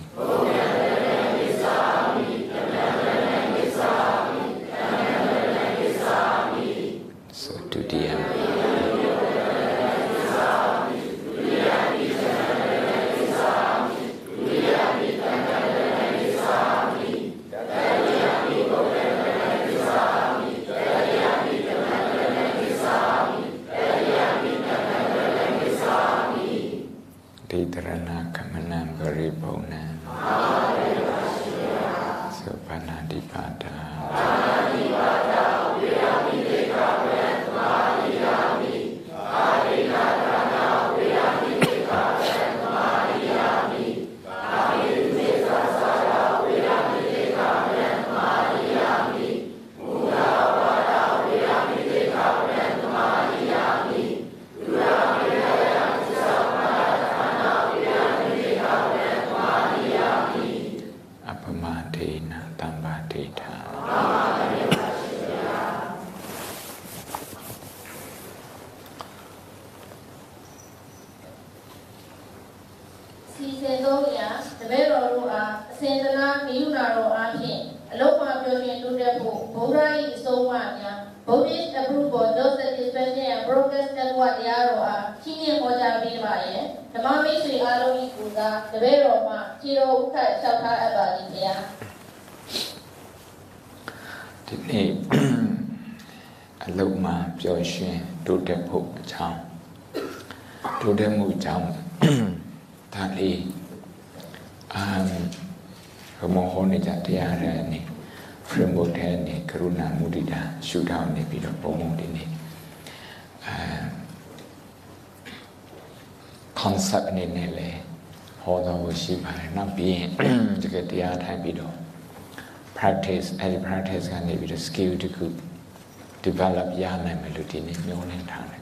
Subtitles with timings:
[126.25, 128.61] develop ရနိုင်မယ်လို့ဒီနေ့မျှော်လင့်ထားတယ်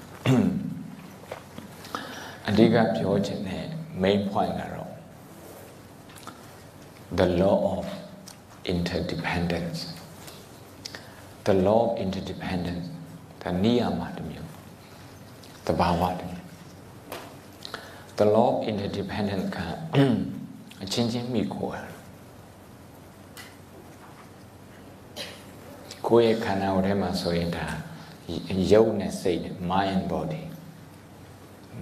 [2.48, 3.66] အဓိကပြောချင်တဲ့
[4.04, 4.92] main point ကတော့
[7.20, 7.86] the law of
[8.74, 9.80] interdependence
[11.48, 12.86] the law of interdependence
[13.42, 14.50] ဒါနိယာမတစ်မျိုး
[15.68, 16.46] တဘာဝတစ်မျိုး
[18.20, 19.58] the law of interdependence က
[20.84, 21.80] အချင်းချင်းမိခိုးရ
[26.08, 27.66] ကိုယ့်ရဲ့ခန္ဓာကိုယ်ထဲမှာဆိုရင်ဒါ
[28.72, 30.44] ရုပ်နဲ့စိတ်နဲ့ mind body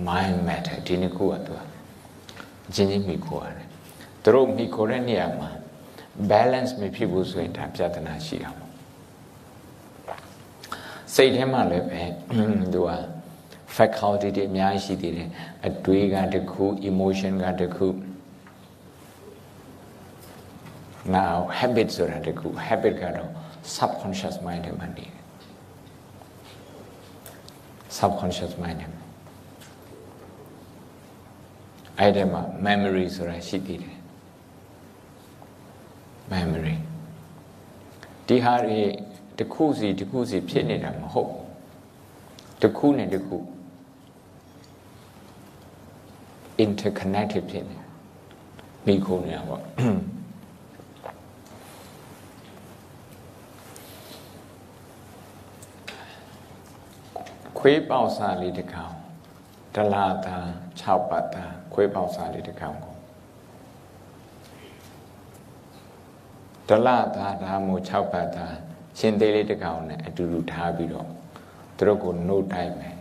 [0.08, 1.54] mind matter ဒီနှစ်ခုကသူ
[2.68, 3.68] အချင်းချင်းမိခိုးရတယ်
[4.24, 5.50] သူတို့မိခိုးတဲ့နေရာမှာ
[6.32, 8.72] balance မဖြစ်ဘူးဆိုရင်ဒါပြဿနာရှိတာပေါ့
[11.14, 12.02] စိတ်ထဲမှာလည်းပဲ
[12.74, 12.92] သူက
[13.76, 15.30] faculty တွေအများကြီးရှိသေးတယ်
[15.68, 17.88] အတွေးကတခု emotion ကတခု
[21.16, 23.30] now habit ဆိုတာတခု habit ကတော့
[23.76, 25.17] subconscious mind ထဲမှာနေတယ်
[27.98, 29.04] subconscious mind ထဲမှာ
[32.00, 33.98] အဲ့ဒီမှာ memory ဆိုတာရှိသေးတယ်
[36.34, 36.76] memory
[38.28, 38.80] ဒီဟာတွေ
[39.40, 41.34] တခုစီတခုစီဖြစ်နေတာမဟုတ်
[42.62, 43.38] တခုနဲ့တခု
[46.64, 47.78] interconnected ဖြစ်နေ
[48.86, 49.62] မိခုံနေတာပေါ့
[57.70, 58.96] ခွေးပေါက်စားလေးတစ်ကောင်
[59.76, 60.38] ဒလာတာ
[60.76, 62.96] 6ပတ်တာခွေးပေါက်စားလေးတစ်ကောင်ကို
[66.70, 68.48] ဒလာတာဒါမို့6ပတ်တာ
[68.98, 71.08] ရှင်သေးလေးတစ်ကောင်နဲ့အတူတူထားပြီးတော့
[71.78, 72.98] သူတို့ကိုနှုတ်တိုက်မယ်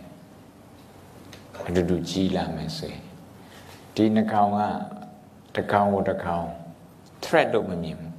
[1.67, 3.03] အတူတူကြီးလာမယ်ဆိုရင်
[3.95, 4.59] ဒီနှကောင်က
[5.55, 6.47] တကောင်ကိုတကောင်
[7.23, 8.11] threat လို့မမြင်ဘူး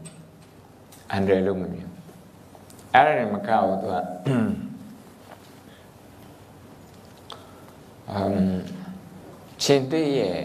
[1.17, 1.99] under လို့မမြင်ဘူး
[2.95, 3.97] အဲ့ဒါနဲ့မကောက်ဘူးသူက
[8.15, 8.43] အမ်
[9.65, 10.41] ရှင်သေးရဲ့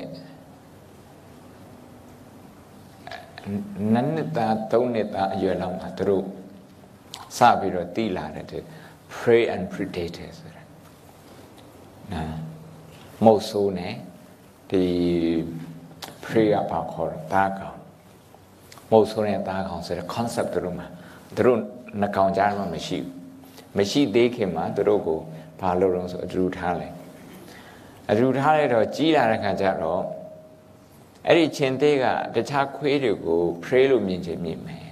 [3.93, 6.25] နန်းနှစ်သားသုံးနှစ်သားအရွယ်လောက်မှာသူတို့
[7.37, 8.63] စပြီးတော့တီးလာတဲ့
[9.15, 10.63] prey and predator ဆိုတာ
[12.13, 12.35] နော်
[13.25, 13.95] မုတ်ဆိုးနဲ့
[14.69, 14.83] ဒီ
[16.23, 17.77] prey ကပါခေါ်တာကောင်
[18.91, 20.87] မုတ်ဆိုးနဲ့သားကောင်ဆိုတဲ့ concept တို့မှာ
[21.35, 21.59] သူတို့
[22.01, 23.11] နှကောင်ကြားမှာမရှိဘူး
[23.77, 25.19] မရှိသေးခင်မှာသူတို့ကို
[25.59, 26.95] ဘာလို့လဲဆိုအတူထားလိုက်
[28.09, 30.03] အတူထားလိုက်တော့ကြီးလာတဲ့ခါကျတော့
[31.27, 32.05] အဲ့ဒီချင်းသေးက
[32.35, 34.87] တခြားခွေးတွေကို pray လို့မြင်ချင်မြင်မယ်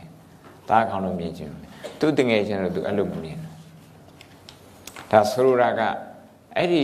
[0.70, 1.68] သားကောင်လို့မြင်ချင်မယ်
[2.00, 5.82] သူတငယ်ချင်းတော့သူအဲ့လိုမမြင်ဘူးဒါဆိုလိုတာက
[6.58, 6.84] အဲ့ဒီ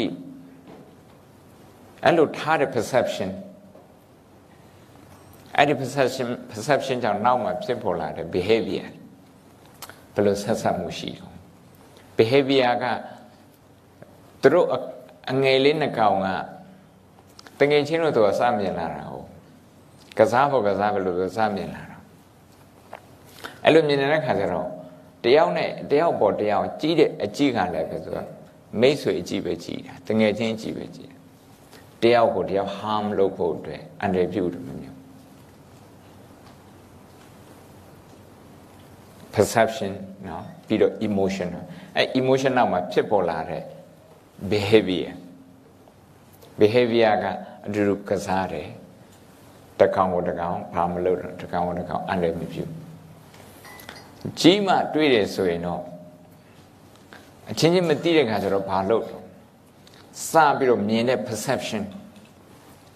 [2.03, 3.29] အဲ့လိုထားတဲ့ perception
[5.57, 8.87] အဲ့ဒီ perception perception ကြောင့်နောက်မှာဖြစ်ပေါ်လာတဲ့ behavior
[10.13, 11.33] ဘယ်လိုဆက်ဆက်မှုရှိတော့
[12.17, 12.85] behavior က
[14.41, 14.67] သူတို့
[15.31, 16.27] အငယ်လေးနှကောင်က
[17.59, 19.25] တငယ်ချင်းတို့သူကစမြင်လာတာဟုတ်
[20.17, 21.97] ကစားဖို့ကစားပဲလို့စမြင်လာတာ
[23.63, 24.67] အဲ့လိုမြင်နေတဲ့ခါကျတော့
[25.23, 28.27] တယောက်နဲ့တယောက်ပေါ်တယောက်ကြီးတဲ့အကြည့်ခံလည်းပဲဆိုတော့
[28.81, 31.11] မိတ်ဆွေအကြည့်ပဲကြည့်တာတငယ်ချင်းကြည့်ပဲကြည့်
[32.03, 34.97] တယောက်ကိုတယောက် harm လုပ်ဖို့အတွက်အန္တရာယ်ပြုတယ်မမျိုး
[39.33, 39.93] perception
[40.27, 41.49] နော်ပြီးတော့ emotion
[41.95, 43.63] အဲ emotion နောက်မှာဖြစ်ပေါ်လာတဲ့
[44.51, 45.11] behavior
[46.59, 47.25] behavior က
[47.65, 48.67] အတူတူကစားတယ်
[49.79, 52.63] တကောင်ကိုတကောင်ဘာမလုပ်တော့တကောင်ကိုတကောင်အန္တရာယ်မပြု
[54.39, 55.81] ကြီးမှတွေ့တယ်ဆိုရင်တော့
[57.49, 59.23] အချင်းချင်းမသိတဲ့ခါကျတော့ဘာလုပ်တော့
[60.29, 61.83] စပြီးတော့မြင်တဲ့ perception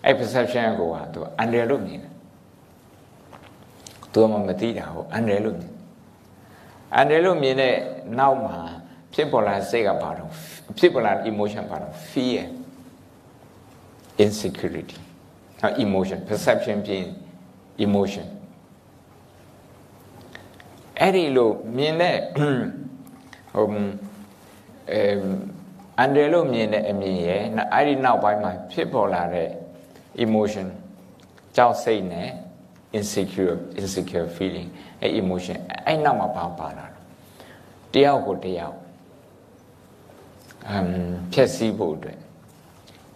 [0.05, 2.11] အဲ့ perception ကိုကသူအန္တရာယ်လို့မြင်တယ်
[4.13, 5.73] သူမှမသိတာဟုတ်အန္တရာယ်လို့မြင်
[6.95, 7.75] အန္တရာယ်လို့မြင်တဲ့
[8.19, 8.57] နောက်မှာ
[9.13, 10.31] ဖြစ်ပေါ်လာစိတ်ကဘာတော့
[10.77, 12.43] ဖြစ်ပေါ်လာ emotion ဘာတော့ fear
[14.23, 14.99] insecurity
[15.61, 17.03] ဟာ emotion perception ပြင်
[17.85, 18.27] emotion
[20.99, 23.65] အဲ့ဒီလိုမြင်တဲ့ဟို
[24.91, 25.01] အဲ
[25.99, 27.41] အန်ဒရလို့မြင်တဲ့အမြင်ရဲ့
[27.73, 29.49] အဲ့ဒီနောက်ပိုင်းမှာဖြစ်ပေါ်လာတဲ့
[30.25, 30.67] emotion
[31.55, 32.29] ကြောက်စိတ်နဲ့
[32.97, 34.69] insecure insecure feeling
[35.01, 36.85] အဲ့ emotion အဲ့နောက်မှာပါပါလာ
[37.93, 38.75] တယောက်ကိုတယောက်
[40.69, 40.87] အမ်
[41.31, 42.19] ဖြည့်ဆည်းဖို့အတွက်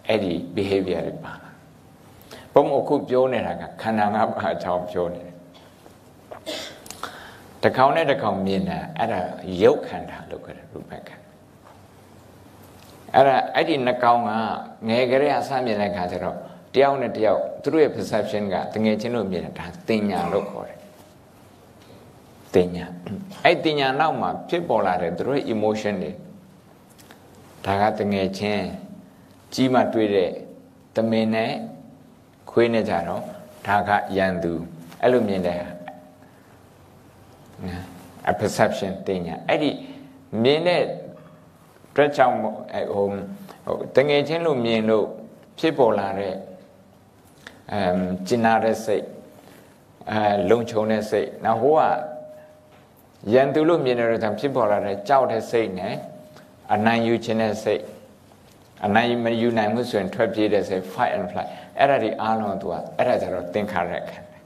[0.08, 1.50] အဲ့ဒီ behavior တွေပါလာ
[2.54, 5.34] ဘုံအခုပြောနေတာကခန္ဓာငါးပါးအကြောင်းပြောနေတယ်
[7.62, 9.20] တကောင်နဲ့တကောင်မြင်တာအဲ့ဒါ
[9.62, 11.16] ရုပ်ခန္ဓာလို့ခေါ်တယ်ရူပခန္ဓာ
[13.14, 14.30] အဲ့ဒါအဲ့ဒီနှကောင်က
[14.88, 16.36] ငယ်ကလေးအစမြင်တဲ့ခါကျတော့
[16.74, 20.78] တယောက်နဲ့တယောက်သူတို့ရဲ့ perception ကတငယ်ချင်းတို့မြင်တာဒါတင်ညာလို့ခေါ်တယ်
[22.54, 22.86] တင်ညာ
[23.44, 26.10] အဲ့တင်ညာနောက်မှာဖြစ်ပေါ်လာတဲ့သူတို့ရဲ့ emotion တွေ
[27.66, 28.64] ဒါကတငယ်ချင်း
[29.54, 30.30] ကြီးမှတွေ့တဲ့
[30.96, 31.52] တမင်နဲ့
[32.50, 33.22] ခွေးနဲ့ကြတော့
[33.66, 34.52] ဒါကရန်သူ
[35.02, 35.58] အဲ့လိုမြင်တဲ့
[38.30, 39.70] a perception တင်ညာအဲ့ဒီ
[40.42, 42.52] မြင်တဲ့အတွက်ကြောင့်ဟို
[42.94, 45.06] ဟိုတငယ်ချင်းလို့မြင်လို့
[45.58, 46.34] ဖြစ်ပေါ်လာတဲ့
[47.72, 49.06] အမ်ကျင်နာတဲ့စိတ်
[50.10, 51.82] အဲလုံခြုံတဲ့စိတ်နောက်ဟိုက
[53.32, 55.94] ရန်သူလို့မြင်တဲ့ကြောင့်ဖြစ်ပေါ်လာတဲ့ကြောက်တဲ့စိတ်နဲ့
[56.74, 57.82] အနိုင်ယူခြင်းတဲ့စိတ်
[58.84, 61.48] အနိုင်မယူနိုင်မှုဆိုရင်ထွက်ပြေးတဲ့စိတ် fight and flight
[61.78, 64.38] အဲ့ဒါဒီအားလုံးသူကအဲ့ဒါကြတော့သင်္ခါရခန္ဓာ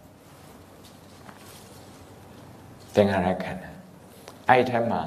[2.94, 3.69] သင်္ခါရခန္ဓာ
[4.49, 5.02] အဲ့ဒီမှာ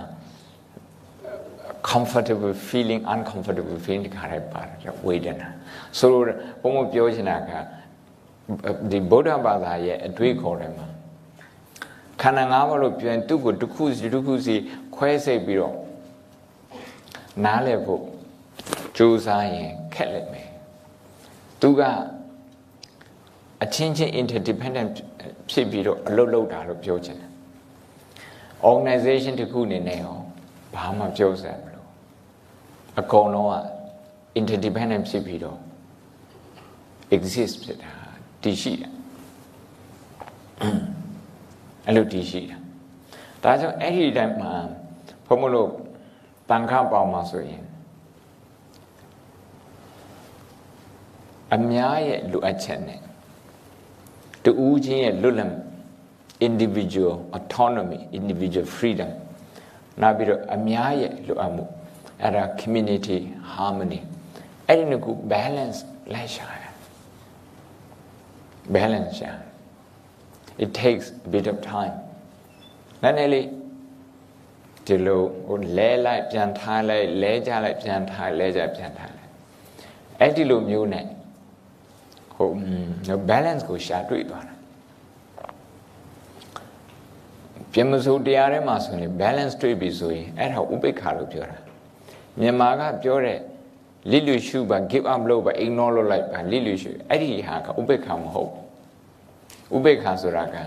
[1.89, 5.49] comfortable feeling uncomfortable feeling ခါရပါတယ်ဝေဒနာ
[5.99, 6.25] ဆိုတော့
[6.61, 7.51] ဘုံမပြောချင်တာက
[8.91, 10.87] ဒီဗုဒ္ဓဘာသာရဲ့အတွေ့ခေါ်တယ်မှာ
[12.21, 14.55] ခန္ဓာ၅ပါးလို့ပြန်သူ့ကိုတစ်ခုစီတစ်ခုစီ
[14.95, 15.75] ခွဲစိတ်ပြီးတော့
[17.45, 18.03] နားလည်ဖို့
[18.97, 20.49] ကြိုးစားရင်ခက်လိမ့်မယ်
[21.61, 21.81] သူက
[23.63, 24.93] အချင်းချင်း interdependent
[25.49, 27.31] ဖြစ်ပြီးတော့အလုပ်လုပ်တာလို့ပြောချင်တယ်
[28.69, 30.15] organization တစ်ခုအနေနဲ့ရော
[30.75, 31.85] ဘာမှပြောစရာမလို
[32.99, 33.55] အကုန်လုံးက
[34.39, 35.57] interdependent ဖြစ်ပြီးတော့
[37.15, 37.91] exist ဖြစ်တာ
[38.43, 38.89] တည်ရှိတာ
[41.85, 42.57] အဲ့လိုတည်ရှိတာ
[43.43, 44.51] ဒါကြောင့်အဲ့ဒီတိုင်းမှာ
[45.27, 45.69] ဘုံမလို့
[46.48, 47.62] တန်ခါပေါမှာဆိုရင်
[51.54, 53.00] အများရဲ့လိုအပ်ချက်နဲ့
[54.44, 55.54] တူးချင်းရဲ့လွတ်လပ်
[56.48, 59.10] individual autonomy individual freedom
[60.00, 61.64] နောက်ပြီးတော့အများရဲ့လိုအပ်မှု
[62.22, 63.18] အဲ့ဒါ community
[63.54, 64.00] harmony
[64.66, 65.78] အဲ့ဒီနှစ်ခု balance
[66.14, 66.64] လိုက်ရှာရ
[68.76, 69.32] balance ရှာ
[70.64, 71.94] it takes a bit of time
[73.02, 73.46] နည်းနည်းလေး
[74.87, 79.31] ဒီလိုဟိုလဲလိုက်ပြန်ထားလိုက်လဲကြလိုက်ပြန်ထားလဲကြပြန်ထားလိုက်
[80.19, 81.05] အဲ့ဒီလိုမျိုးနဲ့
[82.35, 82.49] ဟို
[83.29, 84.55] balance ကိုရှာတွေ့သွားတာ
[87.73, 91.57] ပြင်မစိုးတရားထဲမှာဆိုရင် balance တွေ့ပြီဆိုရင်အဲ့ဒါဥပိ္ပခါလို့ပြောတာ
[92.39, 93.39] မြန်မာကပြောတဲ့
[94.11, 98.51] လိလူရှုပါ give up လုပ်ပါ ignore လုပ်လိုက်ပါလိလူရှုအဲ့ဒီဟာကဥပိ္ပခါမဟုတ်
[99.75, 100.57] ဥပိ္ပခါဆိုတာက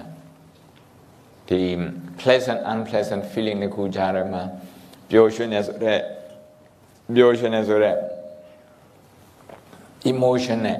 [1.48, 1.60] ဒီ
[2.20, 4.42] pleasant unpleasant feeling တခုကြားထဲမှာ
[5.10, 5.98] ပျော်ရွှင်နေဆိုတဲ့
[7.14, 7.94] ပျော်ရွှင်နေဆိုတဲ့
[10.10, 10.78] emotion နဲ့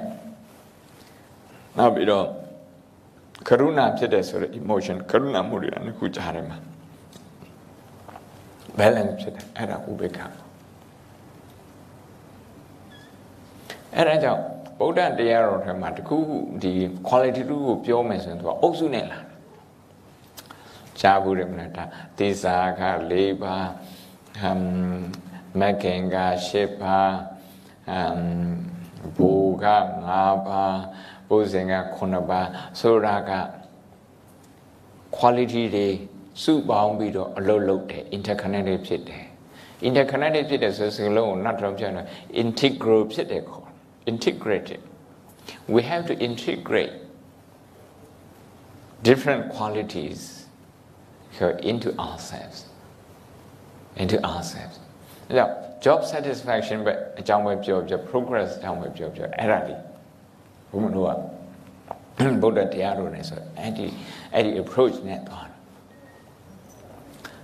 [1.77, 2.25] နောက်ပြီးတော့
[3.47, 6.57] ကရုဏာဖြစ်တဲ့ဆိုတဲ့ emotion ကရုဏာမှုတွေနှစ်ခုကြားထဲမှာ
[8.79, 10.19] balance ဖြစ်တယ်အဲ့ဒါဥပေက္ခ
[13.95, 14.41] အဲ့ဒါကြောင့်
[14.79, 16.17] ဗုဒ္ဓတရားတော်ထဲမှာတခု
[16.61, 16.71] ဒီ
[17.07, 19.19] quality တူကိုပြောမယ်ဆိုရင်သူကအုပ်စုနဲ့လာ
[21.01, 21.83] ကြားဘူးတယ်မလားဒါ
[22.17, 23.13] သေစာက၄
[23.43, 23.67] ပါး
[24.41, 24.61] ဟမ်
[25.59, 26.51] မကင်က၈
[26.81, 27.11] ပါး
[27.87, 28.19] ဟမ်
[29.17, 29.31] ဘူ
[29.63, 30.09] က၅
[30.47, 30.79] ပါး
[31.29, 32.47] ဘုဇင်က9ပါး
[32.79, 33.31] ဆိုတာက
[35.17, 35.87] quality တွေ
[36.43, 39.25] စုပေါင်းပြီးတော့အလုပ်လုပ်တယ် interconnected ဖြစ်တယ်
[39.87, 42.05] interconnected ဖြစ်တဲ့ဆိုစကားလုံးကိုနောက်တော့ပြောတယ်
[42.43, 43.67] integral ဖြစ်တယ်ခေါ်
[44.11, 44.81] integrated
[45.73, 46.95] we have to integrate
[49.09, 50.36] different qualities
[51.71, 52.59] into ourselves
[54.01, 54.77] into ourselves
[55.29, 55.51] အဲ့တော့
[55.85, 59.81] job satisfaction ပဲအကြောင်းပဲပြောပြော progress အကြောင်းပဲပြောပြောအဲ့ဒါလေး
[60.71, 61.11] ဘုမတို့က
[62.41, 63.85] ဗုဒ္ဓတရားတော်နဲ့ဆိုအဲ့ဒီ
[64.33, 65.57] အဲ့ဒီ approach နဲ့သွားတယ်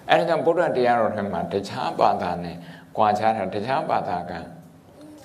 [0.09, 2.55] အဲ့ဒါကြောင့်ဗုဒ္ဓတရားတော်ထဲမှာတခြားဘာသာနဲ့
[2.95, 4.33] ကြွာချတာတခြားဘာသာက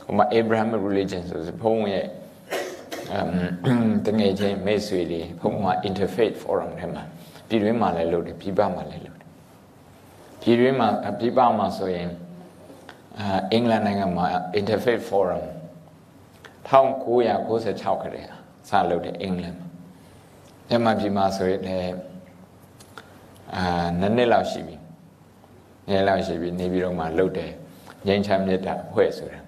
[0.05, 2.07] ဟိုမှာ Abraham religion ဆိုဘုန်းရဲ့
[3.13, 7.03] အမ်တငယ်ချင်းမိတ်ဆွေတွေဘုန်းမှာ interfaith forum ထဲမှာ
[7.49, 9.28] ပြည်တွင်းမှာလည်းလုပ်တယ်ပြည်ပမှာလည်းလုပ်တယ်
[10.40, 10.88] ပြည်တွင်းမှာ
[11.19, 12.09] ပြည်ပမှာဆိုရင်
[13.19, 14.26] အာအင်္ဂလန်နိုင်ငံမှာ
[14.59, 15.45] interfaith forum
[16.69, 18.23] 1996ခရဲ
[18.71, 19.67] စလုပ်တယ်အင်္ဂလန်မှာ
[20.69, 21.99] မြန်မာပြည်မှာဆိုရင်လည်း
[23.57, 23.64] အာ
[24.00, 24.76] နှစ်နှစ်လောက်ရှိပြီ
[25.88, 27.52] နှစ်လောက်ရှိပြီနေပြီးတော့မှလုပ်တယ်
[28.07, 29.40] ငြိမ်းချမ်းမြတ်တာဖွဲ့ဆိုတာ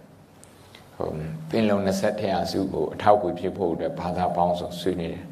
[0.96, 1.10] ဟို
[1.50, 5.24] ပင်လုံ20ထရာစုကိုအထောက်အကူဖြစ်ဖို့အတွက်ဘာသာပေါင်းစုံဆွေးနွေးတယ်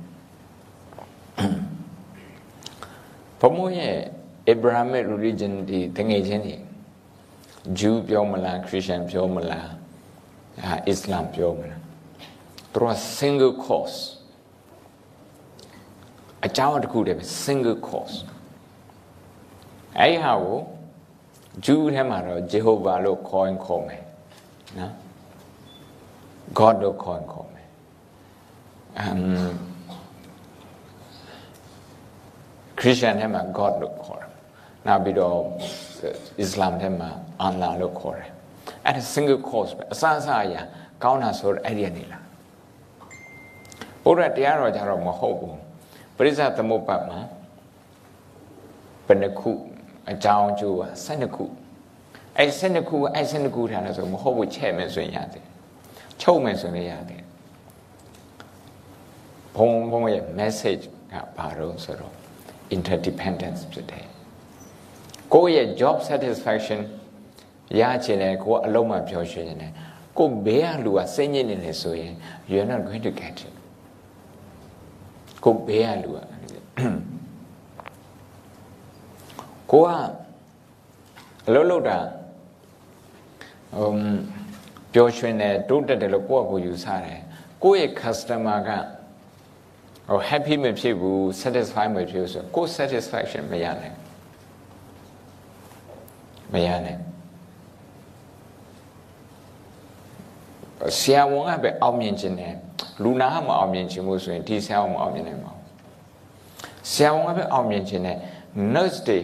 [3.40, 3.94] ဘုံမရဲ့
[4.52, 6.56] Abrahamic religion ဒီတငယ်ချင်းတွေ
[7.78, 9.70] ဂျူးပြောမလားခရစ်ယာန်ပြောမလား
[10.64, 11.80] အာအစ္စလာမ်ပြောမလား
[12.72, 13.98] သူက single course
[16.46, 18.16] အကြောင်းတစ်ခုတည်းပဲ single course
[19.98, 20.58] အဲ့ဒီဟာကို
[21.64, 24.02] ဂျူးထဲမှာတော့ဂျေဟောဗာလို့ခေါ်ရင်ခေါ်မယ်
[24.78, 24.92] နော်
[26.58, 27.68] God လို့ခေါ်ရင်ခေါ်မယ်
[28.98, 29.67] အမ်
[32.78, 34.30] ခရစ်ယာန်ထဲမှာ God လို့ခေါ်တယ်
[34.86, 35.36] နောက်ပြီးတော့
[36.40, 37.10] အစ္စလာမ်ထဲမှာ
[37.46, 38.30] Allah လို့ခေါ်တယ်
[38.86, 40.60] အဲ့ဒါ single course ပဲအစအစအရာ
[41.02, 42.18] ကောင်းတာဆိုတော့အဲ့ဒီကနေလာ
[44.04, 45.56] ဘုရားတရားတော်ကြတော့မဟုတ်ဘူး
[46.16, 47.18] ပရိစ္ဆသမုပ္ပါမှာ
[49.06, 49.52] ဘယ်နှခု
[50.10, 51.44] အကြောင်းအကျိုးက12ခု
[52.36, 55.44] အဲ့12ခုအဲ့12ခုထားလို့ဆိုမဟုတ်ဘူးချဲ့မယ်ဆိုရင်ရတယ်
[56.20, 57.22] ချုပ်မယ်ဆိုရင်ရတယ်
[59.56, 62.17] ဘုံဘုံရဲ့ message ကဘာလို့ဆိုတော့
[62.76, 64.06] interdependence ဖြစ်တယ်
[65.34, 66.80] ကိုယ့်ရဲ့ job satisfaction
[67.80, 69.72] ရချင်တယ်ကိုယ်အလုံးမပြောရွှင်နေတယ်
[70.18, 72.14] ကိုဘေးကလူကစိတ်ညစ်နေတယ်ဆိုရင်
[72.50, 73.54] you are not going to get it
[75.44, 76.20] ကိုဘေးကလူက
[79.70, 79.88] ကိုက
[81.48, 81.98] အလုံးလုံးတာ
[83.76, 83.90] ဟို
[84.92, 87.20] ပျော်ရွှင်တယ်တိုးတက်တယ်လို့ကိုယ့်အကိုယူဆတယ်
[87.62, 88.70] ကိုယ့်ရဲ့ customer က
[90.09, 93.95] ဟို happy မဖြစ်ဘူး satisfy မဖြစ်ဘူးဆိုကိုယ် satisfaction မရနိုင်
[96.53, 96.99] မရနိုင်
[100.99, 102.53] ဆရာဝန်ကပဲအောင်မြင်ခြင်းတယ်
[103.03, 105.63] လူနာကမအောင်မြင်ခြင်းလို့ဆိုရင်ဒီဆရာဝန်မအောင်မြင်နိုင်ပါဘူး
[106.91, 108.17] ဆရာဝန်ကပဲအောင်မြင်ခြင်းတယ်
[108.73, 109.19] nurse တွေ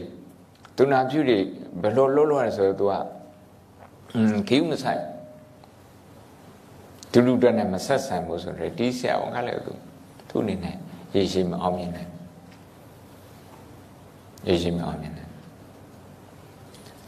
[0.75, 1.37] သူနာပြုတွေ
[1.81, 2.93] ဘယ်လိုလုပ်လို့ရဆိုတော့ तू က
[4.15, 5.01] อืมကိမဆိုင်
[7.11, 9.73] သူလူတက်နဲ့မဆက်ဆံဘူးဆိုတော့ဒီဆရာဝန်ကလည်းသူ
[10.34, 10.76] သူ့အနေနဲ့
[11.14, 12.10] ရည်ရှိမအောင်မြင်နိုင်
[14.46, 15.30] ရည်ရှိမအောင်မြင်နိုင်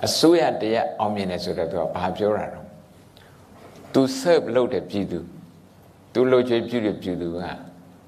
[0.07, 2.67] အစိုးရတရားအောင်မြင်တယ်ဆိုတော့သူကဘာပြောတာတော့
[3.93, 5.19] သူ serve လုပ်တဲ့ပြည်သူ
[6.13, 7.39] သူလှုပ်ကြွေးပြုတဲ့ပြည်သူက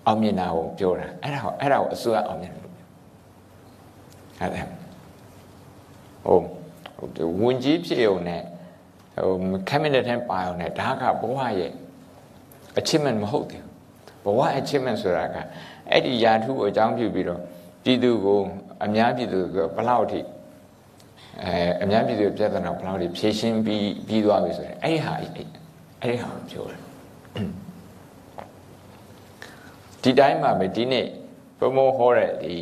[0.07, 2.89] အောင်မြင်တာကိုပြောတာအဲ့ဒါကိုအဲ့ဒါကိုအစိုးရအောင်မြင်တယ်လို့ပြော
[6.97, 8.43] ဟုတ်တယ်ဟုတ်ဝင်ကြီးဖြစ်ုံနဲ့
[9.15, 11.73] ဟို cabinet ထဲပါအောင်နဲ့ဒါကဘဝရဲ့
[12.81, 13.68] achievement မဟုတ်ဘူး
[14.37, 15.37] ဝ achievement ဆိုတာက
[15.91, 17.41] အဲ့ဒီယာထုကိုအကြောင်းပြုပြီးတော့
[17.85, 18.41] ပြည်သူကို
[18.85, 20.21] အများပြည်သူကဘလောက်ထိ
[21.43, 25.45] အဲအများပြည်သူပြဿနာဘလောက်ထိဖြေရှင်းပြီးပြီးသွားပြီဆိုရင်အဲ့ဒီဟာအဲ့ဒီ
[26.23, 26.81] ဟာကိုပြောတယ်
[30.03, 31.07] ဒီတိုင်းမှာပဲဒီနေ့
[31.59, 32.55] ဘုံဘဟောတဲ့ဒီ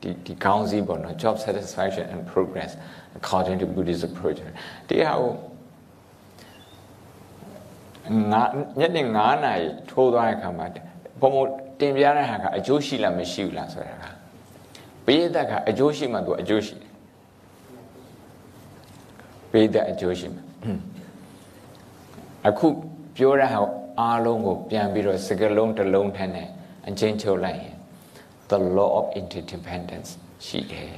[0.00, 2.72] ဒီဒီကောင်းစီးပေါ့နော် job satisfaction and progress
[3.18, 4.38] according to Buddhist approach
[4.88, 5.32] တရားကို
[8.32, 8.42] ငါ
[8.78, 10.66] ညနေ9နာရီထိုးသွားတဲ့အခါမှာ
[11.20, 11.36] ဘုံဘ
[11.80, 14.04] တင်ပြတဲ့ဟာကအကျိုးရှိလားမရှိဘူးလားဆိုတာက
[15.06, 16.92] ပိဋကကအကျိုးရှိမှသူအကျိုးရှိတယ်
[19.52, 20.40] ပိဋကအကျိုးရှိမှ
[22.48, 22.66] အခု
[23.16, 23.60] ပြောတဲ့ဟာ
[24.00, 26.48] အားလုံးကိုပြန်ပြီးတော့စကလုံးတစ်လုံးထက်နဲ့
[26.88, 27.76] အချင်းချုပ်လိုက်ရင်
[28.50, 30.10] the law of interdependence
[30.46, 30.92] ရှိတယ်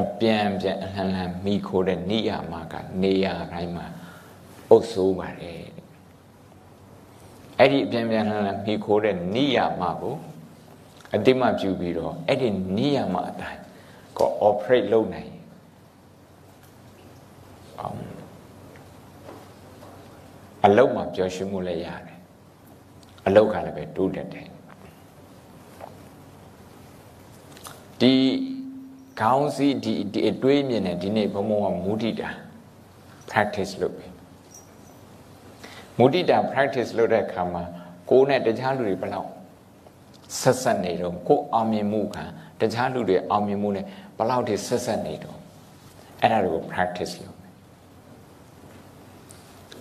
[0.00, 3.86] အပြန်ပြန်အလှန်လှန်မိခိုးတဲ့နေရာမှာကနေရာတိုင်းမှာ
[4.70, 5.62] အုပ်စိုးပါတယ်
[7.58, 10.16] အဲ့ဒီအပြန်ပြန်လှန်လှန်မိခိုးတဲ့နိယာမကို
[11.14, 13.60] အတိမပြုပြီးတော့အဲ့ဒီနိယာမအတိုင်း
[14.18, 15.32] ကို operate လုပ်နိုင်
[17.80, 17.98] အောင်
[20.64, 22.18] အလုတ်မှာပျော်ရွှင်မှုလည်းရတယ်
[23.26, 24.48] အလုတ်ကလည်းပဲတိုးတက်တယ်
[28.00, 28.12] ဒီ
[29.20, 32.30] ခေါင်းစည်းဒီဒီအတွေးမြင်တဲ့ဒီနေ့ဘုံဘုံကမူတည်တာ
[33.30, 34.13] practice လုပ်ပြီ
[35.98, 37.62] မူတည်တာ practice လုပ်တဲ့အခါမှာ
[38.10, 39.30] ကိုယ်နဲ့တခြားလူတွေဘယ်လောက်
[40.40, 42.16] ဆက်ဆက်နေတော့ကိုယ်အောင်မြင်မှုက
[42.60, 43.84] တခြားလူတွေအောင်မြင်မှုနဲ့
[44.16, 45.38] ဘယ်လောက်ထိဆက်ဆက်နေတော့
[46.20, 47.52] အဲ့ဒါကို practice လုပ်မယ်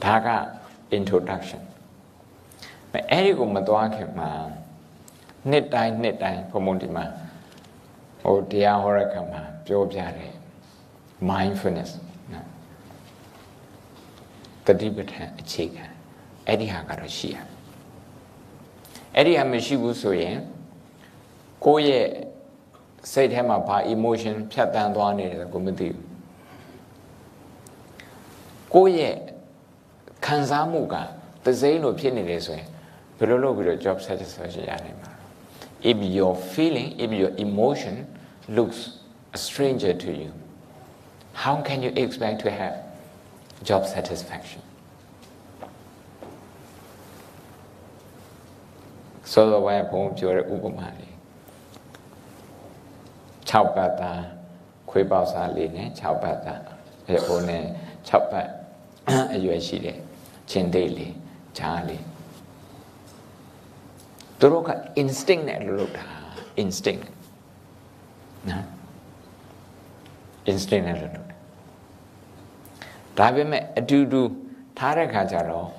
[0.03, 0.27] ဒါက
[0.97, 1.61] introduction
[3.11, 4.29] အဲ့ဒီကိုမသွားခင်မှာ
[5.49, 7.05] နှစ်တိုင်းနှစ်တိုင်းဘုံဘုံဒီမှာ
[8.21, 10.33] ဟိုတရားဟောတဲ့ခါမှာပြောပြတယ်
[11.29, 11.91] mindfulness
[12.33, 12.47] နော်
[14.65, 15.85] တတိပဋ္ဌာန်အခြေခံ
[16.46, 17.36] အဲ့ဒီဟာကတော့ရှိရ
[19.14, 20.36] အဲ့ဒီဟာမရှိဘူးဆိုရင်
[21.64, 22.06] ကိုယ့်ရဲ့
[23.12, 26.04] စိတ်ထဲမှာဘာ emotion ဖြတ်တန်းသွားနေတယ်ကိုမသိဘူး
[28.74, 29.16] ကိုယ့်ရဲ့
[30.26, 30.94] ခံစားမှုက
[31.44, 32.68] သစိမ့်လို့ဖြစ်နေတယ်ဆိုရင်
[33.18, 35.10] ဘယ်လိုလုပ်ပြီးတော့ job satisfaction ရနိုင်မှာ
[35.90, 37.94] if your feeling if your emotion
[38.56, 38.78] looks
[39.36, 40.30] a stranger to you
[41.42, 42.74] how can you expect to have
[43.68, 44.60] job satisfaction
[49.31, 51.13] ဆိုတော့ဘယ်ဘုံပြောတဲ့ဥပမာလေး
[53.49, 54.23] 6ပတ်သား
[54.89, 56.61] ခွေးပေါက်စားလေးနဲ့6ပတ်သား
[57.07, 57.63] အဲဟိုနဲ့
[58.09, 58.49] 6ပတ်
[59.33, 59.97] အရွယ်ရှိတဲ့
[60.49, 61.13] ချင်းသေးလေး
[61.57, 62.03] ဂျားလေး
[64.39, 64.71] သူတို့က
[65.01, 66.05] instinct နဲ့လုပ်တာ
[66.61, 67.05] instinct
[68.49, 68.65] နော်
[70.51, 71.21] instinct နဲ့လုပ်တာ
[73.17, 74.21] ဒါပေမဲ့အတူတူ
[74.77, 75.69] ထားတဲ့ခါကျတော့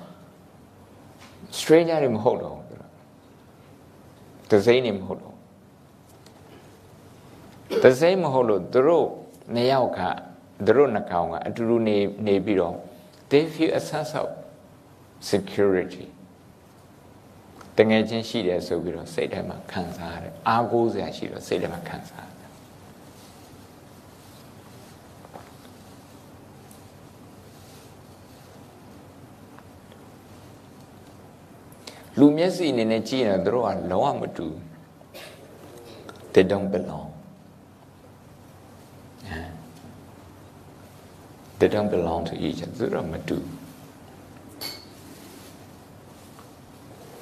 [1.57, 2.59] stranger တွေမဟုတ်တော့
[4.49, 5.35] ဘူးတစိမ့်နေမဟုတ်တော့
[7.83, 9.07] တစိမ့်မဟုတ်လို့သူတို့
[9.53, 9.99] နှစ်ယောက်က
[10.65, 12.75] သူတို့နှကောင်ကအတူတူနေနေပြီးတော့
[13.31, 14.27] they feel a sense of
[15.31, 16.05] security
[17.77, 22.51] တငယ်ချင်းရှိတယ်ဆိုပြီးတော့စိတ်ထဲမှာခံစားရတယ်အားကိုးစရာရှိတော့စိတ်ထဲမှာခံစားရတယ်
[32.19, 34.47] လူမျက်စိအနေနဲ့ကြည့်ရင်တို့ကလုံးဝမတူ
[36.33, 37.09] they don't belong
[41.59, 43.37] they don't belong to each other သူတို့မတူ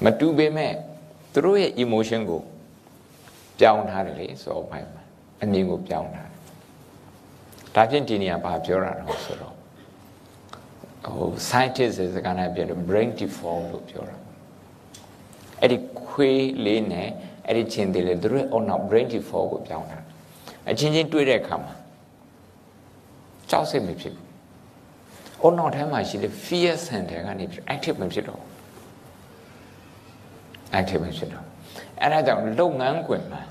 [0.03, 0.73] မတူပေမဲ့
[1.33, 2.41] သူတို့ရဲ့ emotion ကို
[3.59, 5.03] ပြောင်းထားတယ်လေဆိုတော့ဘိုင်းမှာ
[5.41, 6.39] အမြင်ကိုပြောင်းထားတယ်
[7.75, 9.55] ဒါဖြင့်ဒီနေရာဘာပြောတာတော့ဆိုတော့
[11.15, 14.22] ဟို scientist စကားနဲ့ပြောတယ် brain default လို့ပြောတာ
[15.63, 17.09] အဲ့ဒီခွေးလေးနဲ့
[17.47, 20.13] အဲ့ဒီချင်းသေးလေးသူတို့ရဲ့ on brain default ကိုပြောင်းထားတယ်
[20.69, 21.73] အချင်းချင်းတွေ့တဲ့အခါမှာ
[23.49, 24.25] ကြောက်စိတ်မဖြစ်ဘူး
[25.45, 28.41] on ထဲမှာရှိတဲ့ fear center ကနေ active မဖြစ်တော့
[30.79, 31.45] active မဖြစ်တော့
[32.01, 33.41] အဲ့ဒါကြောင့်လုပ်ငန်းခွင်မှာ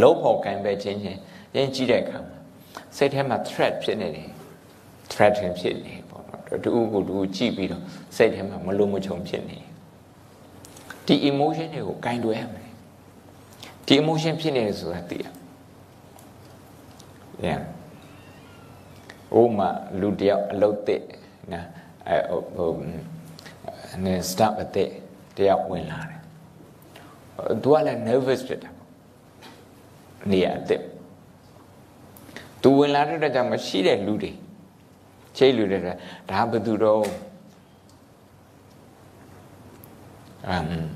[0.00, 1.18] လုံးဖို့ကံပဲချင်းချင်း
[1.56, 2.36] ရင်းကြည့်တဲ့အခါမှာ
[2.96, 4.28] စိတ်ထဲမှာ threat ဖြစ်နေတယ်
[5.12, 7.82] threat ဖြစ်နေပေါ့နော်တူကိုတူကြည့်ပြီးတော့
[8.16, 9.58] စိတ်ထဲမှာမလုံးမချုံဖြစ်နေ
[11.06, 12.70] ဒီ emotion တွေကိုကင်တွယ်ရမယ်
[13.86, 15.26] ဒီ emotion ဖြစ်နေတယ်ဆိုတာသိရ
[17.46, 17.62] yeah
[19.40, 19.68] ဥမာ
[20.00, 21.02] လူတယောက်အလုတ်တဲ့
[21.52, 21.66] နော်
[22.08, 22.70] အဲဟို
[24.04, 24.90] နေ start အတဲ့
[25.36, 26.20] တယောက်ဝင်လာတယ်
[27.62, 28.70] သူကလည်း nervous ဖြစ်တာ
[30.30, 30.82] နေရတဲ့
[32.62, 34.32] သူဝင်လာတဲ့ကြောင့်မရှိတဲ့လူတွေ
[35.36, 37.04] ချိတ်လူတွေဒါဘယ်သူတော့
[40.48, 40.64] အမ်
[40.94, 40.95] အ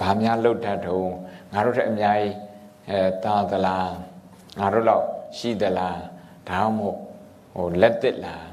[0.00, 1.08] ဘာများလှုပ်တတ်တော့
[1.52, 2.34] ငါတို့တဲ့အများကြီး
[2.90, 3.90] အဲတာသလား
[4.58, 5.02] ငါတို့တော့
[5.36, 6.00] ရှိသလား
[6.48, 6.98] ဒါမှမဟုတ်
[7.54, 8.46] ဟိုလက်သက်လား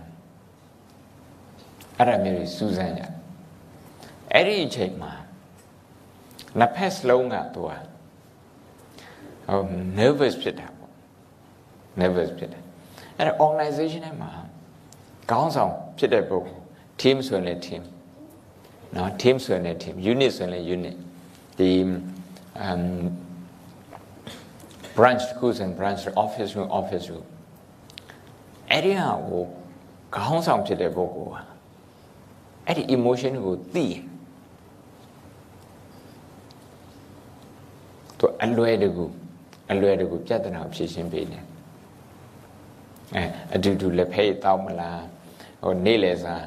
[1.97, 3.03] အဲ့ဒါမျိုးတွေစူးစမ်းကြ
[4.33, 5.13] အဲ့ဒီအချိန်မှာ
[6.59, 7.71] နှစ်ဖက်စလုံးကသူက
[9.47, 9.61] ဟို
[9.99, 10.91] nervous ဖြစ်တာပေါ့
[11.99, 12.63] nervous ဖြစ်တယ်
[13.17, 14.31] အဲ့ဒါ organization ထဲမှာ
[15.31, 16.61] ခေါင်းဆောင်ဖြစ်တဲ့ပုဂ္ဂိုလ်
[17.01, 17.81] team ဆိုရင်လည်း team
[18.95, 20.97] နော် team ဆိုရင်လည်း team unit ဆိုရင်လည်း unit
[21.59, 21.73] ဒီ
[22.67, 22.83] um
[24.97, 27.25] branch တစ်ခုဆိုရင် branch office room office room
[28.71, 29.43] အဲ့ဒီဟာကို
[30.15, 31.43] ခေါင်းဆောင်ဖြစ်တဲ့ပုဂ္ဂိုလ်ဟာ
[32.65, 34.03] အဲ့ဒီ emotion ကိုသိရင်
[38.19, 39.05] သူအလွယ်တကူ
[39.71, 41.43] အလွယ်တကူပြဿနာဖြေရှင်းပေးတယ်
[43.15, 43.23] အဲ
[43.55, 45.03] အတူတူလက်ဖက်တောက်မလား
[45.63, 46.45] ဟိုနေ့လေစား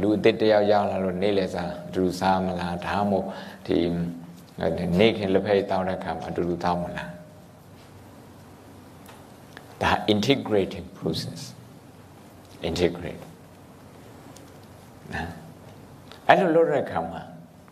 [0.00, 3.26] လူအစ်စ်တယောက်ရောက်လာလို့နေလေစားအတူတူစားမလားဒါမှမဟုတ်
[3.66, 3.78] ဒီ
[4.60, 7.10] နေခင်လက်ဖက်တောင်းတဲ့ခါမှာအတူတူတောင်းမလား
[9.82, 11.40] ဒါ integrating process
[12.68, 13.24] integrate
[15.14, 15.30] နော်
[16.28, 17.22] အဲ့လိုလုပ်တဲ့ခါမှာ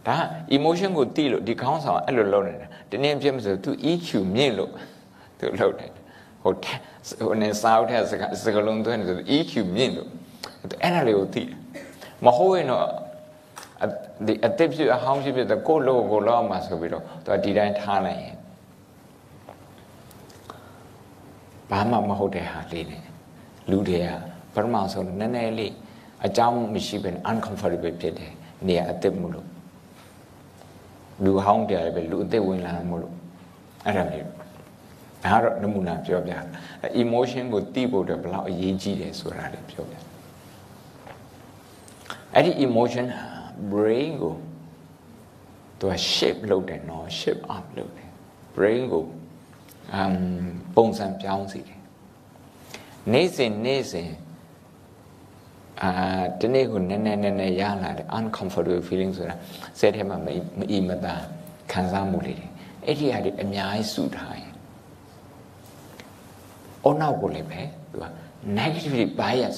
[0.06, 0.16] ဒါ
[0.56, 4.72] emotion ကိုတိလို့ဒီခေါင်းဆောင်အဲ့လိုလုပ်နေတာတနည်းဖြစ်မဆို तू EQ မြင့်လို့
[5.38, 5.90] तू လုပ်တယ်
[6.42, 6.52] ဟို
[7.26, 10.08] ဟိုနေစားတဲ့စကားစကားလုံးသွင်းတယ် EQ မြင့်လို့
[10.82, 11.56] အဲ့ဒါလေးကိုသိတယ်
[12.24, 12.84] မဟုတ်ရင်တော့
[14.26, 18.36] ဒီအတိတ်ဖြစ်အဟောင်းဖြစ်ဖြစ်ကိုလို့ကိုလောက်မှာဆိုပြီးတော့သူကဒီတိုင်းထားလိုက်ရင်
[21.70, 23.02] ဘာမှမဟုတ်တဲ့ဟာလေးနဲ့
[23.70, 24.06] လူတွေက
[24.54, 25.72] ပထမဆုံးနည်းနည်းလေး
[26.26, 28.32] အကြောင်းမရှိဘဲ uncomfortable ဖြစ်တယ်
[28.66, 29.46] နေရာအတိတ်မလို့
[31.24, 33.14] လူဟောင်းတယ်ပဲလူအတိတ်ဝင်လာမလို့
[33.84, 34.30] အဲ့ဒါမျိုး
[35.24, 36.32] ဒါကတော့နမူနာပြောပြ
[37.02, 39.94] emotion ကိုသိဖို့အတွက်ဘယ်လောက်အရေးကြီးတယ်ဆိုတာလည်းပြောပြ
[42.34, 43.06] အဲ့ဒီ emotion
[43.72, 44.34] brain ကို
[45.78, 48.10] သူက shape လုပ်တယ်နော် shape up လုပ်တယ်
[48.56, 49.04] brain ကို
[49.98, 50.16] um
[50.76, 51.80] ပုံစံပြောင်းစေတယ်
[53.12, 54.10] နေ့စဉ်နေ့စဉ်
[55.82, 55.90] အာ
[56.40, 59.34] ဒီနေ့ကိုနည်းနည်းနည်းနည်းရလာတယ် uncomfortable feeling ဆိုတာ
[59.78, 60.16] စိတ်ထဲမှာ
[60.58, 61.14] မအီမသာ
[61.72, 62.46] ခံစားမှုလေးတွေ
[62.86, 64.52] အဲ့ဒီဟာတွေအများကြီးစုထားရင်
[66.86, 67.60] အနောက်ကိုလည်းပဲ
[67.92, 68.04] သူက
[68.58, 69.56] negativity bias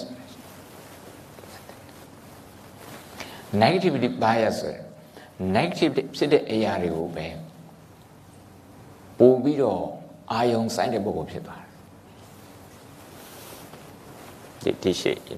[3.62, 4.82] negativity bias ဆိုရယ်
[5.56, 7.26] negative ဖြစ်တဲ့အရာတွေကိုပဲ
[9.18, 9.84] ပို့ပြီးတော့
[10.32, 11.64] အာယုံဆိုင်တဲ့ပုဂ္ဂိုလ်ဖြစ်သွား
[14.62, 15.36] တယ်ဒီဒီရှိရင်ကို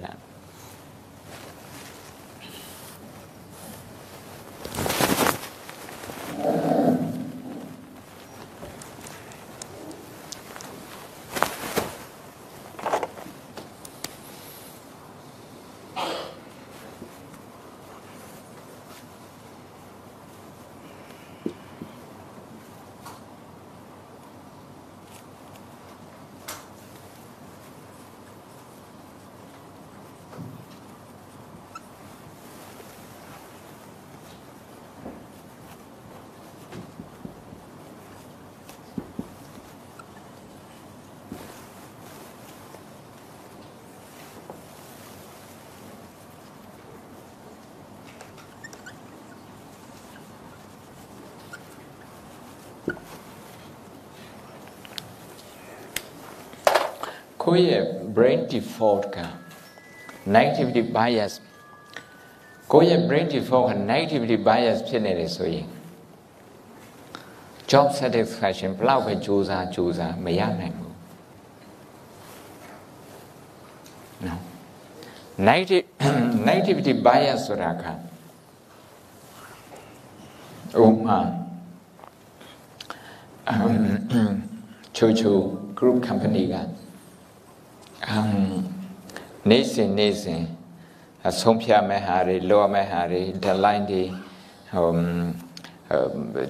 [57.56, 57.84] ယ့်ရဲ့
[58.15, 59.17] brain default က
[60.36, 61.34] negativity bias
[62.71, 65.67] ကိုယ့်ရဲ့ brain default က negativity bias ဖြစ်နေတယ်ဆိုရင်
[67.71, 70.95] job satisfaction ဘလောက်ပဲစူးစမ်းစူးစမ်းမရနိုင်ဘူး
[74.25, 74.41] နော်
[75.49, 75.86] negative
[76.49, 77.84] negativity bias ဆိုတာက
[80.82, 81.19] ဥမာ
[84.95, 85.36] ချိုချို
[85.77, 86.76] group company ကအမ်
[89.51, 90.42] နေစဉ်နေစဉ်
[91.29, 94.03] အဆုံးဖြတ်မဲ့ဟာတွေလောမဲ့ဟာတွေ deadline တွေ
[94.73, 94.88] ဟို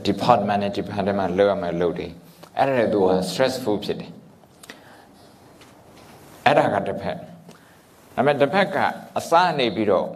[0.09, 2.09] department နဲ့ department လောရမဲ့လုပ်တွေ
[2.59, 4.12] အဲ့ဒါတို့က stressful ဖြစ်တယ်
[6.44, 7.16] အဲ့ဒါကတစ်ဖက်
[8.14, 8.77] ဒါပေမဲ့တစ်ဖက်က
[9.18, 10.09] အစနေပြီးတော့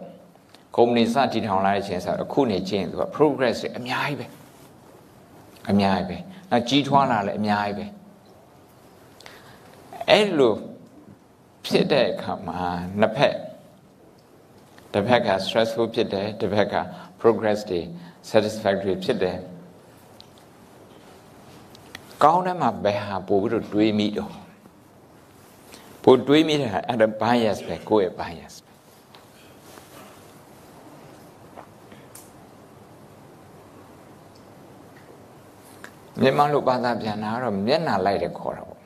[0.75, 4.27] ကုမ္ပဏီစတည်ထောင်လာတဲ့ချင်းဆိုအခုနေချင်းသူက progress တွေအများကြီးပဲ
[5.69, 6.17] အများကြီးပဲ
[6.51, 7.85] နောက်ကြီးထွားလာလည်းအများကြီးပဲ
[10.09, 10.53] အဲ့လို
[11.65, 12.61] ဖြစ်တဲ့အခါမှာ
[12.99, 13.35] နှစ်ဖက်
[14.93, 16.75] တစ်ဖက်က stressful ဖြစ်တယ်တစ်ဖက်က
[17.21, 17.81] progress တွေ
[18.29, 19.37] satisfactory ဖြစ်တယ်
[22.23, 24.33] ကောင်းတဲ့မှာဘယ်ဟာပို့ပြီးတော့တွေးမိတော့
[26.03, 28.55] ပို့တွေးမိတဲ့ဟာအဲ့ဒါ bias ပဲကိုယ့်ရဲ့ bias
[36.21, 38.79] မြန်မာလိုဘာသာပြန်တာကတော့မျက်နှာလိုက်တယ်ခေါ်တာပေါ့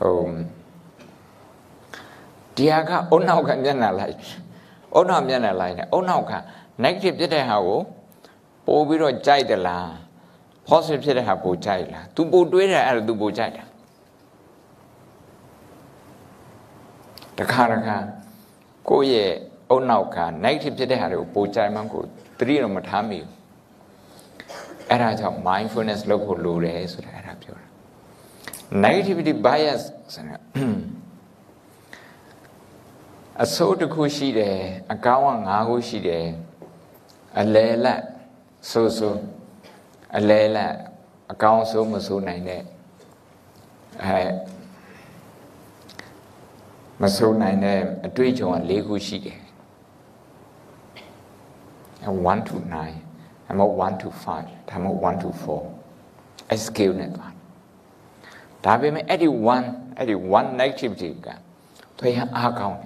[0.00, 0.55] ဟို
[2.56, 4.16] ဒီဟာကအုံနောက်ကမျက်နှာလိုက်
[4.94, 6.32] အုံနောက်မျက်နှာလိုက်နေအုံနောက်က
[6.84, 7.80] negative ဖြစ်တဲ့ဟာကို
[8.66, 9.88] ပို့ပြီးတော့ကြိုက်တယ်လား
[10.68, 13.64] positive ဖြစ်တဲ့ဟာပို့ကြိုက်လား तू ပို့တွေးတယ်အဲ့ဒါ तू ပို့ကြိုက်တာ
[17.38, 17.96] တခါတခါ
[18.90, 19.32] ကိုယ့်ရဲ့
[19.70, 22.02] အုံနောက်က negative ဖြစ်တဲ့ဟာတွေကိုပို့ကြိုက်မှကို
[22.38, 23.30] သတိတော့မထားမိဘူး
[24.90, 27.66] အဲ့ဒါကြောင့် mindfulness လုပ်ဖို့လိုတယ်ဆိုတာအဲ့ဒါပြောတာ
[28.84, 29.82] negativity bias
[30.14, 30.36] ဆိုတာ
[33.44, 34.56] အစိုးတစ်ခုရှိတယ်
[34.92, 36.26] အကောင်းက၅ခုရှိတယ်
[37.40, 38.00] အလဲလက်
[38.70, 39.20] ဆိုးဆိုး
[40.16, 40.72] အလဲလက်
[41.32, 42.62] အကောင်းဆိုးမဆိုးနိုင်တဲ့
[44.02, 44.24] အဲ
[47.02, 49.40] မဆိုးနိုင်တဲ့အတွေ့အကြုံက၄ခုရှိတယ်
[52.28, 52.74] 1 to 9
[53.46, 57.32] ဒါမှမဟုတ်1 to 5ဒါမှမဟုတ်1 to 4အဲ scale နဲ့သွား
[58.64, 59.28] ဒါပေမဲ့အဲ့ဒီ
[59.64, 61.28] 1အဲ့ဒီ1 negativity က
[61.98, 62.85] သူရအားကောင်းတယ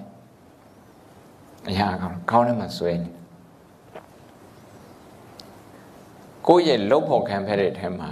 [1.69, 3.09] အရာကောင်းကောင်းတယ်မှဆွဲနေ
[6.47, 8.11] ကိုယ့်ရဲ့လှုပ်ဖို့ခံဖက်တဲ့အထက်မှာ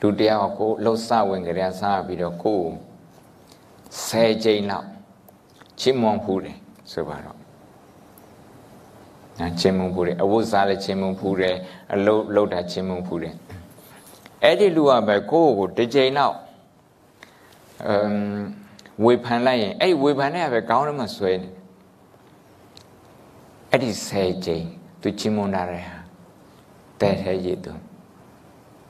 [0.00, 2.68] လူတယောက်ကိုလှုပ်စဝင်ကြရစပြီးတော့ကိုယ်
[4.06, 4.88] ဆယ်ကြိမ်လောက်
[5.80, 6.56] ချီးမွမ်းဖူးတယ်
[6.92, 7.38] ဆိုပါတော့
[9.38, 11.56] ညာချင်းမုံဖူးတယ်အဝတ်စားလည်းချင်းမုံဖူးတယ်
[11.94, 13.34] အလုတ်လုတ်တာချင်းမုံဖူးတယ်
[14.42, 16.36] အဲ့ဒီလူကပဲကိုယ့်ကိုတစ်ကြိမ်လောက်
[17.86, 18.16] အမ်
[19.04, 21.48] ဝေဖန်လိုက်ရင်အဲ့ဒီဝေဖန်တဲ့ကပဲကောင်းတယ်မှဆွဲနေ
[23.70, 24.66] အဲ့ဒီဆယ်ကြိမ်
[25.00, 25.96] သူချင်းမုံတာတဲ့ဟာ
[27.00, 27.72] တဲ့ထဲရည်သူ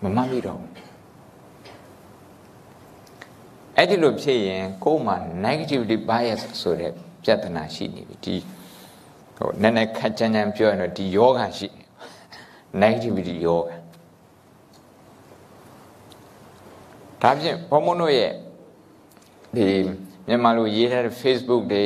[0.03, 0.73] မမမိတော့ဘူး
[3.77, 8.37] အဲ့ဒီလိုဖြစ်ရင်ကိုယ်မှာ negativity bias ဆိုတဲ့ပြဿနာရှိနေပြီဒီ
[9.37, 11.69] ဟိုနည်းနည်းခက်ကြမ်းကြမ်းပြောရင်တော့ဒီယောဂရှိ
[12.83, 13.73] negativity ယောဂ
[17.23, 18.33] ဒါဖြင့်ဘုံမတို့ရဲ့
[19.57, 19.67] ဒီ
[20.27, 21.85] မြန်မာလိုရေးထားတဲ့ Facebook တွေ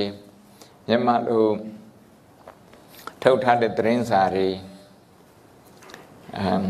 [0.86, 1.44] မြန်မာလို
[3.22, 4.48] ထုတ်ထားတဲ့သတင်းစာတွေ
[6.38, 6.64] အမ်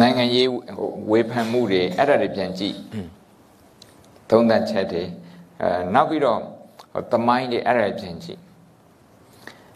[0.00, 0.48] နိုင်ငံရေး
[1.10, 2.76] ဝေဖန်မှုတွေအဲ့ဒါတွေပြန်ကြည့်
[4.30, 5.04] သုံးသပ်ချက်တွေ
[5.60, 6.38] အဲနောက်ပြီးတော့
[7.12, 8.40] သမိုင်းတွေအဲ့ဒါပြန်ကြည့်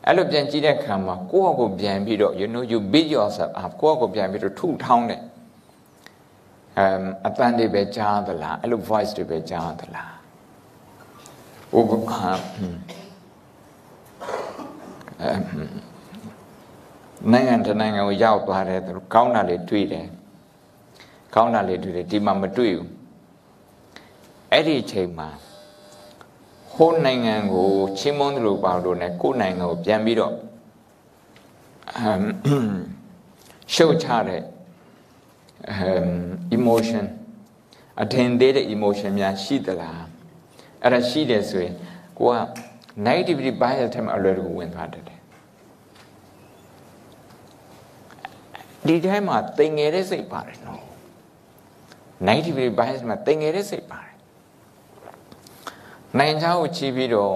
[0.07, 5.23] အဲ့လိုပြန်ကြည့်တဲ့အခါမှာကိုယ့်အကိုပြန်ပြီးတော့ you know you beat yourself up ကိုယ့်အကိုပြန်ပြီးတော့ထုထောင်းတယ်
[6.79, 10.15] အမ်အတန်တွေပဲကြားသလားအဲ့လို voice တွေပဲကြားသလား
[11.79, 12.21] ဥပမာ
[12.57, 12.77] အမ်
[17.33, 20.07] နိုင်ငံတကာနိုင်ငံကိုရောက်သွားတယ်သူကောင်းတာလေးတွေ့တယ်
[21.35, 22.89] ကောင်းတာလေးတွေ့တယ်ဒီမှာမတွေ့ဘူး
[24.53, 25.29] အဲ့ဒီအချိန်မှာ
[26.75, 30.35] ဟိုနိုင်ငံကိုချင်းမွန်းတယ်လို့ပါလို့ ਨੇ ကိုယ်နိုင်ငံကိုပြန်ပြီးတော့
[31.97, 32.21] အမ်
[33.75, 34.43] ရှုပ်ချတဲ့
[35.71, 36.13] အမ်
[36.57, 37.05] emotion
[38.03, 40.05] အထင်သေးတဲ့ emotion များရှိသလား
[40.83, 41.75] အဲ့ဒါရှိတယ်ဆိုရင်
[42.19, 42.37] ကိုက
[43.07, 45.12] negativity bias ထဲမှာအလွယ်တကူဝင်သွားတတ်တယ်
[48.87, 50.83] ဒီထဲမှာတင်ငယ်တဲ့စိတ်ပါတယ်နော်
[52.27, 54.15] negativity bias မှာတင်ငယ်တဲ့စိတ်ပါတယ်
[56.19, 57.35] နိုင်ငံခြားကိုချီးပြီးတော့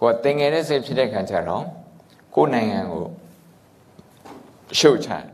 [0.00, 1.64] ကိုယ်တင်ငယ်တဲ့စိတ်ဖြစ်တဲ့ခါကျတော့
[2.34, 3.04] ကိုယ်နိုင်ငံကို
[4.78, 5.24] ရှုပ်ချတယ်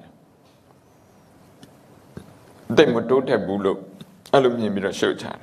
[2.76, 3.78] တိတ်မတိုးတက်ဘူးလို့
[4.32, 5.38] အဲ့လိုမြင်ပြီးတော့ရှုပ်ချတယ်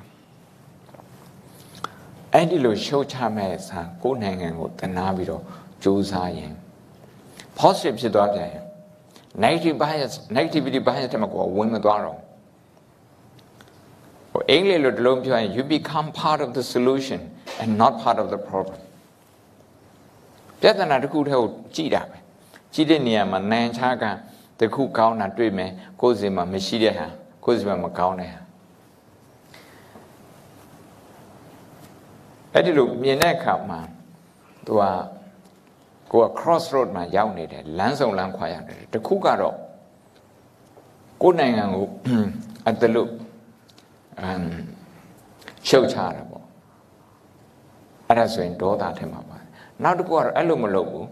[2.34, 5.44] အဲ့ဒီလိုရှုပ်ချမဲ့ဆန်ကိုယ်နိုင်ငံကိုတနာပြီးတော့
[5.84, 6.54] ကြိုးစားရင်
[7.60, 8.63] positive ဖြစ်သွားပြန်ရင်
[9.36, 12.20] negative bias negativity bias တမကိုဝင်မသွားတော့
[14.32, 17.20] ဟိုအင်္ဂလိပ်လိုတလုံးပြောရင် you become part of the solution
[17.62, 18.80] and not part of the problem
[20.62, 22.18] ပြဿနာတစ်ခုတည်းကိုကြည့်တာပဲ
[22.74, 24.04] ကြည့်တဲ့နေရာမှာနိုင်ချာက
[24.60, 27.08] တခုကောင်းတာတွေ့မယ်ကိုယ်စီမှာမရှိတဲ့ဟာ
[27.46, 28.40] ကိုယ်စီမှာမကောင်းတဲ့ဟာ
[32.54, 33.80] အဲ့ဒီလိုမြင်တဲ့အခါမှာ
[34.66, 34.82] သူက
[36.14, 39.56] ကိုက cross road မှာရောက်နေတယ်လမ်းစုံလမ်းခွာရောက်နေတယ်တခုကတော့
[41.22, 41.88] ကိုယ်နိုင်ငံကို
[42.70, 43.10] အတလို့
[44.22, 44.44] အမ်
[45.68, 46.46] ရှုတ်ချတာပေါ့
[48.08, 49.38] အဲ့ဒါဆိုရင်ဒေါသထဲမှာပါ
[49.84, 51.08] နောက်တစ်ခုကတော့အဲ့လိုမလုပ်ဘူး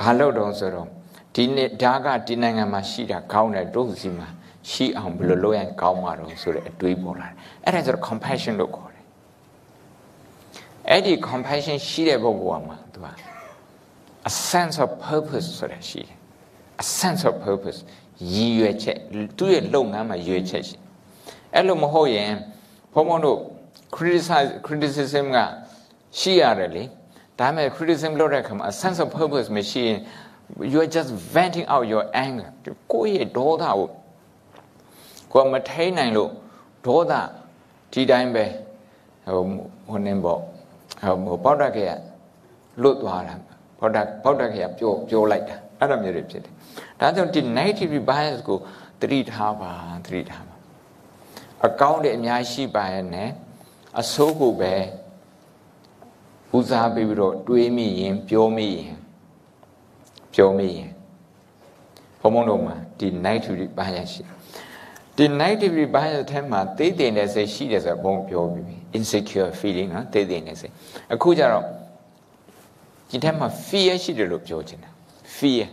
[0.00, 0.88] ဘာလုပ်တော့ဆိုတော့
[1.34, 4.28] ဒီနေ့ဒါကဒီနိုင်ငံမှာရှိတာကောင်းတယ်တို့စီမှာ
[4.70, 9.04] ရှိအောင်ဘယ်လိုလုပ်ရင်ကောင်းမှာတော့ဆိုတဲ့အတွေးပေါ်လာတယ်အဲ့ဒါဆိုတော့ compassion လို့ခေါ်တယ်
[10.88, 13.29] အဲ့ဒီ compassion ရှိတဲ့ပုဂ္ဂိုလ်ကမှသူက
[14.28, 16.16] a sense of purpose ဆိုတာရှိတယ်
[16.82, 17.78] a sense of purpose
[18.34, 18.98] ရည်ရွယ်ချက်
[19.38, 20.76] သူ့ရဲ့လုပ်ငန်းမှာရည်ရွယ်ချက်ရှိ
[21.54, 22.32] အဲ့လိုမဟုတ်ရင်
[22.94, 23.38] ဘုံဘုံတို့
[23.96, 25.38] criticize criticism က
[26.18, 26.84] ရှိရတယ်လေ
[27.38, 29.98] ဒါပေမဲ့ criticism လုပ်တဲ့အခါမှာ a sense of purpose မရှိရင်
[30.72, 32.48] you are just venting out your anger
[32.92, 33.88] ကိုယ့်ရဲ့ဒေါသကို
[35.32, 36.30] ကိုယ်မထိန်နိုင်လို့
[36.86, 37.12] ဒေါသ
[37.92, 38.44] ဒီတိုင်းပဲ
[39.24, 39.42] ဟို
[39.88, 40.40] ဟိုနေပေါ့
[41.26, 41.90] ဟိုပေါက်တက်ခဲ့ရ
[42.82, 43.34] လွတ်သွားတာ
[43.80, 46.52] ပေါက်တက်ပေါက်တက်ခဲ့ရပြောပြောလိုက်တာအဲ့လိုမျိုးတွေဖြစ်တယ်
[47.00, 48.58] ဒါကြောင့်ဒီ negative bias ကို
[49.00, 49.72] သတိထားပါ
[50.06, 50.54] သတိထားပါ
[51.66, 53.30] အကောင့်တွေအများရှိပါရဲ့နဲ့
[54.00, 54.74] အဆိုးကိုပဲ
[56.56, 58.96] ဦးစားပေးပြီးတော့တွေးမိရင်ပြောမိရင်
[60.34, 60.90] ပြောမိရင်
[62.20, 64.22] ဘုံဘုံတို့မှာဒီ negative bias ရှိ
[65.16, 70.72] ဒီ negative bias ထဲမှာသိတဲ့တဲ့စိတ်ရှိတယ်ဆိုတော့ဘုံပြောပြီးပြီ insecure feeling နော်သိတဲ့တဲ့စိတ်
[71.14, 71.66] အခုကျတော့
[73.10, 74.90] ဒီထက်မှာ fear ရှိတယ်လို့ပြောချင်တာ
[75.36, 75.66] fear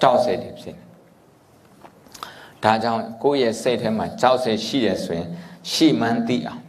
[0.00, 0.84] ကြောက်စိတ်တွေဖြစ်နေ
[2.62, 5.28] ဒါကြောင့်ကိုယ့်ရဲ့စိတ်ထဲမှာကြောက်စိတ်ရှိတယ်ဆိုရင်
[5.72, 6.63] ရှိမှန်းသိအောင်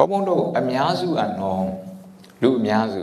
[0.00, 1.66] ဘုံဘုံတို့အများစုအနော်
[2.42, 3.02] လူအများစု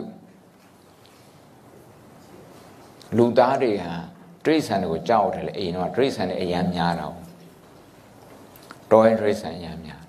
[3.18, 3.94] လူသားတွေဟာ
[4.46, 7.16] တိရစ္ဆာန်တွေကိုကြောက်တယ်လေအိမ်တော့တိရစ္ဆာန်တွေအရန်များတော့
[8.92, 10.02] တော်ရင်တိရစ္ဆာန်အရန်များ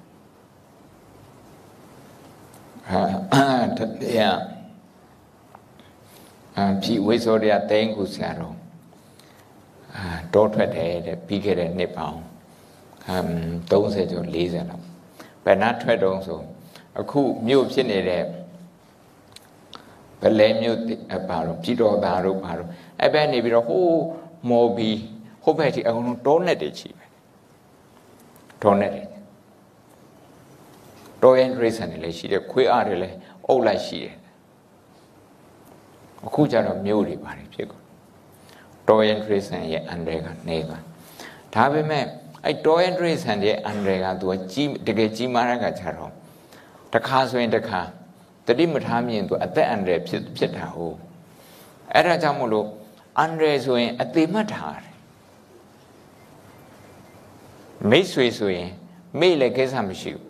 [2.91, 3.03] ဟာ
[4.01, 4.39] တရား
[6.57, 8.57] အပြီဝိဇောရတိန်ခုဆရာတော်
[9.97, 12.21] အာတောထွက်တယ်တဲ့ပြီးခဲ့တဲ့နှစ်ပေါင်း
[13.09, 13.29] အမ်
[13.71, 14.85] 30ကျော်40လောက်
[15.45, 16.41] ဘယ်နှထွက်တုံးဆို
[17.01, 18.23] အခုမြို့ဖြစ်နေတဲ့
[20.23, 20.79] ဗလဲမြို့
[21.29, 22.69] ဘာလို့ပြည်တော်သားတို့ဘာလို့
[23.01, 24.01] အဲ့ဘက်နေပြီးတော့ဟိုး
[24.49, 24.91] မော်ဘီ
[25.43, 27.07] ဟိုဘက်ထိအကုန်လုံးတောနဲ့တွေချီပဲ
[28.63, 29.05] တောနဲ့တွေ
[31.23, 33.17] တောရင်ရိစံတွေလည်းရှိတယ်ခွေးအားတွေလည်း
[33.49, 34.15] အုပ်လိုက်ရှိတယ်
[36.27, 37.85] အခုကျတော့မြို့တွေပါတယ်ဖြစ်ကုန်
[38.89, 40.71] တောရင်ရိစံရဲ့အန်ဒရကနေက
[41.55, 42.05] ဒါပေမဲ့
[42.45, 46.13] အဲ့တောရင်ရိစံရဲ့အန်ဒရကသူကကြီးတကယ်ကြီးမားတဲ့ကကြတော့
[46.95, 47.81] တခါဆိုရင်တခါ
[48.47, 50.97] တတိမထားမြင်သူအသက်အန္တရာယ်ဖြစ်ဖြစ်တာဟုတ်
[51.95, 52.67] အဲ့ဒါကြောင့်မလို့
[53.19, 54.95] အန္တရာယ်ဆိုရင်အသေးမှတ်ထားတယ်
[57.91, 58.71] မိတ်ဆွေဆိုရင်
[59.21, 60.25] မေ့လည်းကိစ္စမရှိဘူး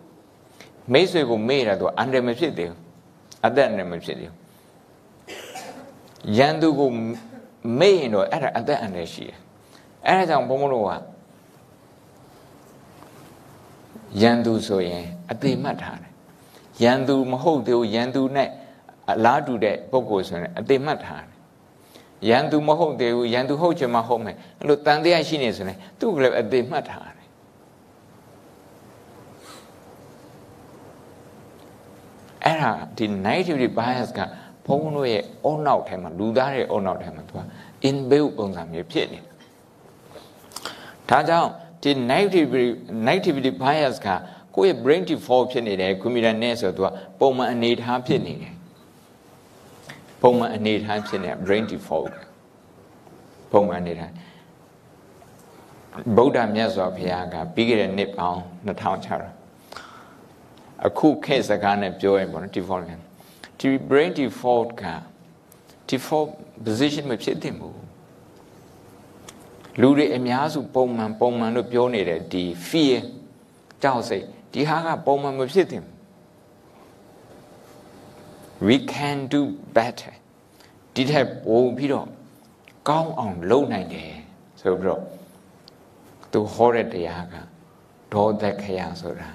[0.93, 2.79] မိတ်ဆွေကိုမေ့တာသူအန္တရာယ်မဖြစ်သေးဘူး
[3.45, 4.37] အသက်အန္တရာယ်မဖြစ်သေးဘူး
[6.37, 6.89] ရန်သူကို
[7.79, 9.37] မေ့ရင်တော့အဲ့ဒါအသက်အန္တရာယ်ရှိတယ်
[10.07, 10.91] အဲ့ဒါကြောင့်ဘုံဘုံတို့က
[14.21, 16.08] ရန်သူဆိုရင်အသေးမှတ်ထားတယ်
[16.83, 18.49] ရန်သူမဟုတ်သေးဘူးရန်သူနဲ့
[19.09, 21.37] အလားတူတဲ့ပုံကိုဆိုရင်အသေးမှတ်ထားတယ်
[22.29, 27.27] ရန်သူမဟုတ်သေးဘူးရန်သူဟုတ်ချင်မှဟုတ်မယ်အဲ့လိုတန်တရားရှိနေဆိုရင်သူ့ကိုလည်းအသေးမှတ်ထားတယ်
[32.45, 34.19] အဲ့ဒါဒီ negative bias က
[34.65, 37.41] ဘုန်းတို့ရဲ့အုံနောက်ထဲမှာလူသားရဲ့အုံနောက်ထဲမှာသူက
[37.89, 39.19] inbuilt ပုံစံမျိုးဖြစ်နေ
[41.09, 41.49] ဒါကြောင့်
[41.83, 42.67] ဒီ negativity
[43.07, 44.07] negativity bias က
[44.59, 48.53] ကိုယ့်ရဲ့ brain default ဖြစ်နေတယ် computer နဲ့ဆိုတော့သူကပုံမှန်အနေထားဖြစ်နေတယ်
[50.21, 52.13] ပုံမှန်အနေထားဖြစ်နေ brain default
[53.51, 54.11] ပုံမှန်အနေထား
[56.17, 58.41] ဗုဒ္ဓမြတ်စွာဘုရားကပြီးခဲ့တဲ့နှစ်ပေါင်း
[59.57, 62.91] 2006အခုခေတ်စကားနဲ့ပြောရင်ပေါ့နော် default က
[63.59, 64.83] ဒီ brain default က
[65.89, 66.29] default
[66.65, 67.79] position မဖြစ်သင့်ဘူး
[69.81, 72.97] လူတွေအများစုပုံမှန်ပုံမှန်လို့ပြောနေတဲ့ဒီ fear
[73.83, 75.85] ကြောက်စိတ် ဒီဟာကပုံမှန်မဖြစ်သင့်
[78.67, 79.41] we can do
[79.75, 80.13] better
[80.93, 82.07] ဒီထက်ပိုပြီးတော့
[82.89, 84.13] ကောင်းအောင်လုပ်နိုင်တယ်
[84.59, 85.03] ဆိုပြီးတော့
[86.31, 87.35] သူဟောတဲ့တရားက
[88.13, 89.29] ဒေါသခရဆိုတာ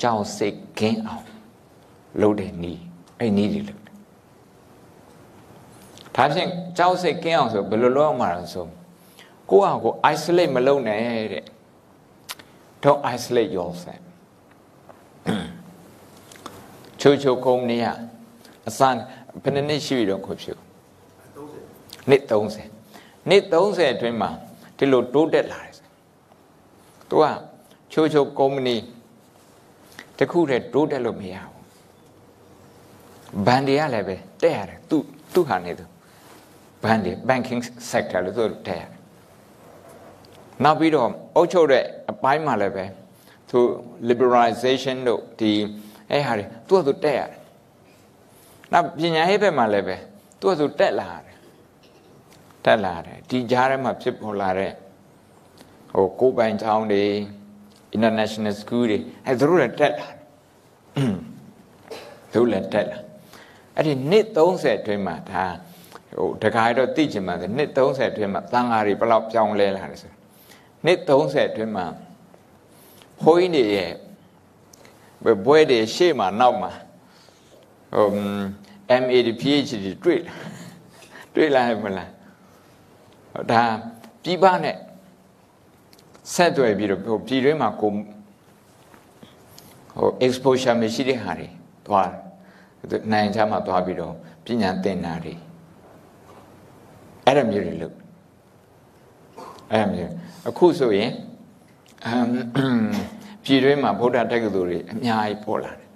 [0.00, 1.26] ကြောက်စိတ်ကင်းအောင်
[2.20, 2.82] လုပ်တဲ့နည်း
[3.18, 3.94] အဲ့နည်းတွေလုပ်တယ်
[6.16, 8.66] ဒါဖြင့်ကြောက်စိတ်ကင်းအောင်ဆိုဘယ်လိုလုပ်အောင်မှာလဲဆို
[9.50, 11.00] ကိုယ့်ဟာကို isolate မလုပ်နဲ့
[11.32, 11.44] တဲ့
[12.82, 14.05] don't isolate yourself
[17.06, 17.86] ချိုချိုကုမ္ပဏီက
[18.68, 18.80] အစ
[19.42, 20.52] ဘယ်နှစ်နှစ်ရှိပြီတော့ခွဖြူ
[22.08, 22.22] နှစ်
[22.70, 24.30] 30နှစ်30အတွင်းမှာ
[24.78, 25.74] ဒီလိုတိုးတက်လာတယ်
[27.10, 27.24] သူက
[27.92, 28.76] ချိုချိုကုမ္ပဏီ
[30.18, 34.96] တခုတည်းတိုးတက်လို့မရဘူးဘန်တွေကလည်းပဲတက်ရတယ်သူ
[35.34, 35.84] သူဟာနေသူ
[36.82, 39.00] ဘန်တွေ banking sector လို့သူတက်ရတယ်
[40.64, 42.84] နောက်ပြီးတော့အုပ်ချုပ်တဲ့အပိုင်းမှာလည်းပဲ
[43.50, 43.58] သူ
[44.08, 45.52] liberalization တို့ဒီ
[46.10, 47.40] အဲ့ဟာတွေသူ့အတူတက်ရတယ်
[48.72, 49.96] နောက်ပညာရေးဘက်မှာလည်းပဲ
[50.40, 51.36] သူ့အတူတက်လာတယ်
[52.64, 54.72] တက်လာတယ်ဒီကြားထဲမှာဖြစ်ပေါ်လာတဲ့
[55.92, 57.04] ဟိုကိုပိုင်ချောင်းတွေ
[57.96, 60.14] international school တွေအဲသူတို့လည်းတက်လာတယ်
[62.32, 62.98] သူတို့လည်းတက်လာ
[63.74, 65.44] အဲ့ဒီနှစ်30အတွင်းမှာဒါ
[66.16, 70.12] ဟိုတခါတော့သိချင်ပါတယ်နှစ်30အတွင်းမှာသံဃာတွေဘယ်လောက်ပြောင်းလဲလာတယ်ဆို
[70.84, 71.86] နှစ်30အတွင်းမှာ
[73.22, 73.92] ဘုန်းကြီးတွေရဲ့
[75.46, 76.72] ဘွဲတွေရှေ့မှာနောက်မှာ
[77.94, 78.06] ဟို
[79.02, 80.20] MA PhD တွေ့
[81.34, 82.10] တွေ့လာမလား
[83.50, 83.62] ဒါ
[84.22, 84.76] ပြည်ပနဲ့
[86.34, 87.92] ဆက်သွယ်ပြီးတော့ပြည်တွင်းမှာကို
[89.96, 91.48] ဟို exposure မရှိတဲ့ဟာတွေ
[91.86, 92.10] သွား
[93.12, 94.14] နိုင်ချမှာသွားပြီးတော့
[94.44, 95.34] ပညာသင်တာတွေ
[97.24, 97.96] အဲ့ဒါမျိုးတွေလုပ်
[99.70, 100.12] အဲ့ဒါမျိုး
[100.48, 101.10] အခုဆိုရင်
[102.06, 102.26] အမ်
[103.46, 105.88] ပြည်တွင်းမှာဗုဒ္ဓတက္ကသိုလ်တွေအများကြီးပေါ်လာတယ်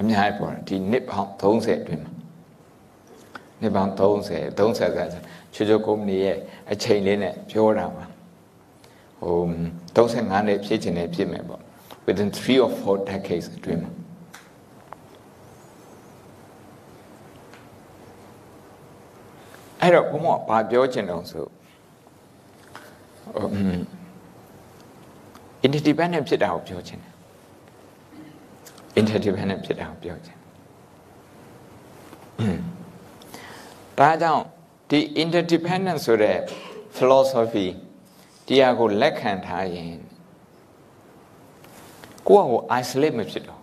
[0.00, 2.12] အများကြီးပေါ်လာဒီနှစ်ပေါင်း30အတွင်းမှာ
[3.60, 6.36] နှစ်ပေါင်း30 30ဆိုချွတ်ချွတ်ကုမ္ပဏီရဲ့
[6.72, 8.04] အချိန်လေးနဲ့ပြောတာပါ
[9.20, 9.38] ဟို
[9.96, 11.62] 35နှစ်ဖြစ်ချင်တယ်ဖြစ်မယ်ပေါ့
[12.06, 13.92] within 3 or 4 decades အတွင်းမှာ
[19.80, 21.44] အဲ့တော့ဘုမောဘာပြောချင်တော့ဆို
[25.64, 27.12] interdependent ဖြစ်တာကိုပြောချင်တယ်
[29.00, 30.36] interdependent ဖြစ်တာကိုပြောချင်
[33.98, 34.42] ဒါကြောင့်
[34.90, 36.38] ဒီ interdependent ဆိုတဲ့
[36.96, 37.68] philosophy
[38.46, 39.94] တရားကိုလက်ခံထားရင်
[42.28, 43.62] ကိုယ့်အကို isolate မဖြစ်တော့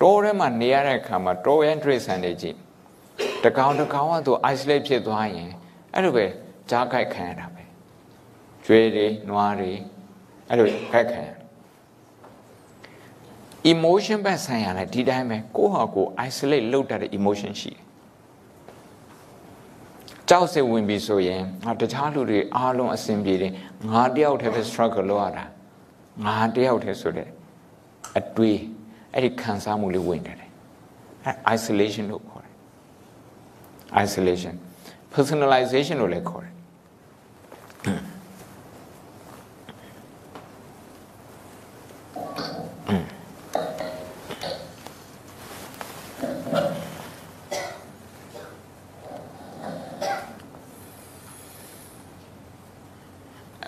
[0.00, 2.56] တောထဲမှာနေရတဲ့အခါမှာတောရန်ဒရိဆန်တွေကြည့်
[3.44, 5.50] တကောင်တကောင်ကသူ isolate ဖြစ်သွားရင်
[5.94, 6.26] အဲ့လိုပဲ
[6.70, 7.64] ကြားကြိုက်ခံရတာပဲ
[8.64, 9.72] ကျွေးတွေနွားတွေ
[10.50, 11.30] အဲ့လိုကြိုက်ခံရ
[13.72, 17.82] emotion ဘက်ဆိုင်ရာလည်းဒီတိုင်းပဲကိုယ့်ဟာကိုယ် isolate လုပ်တတ်တဲ့ emotion ရှိတယ်
[20.28, 23.52] ကြောက်စိတ်ဝင်ပြီဆိုရင်ငါတခြားလူတွေအားလုံးအဆင်ပြေတယ်
[23.90, 25.44] ငါတယောက်တည်းပဲ struggle လုပ်ရတာ
[26.24, 27.28] ငါတယောက်တည်းဆိုတဲ့
[28.18, 28.58] အတွေး
[29.14, 32.54] အဲ့ဒီခံစားမှုလေးဝင်တယ်အဲ isolation လို့ခေါ်တယ်
[34.04, 34.54] isolation
[35.14, 36.54] personalization လို့လည်းခေါ်တယ်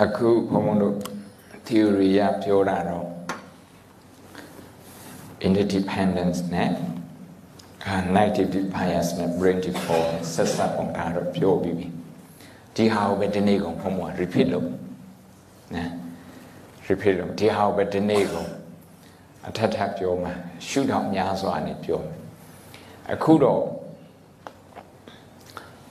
[0.05, 0.95] အခုဘုံဘုံတို့
[1.67, 3.07] theory ရပြောတာတော့
[5.47, 6.71] interdependence နဲ့
[8.19, 11.87] negative bias နဲ့ brain default ဆက်စပ်ပုံဒါတော့ပြောပြီးပြီ
[12.77, 14.69] ဒီဟာကိုပဲဒီနေ့ကုန်ဘုံဘုံ repeat လုပ်
[15.75, 15.91] နော်
[16.89, 18.51] repeat လုပ်ဒီဟာကိုပဲဒီနေ့ကုန်
[19.49, 20.33] အထက်ထပ်ပြောမှာ
[20.69, 22.21] ရှုတော့များစွာနဲ့ပြောမယ်
[23.13, 23.63] အခုတော့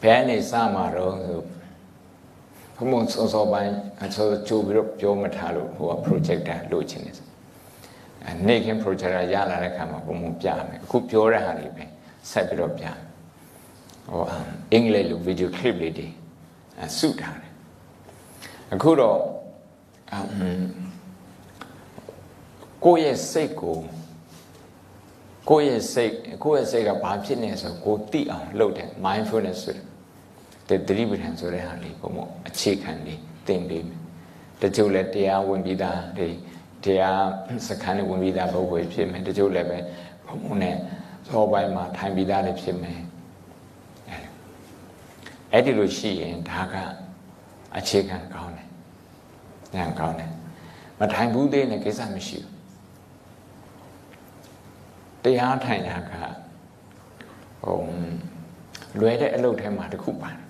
[0.02, 1.42] ဘယ်နေစမှာတော့ဆို
[2.78, 3.74] ဘုံဘုံစောစောပိုင်း
[4.04, 7.16] အစောကြိုပြီးတော့ပြောမထားလို့ဟိုက projector လိုချင်တယ်
[8.48, 11.84] နေခင် projector ရလာတဲ့ခါမှာဘုံဘုံပြမယ်အခုပြောတဲ့ဟာတွေပဲ
[12.32, 12.98] ဆက်ပြီးတော့ပြမယ်
[14.10, 14.24] ဟို
[14.74, 16.08] အင်္ဂလိပ်လို video clip လေးတွေ
[16.98, 17.52] စုထားတယ်
[18.74, 19.20] အခုတော့
[22.86, 23.78] ကိုယ့်ရဲ့စိတ်ကို
[25.50, 26.14] ကိုယ့်ရဲ့စိတ်
[26.44, 29.86] ကိုယ့်ရဲ့စိတ်ကဘာဖြစ်နေဆိုကိုသိအောင်လုပ်တယ် mindfulness ဆိုတဲ့
[30.70, 34.00] သတိပဋ္ဌာန်ဆိုတဲ့ဟာလေးဘုံဘုံအခြေခံလေးသင်ပေးမယ်
[34.62, 36.30] တချို့လည်းတရားဝင်ပြီးသားတွေ
[36.84, 37.22] တရား
[37.68, 39.78] စခန်းနဲ့ဝင်ပြီးသားပုဂ္ဂိုလ်ဖြစ်မယ်တချို့လည်းပဲ
[40.26, 40.76] ဘုံဘုံနဲ့
[41.28, 43.00] သောပိုင်းမှာထိုင်ပြီးသားတွေဖြစ်မယ်
[45.52, 46.76] အဲ့ဒီလိုရှိရင်ဒါက
[47.78, 48.68] အခြေခံကောင်းတယ်
[49.76, 50.32] ဉာဏ်ကောင်းတယ်
[51.00, 52.54] မထိုင်ဘူးသေးနဲ့ကိစ္စမရှိဘူး
[55.24, 56.12] တရားထိုင်တာက
[57.64, 57.80] ဟို
[59.00, 60.42] လွယ်တဲ့အလုပ်ထဲမှာတစ်ခုပါတယ်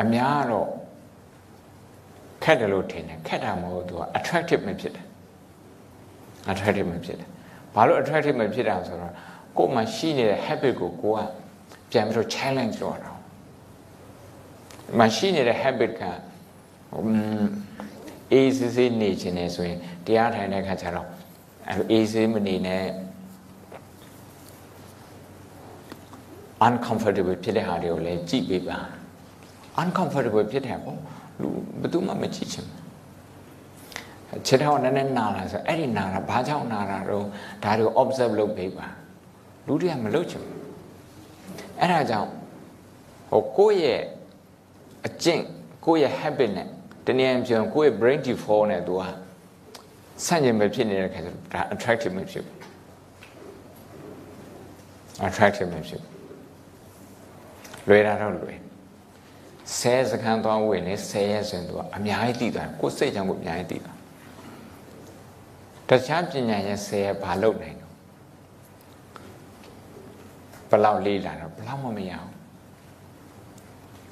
[0.00, 0.68] အများတော့
[2.42, 5.06] ခက်တယ်လို့ထင်တယ်ခက်တာမဟုတ်သူက attractive မဖြစ်တယ်
[6.50, 7.28] attractive မဖြစ်တယ်
[7.74, 9.12] ဘာလို့ attractive မဖြစ်တာဆိုတော့
[9.58, 11.20] ကိုယ်မှာရှိနေတဲ့ habit ကိုကိုက
[11.90, 13.12] ပြန်ပြီးတော့ challenge လုပ်ရတာ
[14.98, 16.02] မရှိနေတဲ့ habit က
[18.32, 21.08] အေးစစ်စစ်နေခြင်းနေဆိုရင်တရားထိုင်တဲ့အခါကျတော့
[21.90, 22.84] အေးစစ်မနေနဲ့
[26.66, 28.78] uncomfortable ဖြစ်တဲ့ဟာတွေကိုလည်းကြည့်ပေးပါ
[29.82, 30.98] uncomfortable ဖြစ်တယ်ပေါ့
[31.40, 31.48] လူ
[31.80, 37.24] ဘယ်သူမှမကြည့်ချင်ဘူးခြေထောက်နည်းနည်းနာလာဆိုအဲ့ဒီနာတာဘာကြောင့်နာတာတော့
[37.64, 38.86] ဒါတွေကို observe လုပ်ပေးပါ
[39.66, 40.56] လူတွေကမလုပ်ချင်ဘူး
[41.80, 42.30] အဲ့ဒါကြောင့်
[43.30, 44.02] ဟိုကိုယ့်ရဲ့
[45.06, 45.42] အကျင့်
[45.86, 46.68] ကိုယ့်ရဲ့ habit နဲ့
[47.06, 49.02] တနည်းအားဖြင့်ကိုယ့်ရဲ့ brain default နဲ့သူက
[50.24, 52.56] ဆန့်ကျင်ပဲဖြစ်နေတဲ့ခါကျတော့ဒါ attractive မဖြစ်ဘူး
[55.26, 56.12] attractive မဖြစ်ဘူး
[57.88, 58.58] လွယ်တာတော့လွယ်
[59.76, 63.98] ဆဲစကန်သွားဝင်နေဆဲရဲဆိုရင်သူကအများကြီးတည်သွားကိုယ်စိတ်ကြောင့်ကိုအများကြီးတည်သွား
[65.88, 67.94] တခြားပညာရဲ့ဆဲရဲဘာလုပ်နိုင်တော့
[70.70, 72.32] ဘလောက်လေးလာတော့ဘလောက်မှမရဘူး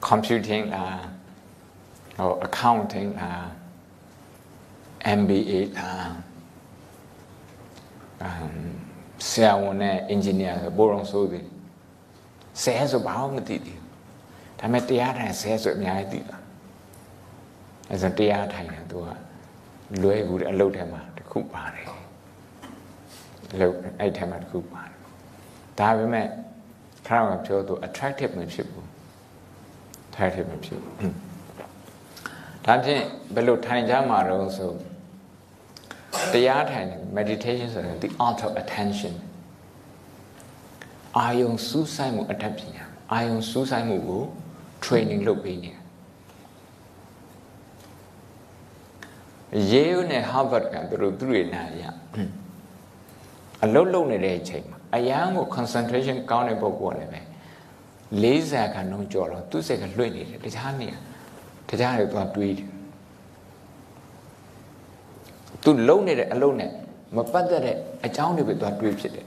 [0.09, 1.01] computing လား
[2.17, 3.45] ဟို accounting လား
[5.19, 6.11] MBA လား
[8.23, 8.57] အမ်
[9.29, 11.47] ဆရာဝန်နဲ့ engineer ဆိုဘိုးတော်ဆိုသည်
[12.63, 13.76] ဆဲဆိုဘာမှမသိသေးဘူး
[14.61, 16.39] ဒါပေမဲ့တရားထိုင်ဆဲဆိုအများကြီးသိတာ
[17.91, 19.09] အဲဆိုတရားထိုင်တယ်သူက
[20.03, 21.89] လွဲကူတဲ့အလုပ်ထဲမှာတစ်ခုပါတယ်
[23.61, 24.97] လုပ်အဲ့ထဲမှာတစ်ခုပါတယ်
[25.79, 26.27] ဒါပေမဲ့
[27.07, 28.87] ခါတော့ပြောသူ attractive မဖြစ်ဘူး
[30.09, 30.93] attractive မဖြစ်ဘူး
[32.65, 33.03] ဒါဖြင့်
[33.35, 34.71] ဘယ်လိုထိုင်ကြမှာတော့ဆို
[36.33, 39.15] တရားထိုင်တယ် meditation ဆိုရင် the art of attention
[41.19, 44.25] အာယုံစူးစိုက်မှုအတတ်ပညာအာယုံစူးစိုက်မှုကို
[44.87, 45.81] training လုပ်ပေးနေတယ်
[49.71, 51.83] ယေးနဲ့ Harvard ကသူတို့သူတွေနာရ
[53.65, 57.21] အလုံးလုံးနေတဲ့အချိန်မှာအရန်ကို concentration ကောင်းတဲ့ပုဂ္ဂိုလ်လည်းပဲ
[58.23, 60.89] 40ခန်းလုံးကြော်တော့သူ့စိတ်ကလွှင့်နေတယ်တခြားနေ
[61.69, 62.69] တခြားတွေသွားတွေးတယ်
[65.63, 66.71] သူလုံနေတဲ့အလုံးနဲ့
[67.17, 67.77] မပတ်သက်တဲ့
[68.07, 69.27] အကြောင်းတွေပဲသူတွေးဖြစ်တယ်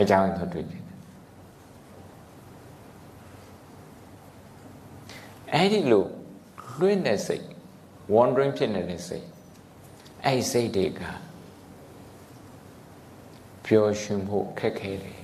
[0.00, 6.04] အကြောင်းသူတွေးဖြစ်တယ် အဲ့ဒီလို
[6.78, 7.46] လွှင့်တဲ့စိတ်
[8.14, 9.26] wandering ဖြစ်နေတဲ့စိတ်
[10.24, 11.00] အဲ့ဒီစိတ်တွေက
[13.64, 15.20] ပျော်ရွှင်ဖို့ခက်ခဲတယ်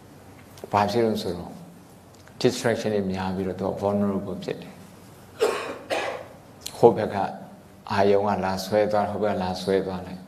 [0.72, 1.52] ။ဘာဖြစ်လို့ဆိုတော့
[2.40, 4.74] distraction တွေများပြီးတော့သူ vulnerable ဖြစ်တယ်။
[6.78, 7.16] ဟိုဘက်က
[7.92, 10.22] အာယုံကလာဆွဲသွားဟိုဘက်ကလာဆွဲသွားလိုက်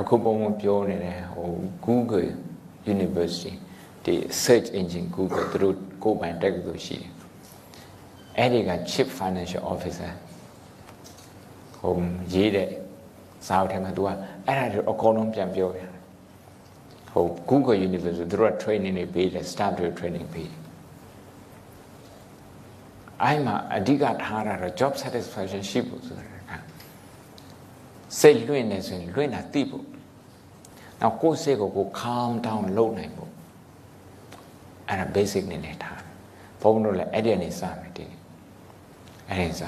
[0.00, 1.50] အခုပုံမပြောနေတယ်ဟို
[1.86, 2.30] Google
[2.94, 3.54] University
[4.04, 4.14] ဒီ
[4.44, 7.10] search engine Google သူတို့ကိုယ်ပိုင်တက္ကသိုလ်ရှိတယ်
[8.38, 10.12] အဲ့ဒီက chief financial officer
[11.80, 11.94] ဟို
[12.34, 12.68] ရေးတဲ့
[13.46, 14.08] စာအုပ်ထဲမှာ तू က
[14.46, 15.90] အဲ့ဒါတွေအကုန်လုံးပြန်ပြောရတယ်
[17.12, 20.60] ဟို Google University သူတို့က training တွေပေးတယ် staff တွေ training ပေးတယ်
[23.22, 26.31] အဲ့မှာအဓိကထားတာတော့ job satisfaction ရှိဖို့ဆိုတာက
[28.20, 29.86] စိတ်လွင့်နေဆိုရင်လွင့်တာသိဖို့
[31.00, 33.32] နောက်ကိုယ်စိတ်ကိုကို calm down လုပ်နိုင်ဖို့
[34.88, 36.00] အဲ့ဒါ basic နေနေထား
[36.60, 38.06] ဘုန်းတို့လည်းအဲ့ဒီအနေစမယ်ဒီ
[39.28, 39.62] အဲ့ဒီစ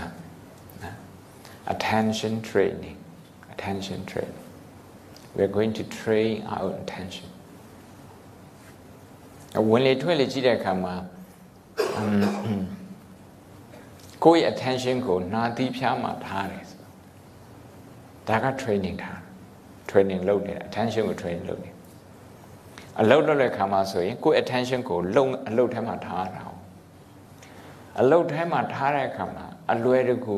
[0.83, 0.97] နော်
[1.73, 2.99] attention training
[3.53, 4.45] attention training
[5.37, 7.29] we're going to train our attention
[9.71, 10.95] ဝင်လေထွက်လေကြည့်တဲ့အခါမှာ
[14.25, 16.64] ကိုယ့်ရဲ့ attention ကိုနာသီးဖြားမှထားတယ်ဆို
[18.29, 19.21] ဒါက training ထား
[19.91, 21.71] training လုပ်နေတာ attention ကို training လုပ်နေ
[23.01, 26.43] အလုပ်လုပ်တဲ့ခါမှာဆိုရင်ကိုယ့် attention ကိုလုံအလုပ်ထဲမှာထားတာ
[28.01, 30.37] အလုပ်ထဲမှာထားတဲ့အခါမှာအလွယ်တကူ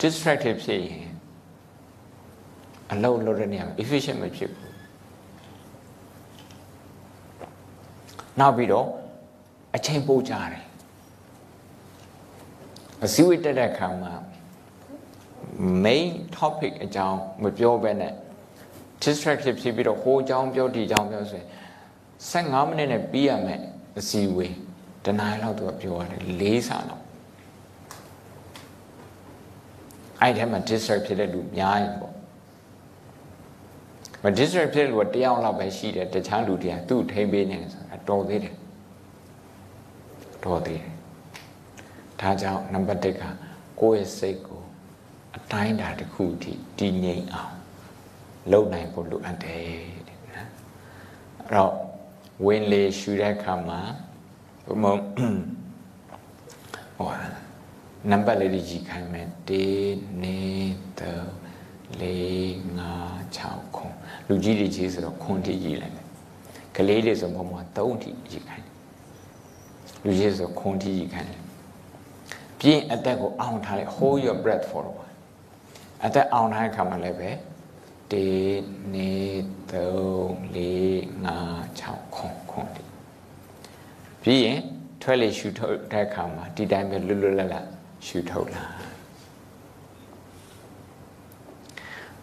[0.00, 1.08] distracted ဖြစ်ရင်
[2.92, 4.74] အလုပ်လုပ်တဲ့နေရာမှာ efficient မဖြစ်ဘူး
[8.40, 8.88] နောက်ပြီးတော့
[9.76, 10.64] အချိန်ပိုကြတယ်
[13.04, 14.12] အစည်းအဝေးတက်တဲ့အခါမှာ
[15.84, 18.12] main topic အကြောင်းမပြောဘဲနဲ့
[19.02, 21.48] distracted ဖြစ်ပြီးတော့ဟိုအကြောင်းပြောဒီအကြောင်းပြောဆိုရင်
[22.30, 23.60] 15မိနစ်နဲ့ပြီးရမယ်
[23.98, 24.54] အစည်းအဝေး
[25.04, 27.02] တနားလောက်သူကပြောရတယ်၄ဆလောက်
[30.20, 32.14] အဲ့ဒီထဲမှာ distract ဖြစ်တဲ့လူများရင်ပေါ့
[34.22, 38.54] မ distract ဖြစ်တဲ့လူကတယောက်လောက်ပဲရှိတယ်တခြားလူတွေကသူ့ထိမ့်ပေးနေတယ်ဆိုတာတော်သေးတယ်
[40.44, 40.92] တော်သေးတယ်
[42.20, 43.22] ဒါကြောင့်နံပါတ်1က
[43.80, 44.53] ကိုယ့်ရဲ့စိတ်ကို
[45.36, 47.54] အတိုင်းတာတစ်ခုထိတည်ငြိမ်အောင်
[48.52, 49.62] လုပ်နိုင်ဖို့လိုအပ်တယ်
[50.08, 50.48] တဲ့နော်
[51.38, 51.72] အဲ့တော့
[52.44, 53.80] ဝင်လေရှူတဲ့အခါမှာ
[54.66, 57.08] ဘုမဟော
[58.10, 59.52] နံပါတ်လေးတွေကြီးခိုင်းမယ်1 2
[60.20, 60.22] 3
[62.00, 62.04] 4
[62.78, 63.94] 5 6ခွန်
[64.28, 66.06] လူကြီးတွေကြီးဆိုတော့ခွန်တိကြီးလိုက်မယ်
[66.76, 68.66] ကလေးတွေဆိုဘုံမှာ3ထိကြီးခိုင်း
[70.04, 71.32] လူကြီးဆိုခွန်တိကြီးခိုင်း
[72.60, 75.03] ပြင်းအသက်ကိုအောင်ထားလိုက် hold your breath for a while
[76.04, 77.34] အသက်အောင်ထားတဲ့အခါမှာလည်းပဲ1
[78.14, 78.14] 2
[79.72, 79.74] 3 4
[81.24, 82.82] 5 6ခွန်ခွန်တိ
[84.22, 84.60] ပြီးရင်
[85.02, 87.66] ထွက်လေရှူထုတ်တဲ့အခါမှာဒီတိုင်းပဲလွတ်လွတ်လပ်လပ်
[88.06, 88.64] ရှူထုတ်လာ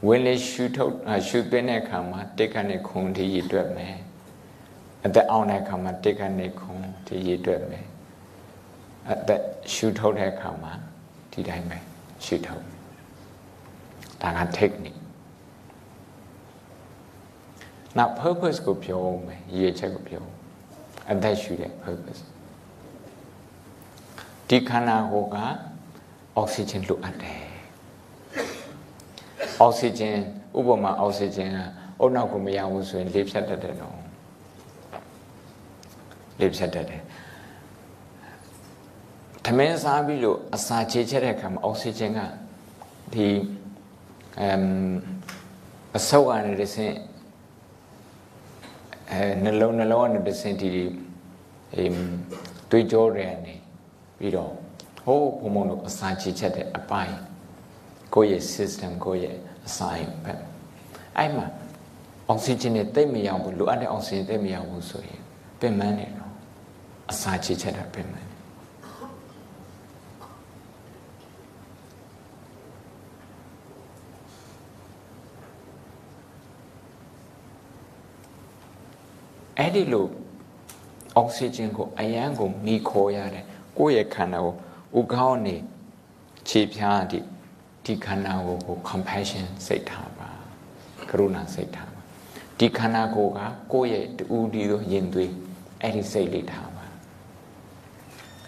[0.07, 0.93] ဝင်လေရှူထုတ်
[1.27, 3.95] ရှူသွင်းတဲ့အခါမှာတိတ်ကနေခုံထိရည်တွက်မယ်
[5.05, 6.75] အသက်အောင်တဲ့အခါမှာတိတ်ကနေခုံ
[7.07, 7.85] ထိရည်တွက်မယ်
[9.11, 9.41] အသက်
[9.73, 10.73] ရှူထုတ်တဲ့အခါမှာ
[11.31, 11.77] ဒီတိုင်းပဲ
[12.25, 12.70] ရှူထုတ်
[14.21, 14.99] ဒါက technique
[17.97, 20.23] နောက် purpose ကိုပြောမယ်ရည်ချက်ကိုပြော
[21.11, 22.21] အသက်ရှူတဲ့ purpose
[24.47, 25.37] ဒီခန္ဓာကိုယ်က
[26.35, 27.41] အောက်ဆီဂျင်လိုအပ်တယ်
[29.59, 30.15] အောက်ဆီဂျင်
[30.57, 31.59] ဥပမာအောက်ဆီဂျင်က
[31.99, 33.97] အုတ်နောက်ကိုမရဘူးဆိုရင်လေဖြတ်တတ်တယ်တော့
[36.39, 37.01] လေဖြတ်တတ်တယ်
[39.45, 42.19] သမင်းစားပြီးလို့အစာချေချက်တဲ့အခါမှာအောက်ဆီဂျင်က
[43.13, 43.27] ဒီ
[44.39, 44.65] အမ်
[45.97, 46.95] အဆုပ်ကနေတဆင့်
[49.11, 50.69] အဲနှလုံးနှလုံးကနေတဆင့်ဒီ
[51.75, 51.99] အမ်
[52.69, 53.55] တွေးကြောတွေကနေ
[54.17, 54.51] ပြီးတော့
[55.05, 57.15] ဟိုးဘုံဘုံတို့အစာချေချက်တဲ့အပိုင်း
[58.13, 60.33] ကိုယ့်ရဲ့ system ကိုယ့်ရဲ့အစာရင်ပဲ
[61.17, 61.45] အဲ့မှာ
[62.27, 65.21] အောက်ဆီဂျင်နဲ့တိတ်မရောက်ဘူးလိုအပ်တဲ့အောက်ဆီဂျင်တိတ်မရောက်ဘူးဆိုရင်
[65.59, 66.31] ပင်ပန်းနေတော့
[67.11, 68.30] အစာချေချက်တာပင်ပန်း
[79.61, 80.07] အဲ့ဒီလို
[81.17, 83.45] အောက်ဆီဂျင်ကိုအရန်ကိုမိခေါ်ရတယ်
[83.77, 84.53] ကိုယ့်ရဲ့ခန္ဓာကို
[84.99, 85.55] ဥကောင်းနေ
[86.49, 87.19] ခြေဖြားဒီ
[87.85, 90.29] ဒီခန္ဓာကိုကို compassion စိတ်ထားပါ
[91.09, 92.01] ကရုဏာစိတ်ထားပါ
[92.59, 93.39] ဒီခန္ဓာကိုယ်က
[93.73, 95.31] ကိုယ့်ရဲ့တူဒီသောယင်သွေး
[95.81, 96.85] အဲ့ဒီစိတ်လေးထားပါ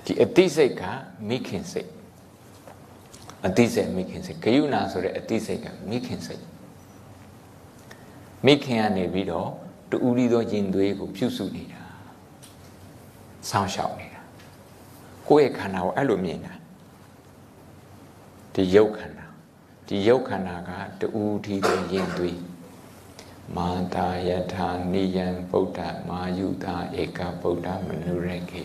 [0.04, 0.84] ဒီအတိစိတ်က
[1.30, 1.90] မိခင်စိတ်
[3.46, 6.44] အတိစိတ်မိခင်စိတ်ဂယုဏဆိုတဲ့အတိစိတ်ကမိခင်စိတ်
[8.46, 9.50] မိခင်ကနေပြီးတော့
[9.94, 11.84] တူဒီသောယင်သွေးကိုပြုစုနေတာ
[13.50, 14.22] စောင့်ရှောက်နေတာ
[15.28, 16.54] ကိုယ့်ရဲ့ခန္ဓာကိုအဲ့လိုမြင်တာ
[18.54, 19.26] ဒီရုပ်ခန္ဓာ
[19.88, 20.70] ဒီရုပ်ခန္ဓာက
[21.00, 22.40] တူဒီသောယင်သွေး
[23.56, 28.64] မာတာယထာနိယံဗုဒ္ဓမာယုတာဧကဗုဒ္ဓမနုရကေ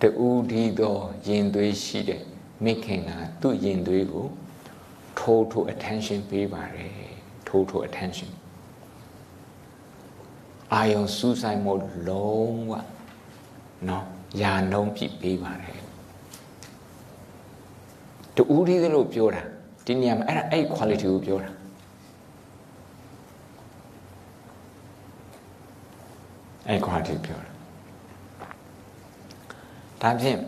[0.00, 2.22] တူဒီသောယင်သွေးရှိတဲ့
[2.64, 4.28] မိခင်ကသူ့ယင်သွေးကို
[5.18, 6.92] ထိုးထိုး attention ပေးပါတယ်
[7.46, 8.30] ထိုးထိုး attention
[10.74, 11.72] အာယုံစူးဆိုင်မှု
[12.08, 12.72] လုံးဝ
[13.88, 14.06] နော်
[14.42, 15.78] ယာနှုံးပြပေးပါတယ်
[18.36, 19.42] တူဦးသေးလို့ပြောတာ
[19.86, 21.50] ဒီနေရာမှာအဲ့ဒါအဲ့ quality ကိုပြောတာ
[26.68, 27.50] အဲ့ quality ပြောတာ
[30.02, 30.38] ဒါဖြင့်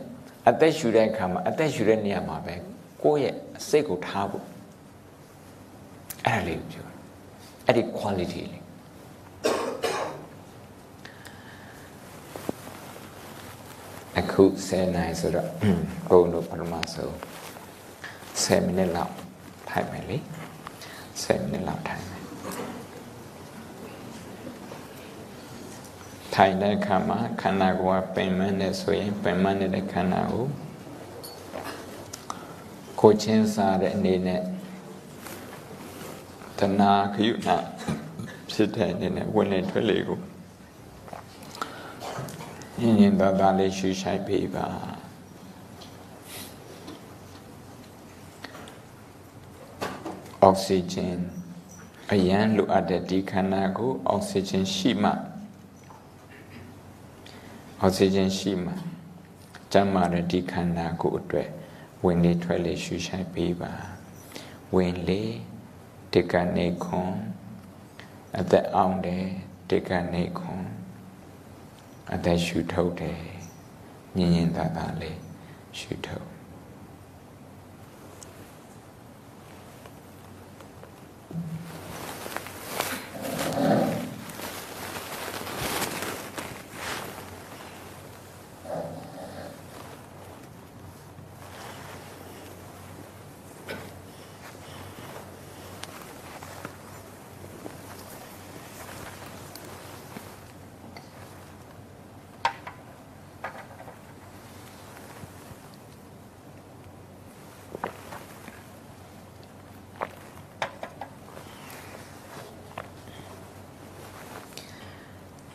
[0.49, 2.55] အသက်ရှူတဲ့အခါမှာအသက်ရှူတဲ့နေရာမှာပဲ
[3.03, 4.45] ကိုယ့်ရဲ့အစိတ်ကိုထားဖို့
[6.27, 6.95] အဲ့ဒါလေးကိုပြောတာ
[7.67, 8.60] အဲ့ဒီ quality လေး
[14.19, 15.51] အခု10နိုင်ဆိုတော့
[16.09, 17.13] ဘုံတို့ပထမဆုံး
[18.43, 19.15] 10မိနစ်လောက်
[19.71, 20.19] ထိုင်မယ်လေ
[20.83, 22.23] 10မိနစ်လောက်ထိုင်မယ်
[26.35, 30.47] ထိုင်တဲ့အခါမှာခန္ဓာကိုယ်ကပင်မနဲ့ဆိုရင်ပင်မနဲ့ခန္ဓာကို
[33.01, 34.43] ကိုချင်းစားတဲ့အနေနဲ့
[36.59, 37.49] တဏှာခယုဏ
[38.51, 40.19] ဖြစ်တဲ့အနေနဲ့ဝင်လေထွက်လေကို
[42.81, 44.67] ညင်ညင်သာသာလေးရှူရှိုက်ပေးပါ
[50.43, 51.17] အောက်ဆီဂျင်
[52.13, 55.11] အရန်လိုအပ်တဲ့ဒီခန္ဓာကိုအောက်ဆီဂျင်ရှိမှ
[57.81, 58.73] အောက်ဆီဂျင်ရှိမှ
[59.73, 61.49] ကျန်းမာတဲ့ဒီခန္ဓာကိုအတွက်
[62.05, 63.73] ဝင်လေထွက်လေရှူရှိုက်ပေးပါ
[64.75, 65.23] ဝင်လေ
[66.13, 67.13] ဒီကနေခွန်
[68.39, 69.27] အသက်အောင်တယ်
[69.69, 70.70] ဒီကနေခွန်
[72.15, 73.21] အသက်ရှူထုတ်တယ်
[74.17, 75.19] ညင်ညင်သာသာလေး
[75.79, 76.30] ရှူထုတ်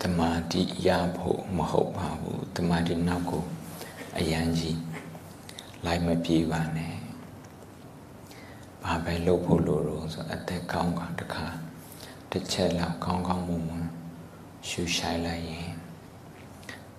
[0.06, 3.44] တမာတိရဖို့မဟုတ်ပါဘူးတမာတိနောက်ကို
[4.18, 4.80] အယံကြီး
[5.86, 6.96] လိုက်မပြေးပါနဲ့
[8.84, 11.46] ဘာပဲလုပ်ဖို့လိုတော့ဆိုအသက်ကောင်းကတခါ
[12.32, 13.88] တစ်ချက်လောက်ကောင်းကောင်းမွန်မွန်
[14.68, 15.72] ရှူရှိုက်လိုက်ရင်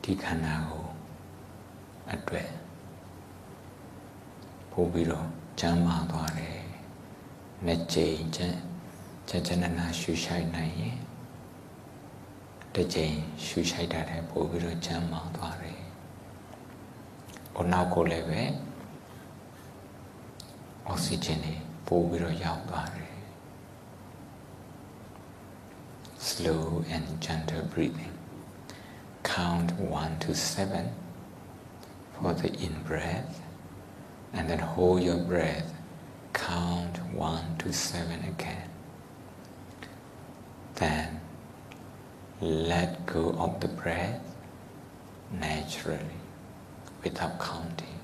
[0.03, 0.87] ဒီခန္ဓာကို
[2.13, 2.51] အတွက်
[4.71, 5.29] ပို့ပြီးတော့
[5.61, 6.61] ကျမ်းမာသွားတယ်
[7.65, 8.57] နှစ်ကြိမ်ကျန်
[9.29, 10.99] ကျန်ကျန်နာရှူရှိုက်နိုင်ရင်
[12.76, 13.16] တစ်ကြိမ်
[13.46, 15.82] ရှူရှိုက်တာတဲ့ပို့ပြီးတော့ကျမ်းမာသွားတယ်။
[17.56, 18.42] ဟိုနောက်ကိုလည်းပဲ
[20.86, 21.56] အောက်ဆီဂျင်တွေ
[21.88, 23.12] ပို့ပြီးတော့ရောက်သွားတယ်။
[26.30, 28.14] Slow and gentle breathing.
[29.24, 30.94] Count 1 to 7
[32.14, 33.42] for the in breath
[34.34, 35.74] and then hold your breath.
[36.34, 38.70] Count 1 to 7 again.
[40.76, 41.15] Then
[42.41, 44.21] let go of the breath
[45.33, 45.99] naturally
[47.03, 47.96] without counting.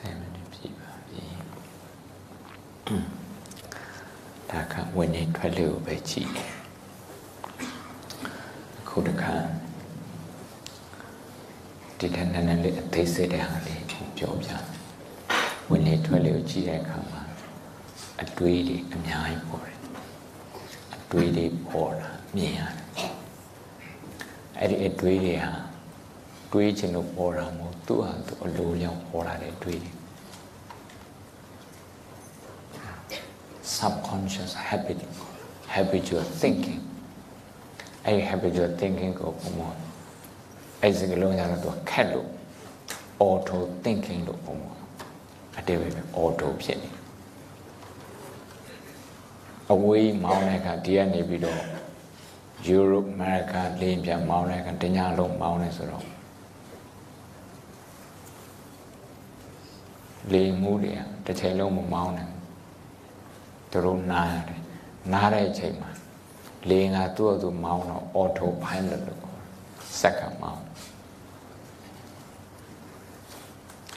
[0.00, 1.24] 10မိနစ်ပြည့်ပါပြီ
[4.50, 6.52] ဒါကဝင်နေထွက်လေကိုပဲကြည့်တယ်
[8.88, 9.34] ခုတခါ
[11.98, 13.84] ဒီတန်းနည်းလေးအသေးစိတ်တဲ့ဟာလေး
[14.18, 14.50] ပြောပြ
[15.70, 17.22] ဝင်နေထွက်လေကိုကြည့်တဲ့အခါမှာ
[18.22, 19.78] အတွေးတွေအများကြီးပေါ်တယ်
[20.94, 23.12] အတွေးတွေပေါ်လာမြင်ရတယ်
[24.58, 25.52] အဲ့ဒီအတွေးတွေဟာ
[26.52, 29.92] တွေးချင်လို့ပေါ်တာမဟုတ်သူ့ဟာသူအလိုလျောက်ပေါ်လာတဲ့တွေးတွေ
[33.76, 34.98] subconscious habit
[35.74, 36.82] habitual thinking
[38.06, 39.60] အဲ့ဒီ habitual thinking ကိုဘုံမ
[40.80, 42.28] အဲ့ဒီကလုံးရတော့ခက်လို့
[43.26, 44.64] auto thinking လို့ဘုံမ
[45.58, 45.86] အတေပဲ
[46.20, 46.90] auto ဖြစ်နေ
[49.72, 51.60] အဝေးမောင်းတဲ့အခါဒီကနေပြီးတော့
[52.72, 56.04] Europe America လင်းပြန်မောင်းတဲ့အခါတညလုံးမောင်းနေဆိုတော့
[60.32, 60.92] လေမှုတွေ
[61.26, 62.34] တစ်ချိန်လုံးမမောင်းနိုင်
[63.70, 64.60] သူတို့နားရတယ်
[65.12, 65.90] နားတဲ့အချိန်မှာ
[66.68, 69.38] လေငါသူ့အတူမောင်းတော့ auto pilot လို့ခေါ်
[70.00, 70.64] စက်ကမောင်း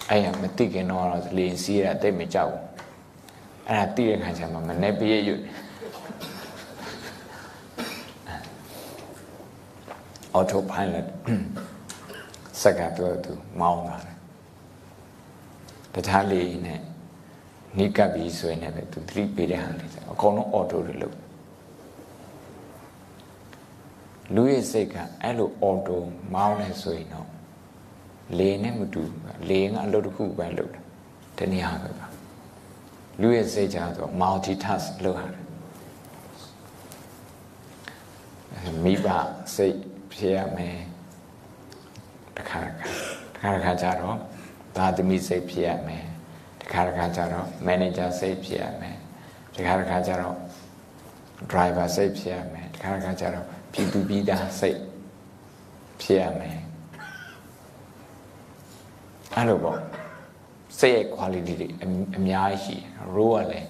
[0.10, 1.06] အဲ့ရမသိခင်တော့
[1.38, 2.64] လေစီးရတိတ်မကြောက်ဘူး
[3.68, 5.44] အဲ့ဒါသိတဲ့ခါကျမှမနေပြည့်ရွတ်
[10.38, 11.08] auto pilot
[12.62, 14.13] စက်ကသူ့အတူမောင်းတာ
[15.94, 16.80] တခြားလေနဲ့
[17.78, 21.18] နိကပ်ပြီးဆိုရင်လည်းသူသတိပေးတဲ့ဟာလေးအကုန်လုံး auto တွေလုပ်
[24.36, 25.98] လူရဲ့စိတ်ကအဲ့လို auto
[26.34, 27.28] မောင်းနေဆိုရင်တော့
[28.38, 29.02] လေနဲ့မတူ
[29.50, 30.84] လေကအလုပ်တစ်ခုပဲလုပ်တယ်
[31.38, 31.98] တနည်းအားဖြင့်
[33.22, 35.44] လူရဲ့စိတ်ကြတော့ multi task လုပ်ရတယ်
[38.84, 39.08] မိဘ
[39.56, 39.78] စိတ်
[40.12, 40.78] ဖြစ်ရမယ်
[42.38, 42.90] တခါတခါ
[43.36, 44.18] တခါတခါကြတော့
[44.76, 46.04] သာသမီစိတ်ဖြစ်ရမယ်
[46.62, 48.98] တခါတခါကျတော့ manager စိတ်ဖြစ်ရမယ်
[49.56, 50.38] တခါတခါကျတော့
[51.52, 54.80] driver စိတ်ဖြစ်ရမယ်တခါတခါကျတော့ပြည်သူပြည်သားစိတ်
[56.02, 56.58] ဖြစ်ရမယ်
[59.36, 59.80] အဲ့လိုပေါ့
[60.80, 61.68] စိတ်ရဲ့ quality တွေ
[62.18, 63.70] အများကြီးရှိတယ် role ကလည်း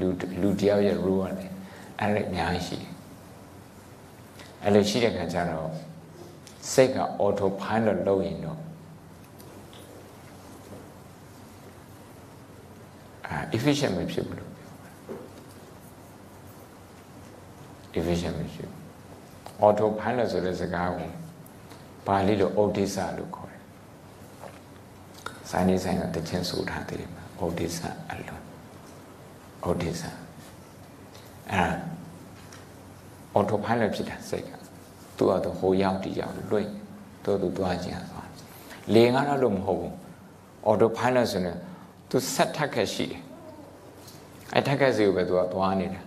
[0.00, 0.08] လူ
[0.40, 1.52] လူတယောက်ရဲ့ role ကလည်း
[2.00, 2.90] အဲ့ဒါအများကြီးရှိတယ်
[4.62, 5.68] အဲ့လိုရှိတဲ့ခါကျတော့
[6.72, 13.13] စိတ်က auto pilot လုပ်ရင်တော့အာ
[13.56, 14.90] efficient မဖြစ်ဘူးလို့ပြောတာ
[17.98, 18.80] efficient မဖြစ်ဘူး
[19.66, 21.10] auto pilot ဆိုတဲ့စကားကို
[22.06, 23.62] ပါဠိလို odisa လို့ခေါ်တယ်
[25.50, 28.42] စိုင်းနေဆိုင်ကတခြင်းဆိုထားတယ်မှာ odisa အလုံး
[29.68, 30.10] odisa
[31.52, 31.64] အဲ
[33.38, 34.50] auto pilot ဖြစ်တာစိတ်က
[35.16, 36.70] သူ့အတော့ဟိုရောက်တီရောက်လွင့်
[37.24, 38.28] သူ့သူသွားခြင်းသွား
[38.94, 39.92] လေငါတော့လို့မဟုတ်ဘူး
[40.68, 41.58] auto pilot ဆိုရင်
[42.10, 43.22] သူဆက်ထက်ခက်ရှိတယ်
[44.54, 46.00] အဲထက်ခက်စီကိုပဲသူကသွားနေတာ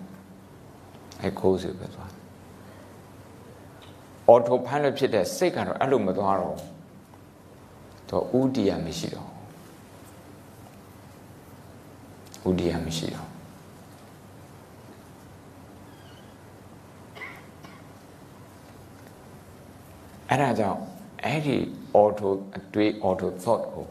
[1.22, 2.12] အဲခိုးစီကိုပဲသွား
[4.32, 6.58] auto pilot ဖြစ်တဲ့စိတ်ကတော့အဲ့လိုမသွားတော့
[8.10, 9.30] သူဥတီယမရှိတော့
[12.48, 13.30] ဥတီယမရှိတော့
[20.30, 20.82] အဲ့ဒါကြောင့်
[21.24, 21.58] အဲ့ဒီ
[22.00, 23.86] auto အတွေး auto thought ကို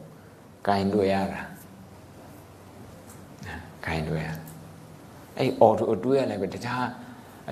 [0.67, 1.43] ဂိုင်တွေ့ရတာ
[3.85, 4.29] ဂိုင်တွေ့ရ
[5.39, 6.85] အဲ့ auto အတွေးရလည်းပဲတခြား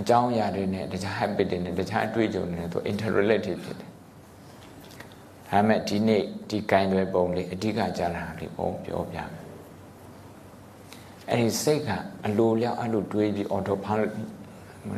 [0.01, 3.91] အကြောင်းအရာတွေနဲ့တခြား habit တွေနဲ့တခြားအတွေ့အကြုံတွေနဲ့သူ interrelated ဖြစ်တယ်
[5.51, 9.45] ဒါမဲ့ဒီနေ့ဒီဂိုင်တွေ့ပုံလေးအဓိကကြားလာလေးပုံပြောပြမယ်
[11.30, 11.91] အဲ့ဒီစိတ်က
[12.26, 14.12] အလိုလျောက်အဲ့လိုတွေးပြီး auto pilot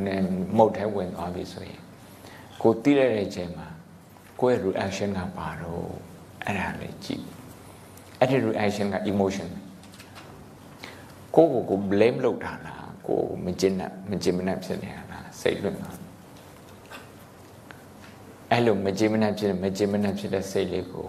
[0.07, 0.20] နဲ့
[0.57, 1.80] မုတ်ထဲဝင်သွားပြီဆိုရင်
[2.62, 3.66] ကိုသိရတဲ့အချိန်မှာ
[4.41, 5.89] ကိုယ့်ရဲ့ reaction ကပါတော့
[6.45, 7.24] အဲ့ဒါလေးကြည့်
[8.20, 9.49] အဲ့ဒီ reaction က emotion
[11.37, 15.91] ကိုကိုကို blame လုပ်တာလားကိုကိုမကျင်နဲ့မကျင်မနဲ့ဖြစ်နေတာလားစိတ်လွတ်တာ
[18.51, 21.09] အဲ့လိုမကျင်မနဲ့ဖြစ်မကျင်မနဲ့ဖြစ်တဲ့စိတ်လေးကို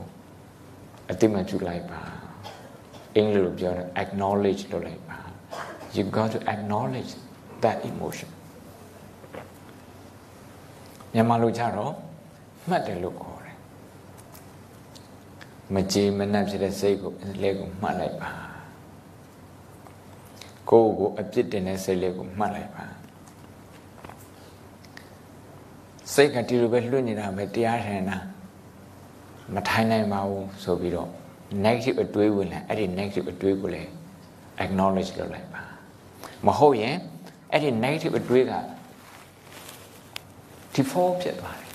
[1.11, 2.01] အတိမပြုလိုက်ပါ
[3.15, 5.19] အင်္ဂလိပ်လိုပြောတယ် acknowledge လုပ်လိုက်ပါ
[5.95, 7.11] you got to acknowledge
[7.63, 8.30] that emotion
[11.13, 11.93] မြန်မာလိုကြတော့
[12.69, 13.57] မှတ်တယ်လို့ခေါ်တယ်
[15.73, 17.11] မကြေမနက်ဖြစ်တဲ့စိတ်ကို
[17.41, 18.32] လက်ကိုမှတ်လိုက်ပါ
[20.70, 22.86] ကိုယ်ကိုအပြစ်တင်တဲ့စိတ်လေးကိုမှတ်လိုက်ပါ
[26.13, 28.18] စိတ်ကဒီလိုပဲလွတ်နေတာပဲတရားထင်တာ
[29.53, 31.09] မထိုင်နိုင်ပါဘူးဆိုပြီးတော့
[31.65, 33.89] negative အတွေးဝင်လာအဲ့ဒီ negative အတွေးကိုလည်း
[34.63, 35.61] acknowledge လုပ်လိုက်ပါ
[36.45, 36.95] မဟုတ်ရင်
[37.51, 38.53] အဲ့ဒီ negative အတွေးက
[40.76, 41.72] default ဖြစ်သွားတယ်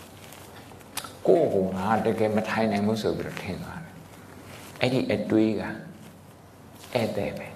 [1.26, 3.94] ကိုယ့်ကိုငါတကယ်မထိုင်နိုင်ဘူးဆိုပြီးတော့ထင်သွားတယ်
[4.80, 5.66] အဲ့ဒီအတွေးကဧ
[7.00, 7.51] ည့်သည်ပဲ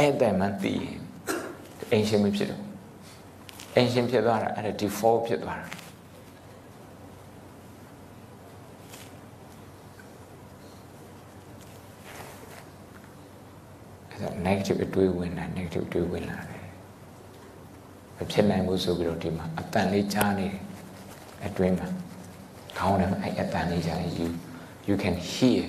[0.00, 0.96] ဧည့်သည်မှသိရင်
[1.90, 2.62] အင်ရှင်မဖြစ်တော့
[3.76, 5.66] အင်ရှင်ဖြစ်သွားတာအဲ့ဒါ default ဖြစ်သွားတာ
[14.10, 16.66] အဲ့ဒါ negative အတွေးဝင်တာ negative အတွေးဝင်လာတယ်
[18.16, 20.56] မဖြစ်နိုင်ဘူးဆိုပြီးတော့ဒီမှာအတန်လေးကြားနေတယ်
[21.46, 21.88] အတွင်းမှာ
[22.78, 24.28] ခေါင်းထဲမှာအဲ့အတန်လေးကြားရင် you
[24.88, 25.62] you can hear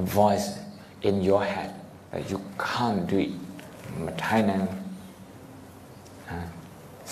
[0.00, 0.48] a voice
[1.08, 1.77] in your head that
[2.30, 3.32] you can't do it
[4.04, 4.78] မထိုင်နိုင်ဘူး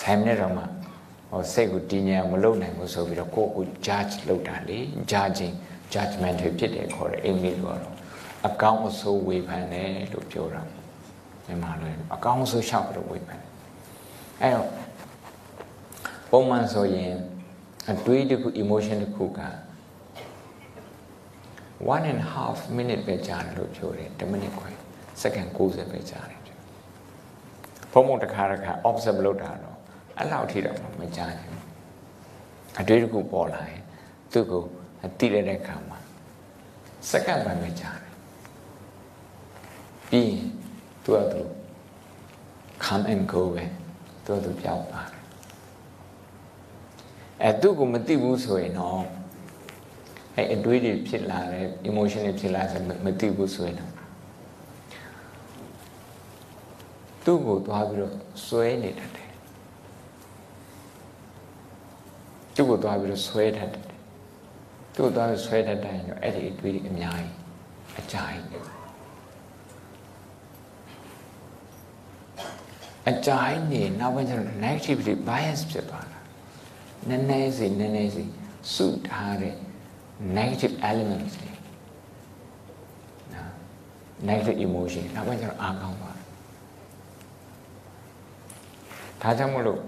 [0.00, 0.62] ဆိုင်နေတော့မှ
[1.30, 4.78] ဟောစိတ်ကိုတည်ငြိမ်မလုပ်နိုင်ဘူးဆိုပြီးတော့ကိုယ့်ကို judge လုပ်တာလေ
[5.12, 5.54] judging
[5.94, 7.80] judgment ဖြစ်တယ်ခေါ်တယ်အင်္ဂလိပ်ကတော့
[8.46, 10.62] အကောင်းအဆိုးဝေဖန်တယ်လို့ပြောတာ
[11.46, 13.50] မြန်မာလိုအကောင်းအဆိုးရှောက်ပြီးတော့ဝေဖန်တယ်
[14.42, 14.68] အဲတော့
[16.30, 17.12] ပုံမှန်ဆိုရင်
[17.92, 19.40] အတွေးတစ်ခု emotion တစ်ခုက
[21.86, 24.70] 1 and half minute ပဲကြာတယ်လို့ပြောတယ်10မိနစ်ခွဲ
[25.20, 26.40] စက္ကန့်60ပဲကြာတယ်
[27.92, 29.76] ဘုံဘုံတစ်ခါတစ်ခါ observe လုပ်တာတော့
[30.18, 31.60] အဲ့လောက်ထိတော့မကြာဘူး
[32.80, 33.82] အတွေးတစ်ခုပေါ်လာရင်
[34.32, 34.62] သူ့ကို
[35.18, 35.98] တိရတဲ့ခါမှာ
[37.10, 38.12] စက္ကန့်ပဲမကြာတယ်
[40.08, 40.46] ပြီးရင်
[41.04, 41.42] သူ့အတူ
[42.84, 43.64] come and go ပဲ
[44.24, 45.22] သူ့အတူပြောင်းပါတယ်
[47.42, 49.02] အဲသူ့ကိုမသိဘူးဆိုရင်တော့
[50.36, 53.95] အဲအတွေးတွေဖြစ်လာတယ် emotion တွေဖြစ်လာဆိုမသိဘူးဆိုရင်တော့
[57.26, 58.14] သူ့ကိုသွားပြီးတော့
[58.46, 59.30] ဆွဲနေတတ်တယ်
[62.54, 63.84] သူ့ကိုသွားပြီးတော့ဆွဲတတ်တယ်
[64.94, 67.34] သူ့ကိုသွားပြီးဆွဲတတ်တယ်ရောအဲ့ဒီအတွေးတွေအများကြီး
[67.98, 68.38] အကြိုက်
[73.10, 76.20] အကြိုက်နေနောက်ပိုင်းကျတော့ negatively bias ဖြစ်သွားတာ
[77.08, 78.24] နည်းနည်းစီနည်းနည်းစီ
[78.74, 79.54] စုထားတဲ့
[80.38, 81.52] negative elements တွေ
[83.34, 83.50] နော်
[84.28, 86.05] negative emotion နောက်ပိုင်းကျတော့အားကောင်းသွား
[89.26, 89.80] ဒါကြောင့်မလို့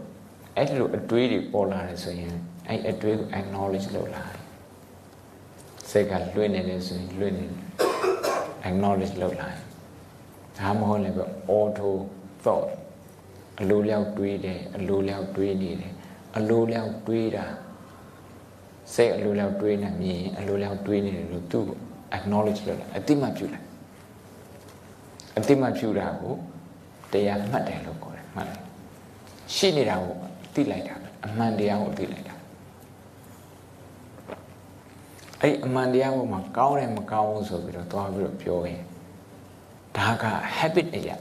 [0.56, 2.34] အဲ့ဒီလိုအတွေးတွေပေါ်လာတယ်ဆိုရင်
[2.68, 4.38] အဲ့အတွေးကို acknowledge လုပ်လာတယ်
[5.90, 7.58] စိတ်ကလွှင့်နေတယ်ဆိုရင်လွှင့်နေတယ်
[8.68, 9.62] acknowledge လုပ်လာတယ်
[10.58, 11.24] ဒါမှမဟုတ်လည်းပဲ
[11.58, 11.90] auto
[12.44, 12.68] thought
[13.60, 15.92] အလိုလျောက်တွေးတယ်အလိုလျောက်တွေးနေတယ်
[16.36, 17.46] အလိုလျောက်တွေးတာ
[18.94, 21.78] စိတ်အလိုလျောက်တွေးနေမြင်အလိုလျောက်တွေးနေတယ်လို့သူ့ကို
[22.16, 23.66] acknowledge လုပ်လာအတိမပြုလိုက်
[25.38, 26.34] အတိမပြုတာကို
[27.12, 28.67] တရားမှတ်တယ်လို့ခေါ်တယ်မှတ်တယ်
[29.54, 30.14] ရှိနေတာကို
[30.54, 30.94] သိလိုက်တာ
[31.26, 32.34] အမှန်တရားကိုသိလိုက်တာ
[35.42, 38.82] အဲ့အမှန်တရားပေါ်မှာကောင်းတယ်မကောင်းဘူးဆိုပြီးတော့သွားပြီးတော့ပြောရင်
[39.96, 40.24] ဒါက
[40.56, 41.16] habit အရာ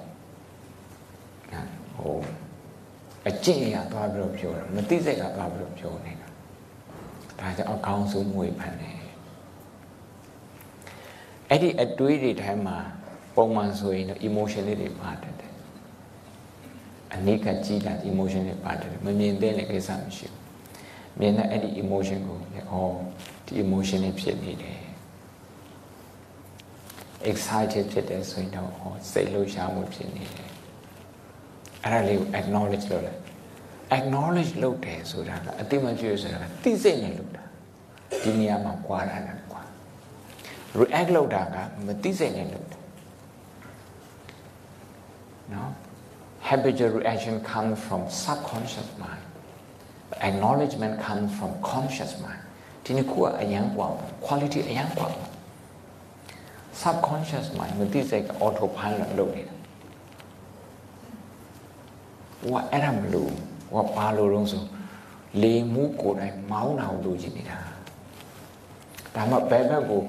[1.97, 2.19] ဟို
[3.27, 6.27] အကျင့်အရာသွားပြီးတော့ပြောတာမသိစိတ်ကသွားပြီးတော့ပြောနေတာ
[7.39, 8.97] ဒါကြောင့်အကောင်းဆုံးမွေဖန်တယ်
[11.49, 12.77] အဲ့ဒီအတွေးတွေထဲမှာ
[13.35, 15.36] ပုံမှန်ဆိုရင်တော့ emotion လေးတွေပါတယ်
[17.13, 22.37] အနိကကြီးတာ emotion တွေပါတယ်မမြင်တဲ့လည်းကိစ္စမရှိဘူးမြင်တဲ့အဲ့ဒီ emotion ကို
[22.71, 22.87] ဟော
[23.45, 24.79] ဒီ emotion တွေဖြစ်နေတယ်
[27.31, 30.49] excited ဖြစ်တယ်ဆိုရင်တော့ဟောစိတ်လှုပ်ရှားမှုဖြစ်နေတယ်
[31.83, 33.21] အဲ့ဒါလေးကို acknowledge လုပ်လိုက်
[33.97, 37.43] acknowledge လုပ်တယ်ဆိုတာကအတိမကျွေးဆိုတာကသိစိတ်နဲ့လုပ်တာ
[38.23, 39.61] ဒီနေရာမှာကွာတာလားကွာ
[40.79, 41.55] react လုပ်တာက
[41.85, 42.79] မသိစိတ်နဲ့လုပ်တာ
[45.53, 45.71] နော်
[46.47, 49.21] habitual reaction comes from subconscious mind.
[50.21, 52.39] Acknowledgement comes from conscious mind.
[52.83, 55.11] Tinikuwa ayangwa, quality ayangwa.
[56.73, 59.41] Subconscious mind, mình tí dạy cái autopilot đâu đi.
[62.51, 63.29] Wa eram lu,
[63.71, 64.61] wa pa lu luôn rồi.
[65.33, 67.63] Lê mũ cổ này máu nào đủ gì đi ra.
[69.13, 70.03] Đã mà bé bé cổ,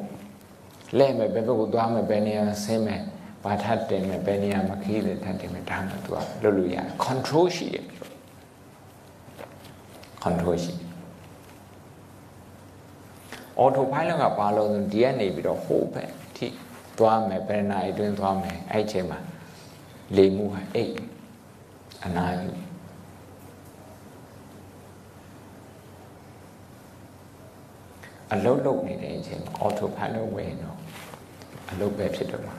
[0.90, 3.04] lê mẹ bé bé cổ đoá mẹ bé nè xe mẹ.
[3.42, 7.84] ဘက်ကိုလဲမယ်ဘယ်ဘက်ကိုသွားမယ်ဘယ်နေရာဆင်းမယ်ဘာထပ်တင်မယ်ဘယ်နေရာမှာခီးတယ်ထပ်တင်မယ်ဒါမှသူကလွတ်လို့ရတယ် control ရှိတယ်
[10.24, 10.88] control ရှိတယ်
[13.62, 16.04] auto pilot ကဘာလို့ဆိုဒီကနေပြီးတော့ဟိုးပဲ
[16.36, 16.46] ထိ
[16.98, 19.18] သွားမယ်ဘယ်နာအတွင်းသွားမယ်အဲ့ချိန်မှာ
[20.16, 20.94] လေမှုဟာအိတ်
[22.04, 22.50] အနာယူ
[28.32, 30.78] အလုတ်လုတ်နေတဲ့အချိန် auto pilot ဝင်တော့
[31.70, 32.57] အလုတ်ပဲဖြစ်တော့မှာ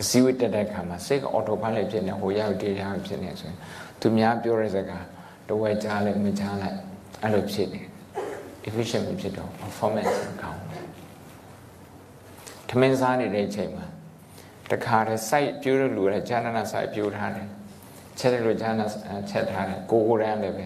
[0.00, 3.58] အစည်းအဝေးတက်တဲ့ခါမှာစိတ်ကအော်တိုဖိုင်လိုက်ဖြစ်နေဟိုရောက်တေးရောက်ဖြစ်နေဆိုရင်
[4.00, 5.04] သူများပြောတဲ့စကား
[5.48, 6.78] တဝဲကြားလိုက်မကြားလိုက်
[7.22, 7.80] အဲ့လိုဖြစ်နေ
[8.68, 10.62] efficient ဖြစ်တော့ performance ကောင်း
[12.68, 13.86] ထမင်းစားနေတဲ့အချိန်မှာ
[14.70, 17.48] တခါတည်း site ပြိုးလို့လူရဂျာနာနာ site ပြိုးထားတယ်
[18.18, 18.86] ချက်တယ်လို့ဂျာနာ
[19.30, 20.64] ချက်ထားတယ်ကိုကိုရမ်းလည်းပဲ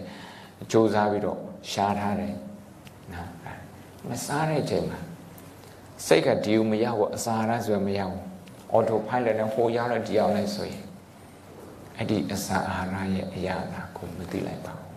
[0.70, 1.38] စူးစမ်းပြီးတော့
[1.70, 2.34] ရှားထားတယ်
[3.12, 3.28] နော်
[4.08, 4.98] မစားတဲ့အချိန်မှာ
[6.06, 8.29] စိတ်ကဒီကိုမရောက်ဘူးအစာရဆိုရင်မရောက်ဘူး
[8.72, 10.84] အော်တိုဖိုင်လက်နဲ့ဟိုရောက်လိုက်ဒီရောက်လိုက်ဆိုရင်
[11.96, 14.90] အဲ့ဒီအစာအာဟာရရဲ့အရာလာကိုမသိလိုက်ပါဘူး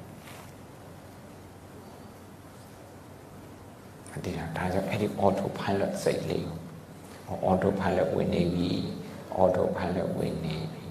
[4.16, 8.72] အတေးဒါကြောင့်အဲ့ဒီ auto pilot စိတ်လေးကို auto pilot ဝင်နေပြီ
[9.40, 10.86] auto pilot ဝင်နေပြီ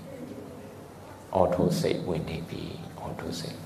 [1.38, 2.62] auto စိတ်ဝင်နေပြီ
[3.04, 3.58] auto စိတ်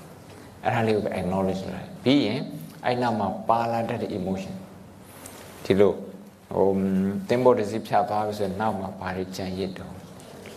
[0.63, 2.41] အဲ့ဒါလေးကို acknowledge လိုက်ပြီးရင်
[2.85, 4.55] အဲ့နောက်မှာပါလာတဲ့ emotion
[5.63, 5.93] ဒီလို
[6.53, 6.67] ဟို
[7.29, 9.93] တင်ဘောတစီဖြတ်သွားပြီဆိုရင်နောက်မှာဘာတွေကြံရစ်တော့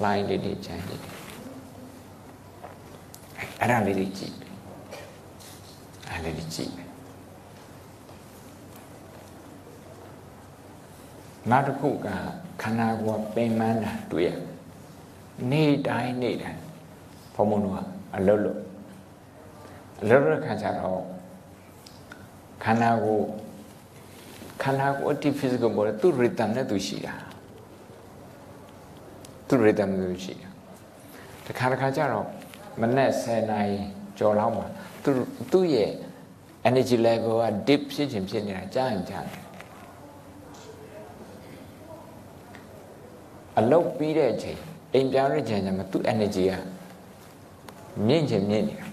[0.02, 1.14] line လေးတွေကြံရစ်တယ်
[3.60, 4.34] အဲ့ဒါလေးတွေကြည့်
[6.10, 6.72] အဲ့လေးတွေကြည့်
[11.50, 12.06] နောက်တစ်ခုက
[12.62, 14.30] ခန္ဓာကိုယ်ပင်ပန်းတာတွေ့ရ
[15.50, 16.60] နေ့တိုင်းနေ့တိုင်း
[17.34, 17.78] ဘုံဘုံတို့က
[18.16, 18.58] အလုတ်လို့
[20.00, 21.02] အလုတ်ရခါကြတော့
[22.64, 23.26] ခန္ဓာကိုယ်
[24.62, 27.14] ခန္ဓာကိုယ်အတိ physical body သူ့ rhythm နဲ့သူရှိတာ
[29.48, 30.48] သူ့ rhythm နဲ့သူရှိတာ
[31.46, 32.26] တခါတခါကျတော့
[32.80, 33.78] မနေ့10နာရီ
[34.18, 34.66] ကျော်လောက်မှာ
[35.02, 35.10] သူ
[35.52, 35.90] သူ့ရဲ့
[36.68, 39.42] energy level က dip ဖြစ်ခြင်းဖြစ်နေတာကြားရင်ကြားတယ်
[43.58, 44.58] အလုတ်ပြီးတဲ့အချိန်
[44.94, 46.52] အိမ်ပြောင်းတဲ့ချိန်ကျမှသူ့ energy က
[48.06, 48.86] မြင့်ခြင်းမြင့်နေတာ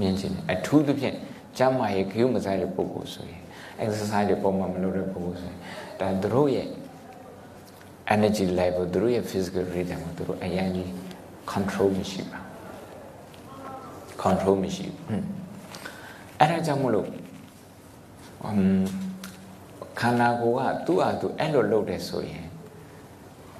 [0.00, 1.16] မြင့်ခြင်းအထူးသဖြင့်
[1.58, 3.45] ကျမ်းမာရေးခရုမဆိုင်တဲ့ပုဂ္ဂိုလ်ဆိုရင်
[3.84, 5.58] exercise တွေပုံမှန်မလုပ်တဲ့ပုဂ္ဂိုလ်ဆိုရင်
[6.00, 6.68] ဒါသူတို့ရဲ့
[8.14, 10.88] energy level သူတို့ရဲ့ physical rhythm ကိုသူတို့အရင်ကြီး
[11.52, 12.40] control မရှိပါ
[14.22, 15.24] control မရှိဘူး
[16.38, 17.08] အဲ့ဒါကြောင့်မလို့
[18.48, 18.60] um
[20.00, 22.46] ခန္ဓာကိုယ်ကသူ့အတူအဲ့လိုလုပ်တယ်ဆိုရင်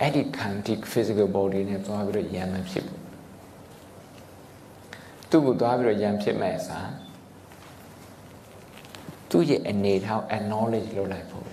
[0.01, 3.02] အဲ့ဒီ quantic physical body နဲ့သွားပြီးတော့ရံမဖြစ်ဘူး
[5.30, 6.88] သူ့ကိုသွားပြီးတော့ရံဖြစ်မဲ့အစား
[9.36, 11.46] သူ့ရဲ့အနေထား acknowledge လုပ်လိုက်ဖို့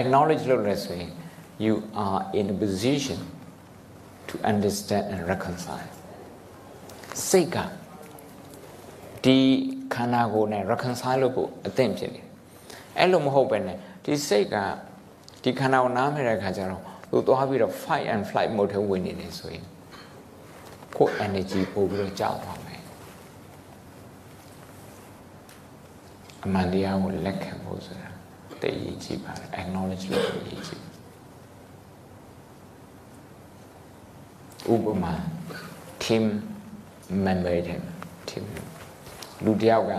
[0.00, 1.10] acknowledge လုပ်လဲဆိုရင်
[1.64, 1.74] you
[2.04, 3.20] are in a position
[4.28, 5.88] to understand and reconcile
[7.28, 7.56] စိတ်က
[9.24, 9.38] ဒီ
[9.94, 12.22] ခန္ဓာကိုယ်နဲ့ reconcile လုပ်ဖို့အသင့်ဖြစ်နေ
[12.98, 14.56] အဲ့လိုမဟုတ်ပဲနဲ့ဒီစိတ်က
[15.42, 19.64] ဒီခန္ဓာကိုနားမြတဲ့အခါကျတော့သူသွားပြီးတော့ fight and flight mode ထဲဝင်နေတယ်ဆိုရင်
[20.96, 22.71] ကိုယ် energy ပို့ပြီးတော့ကြောက်သွားမယ်
[26.44, 28.08] အမှန်တရားကိုလက်ခံဖို့ဆိုတာ
[28.62, 30.82] တည်ရည်ကြည့်ပါတယ် acknowledge လုပ်ဖို့ရည်ကြည့်
[34.72, 35.14] ဥပမာ
[36.04, 36.24] team
[37.26, 37.80] member တဲ့
[38.28, 38.44] team
[39.44, 39.92] လူတယောက်က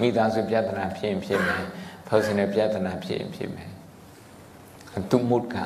[0.00, 1.64] မိသားစုပြဿနာဖြစ်ရင်ဖြစ်မယ်
[2.08, 3.70] personal ပြဿနာဖြစ်ရင်ဖြစ်မယ်
[5.10, 5.56] သူမုတ်က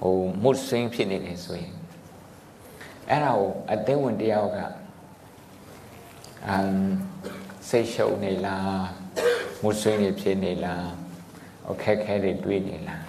[0.00, 1.74] ဟိုမုတ်စင်းဖြစ်နေတယ်ဆိုရင်
[3.10, 4.58] အဲ့ဒါကိုအသိဝင်တယောက်က
[6.48, 6.72] အမ်
[7.70, 8.84] စိတ်ရှုပ်နေလား
[9.62, 10.86] မုတ်စင်းနေဖြစ်နေလား
[11.70, 13.04] အခက်ခဲတွေတွေ့နေလား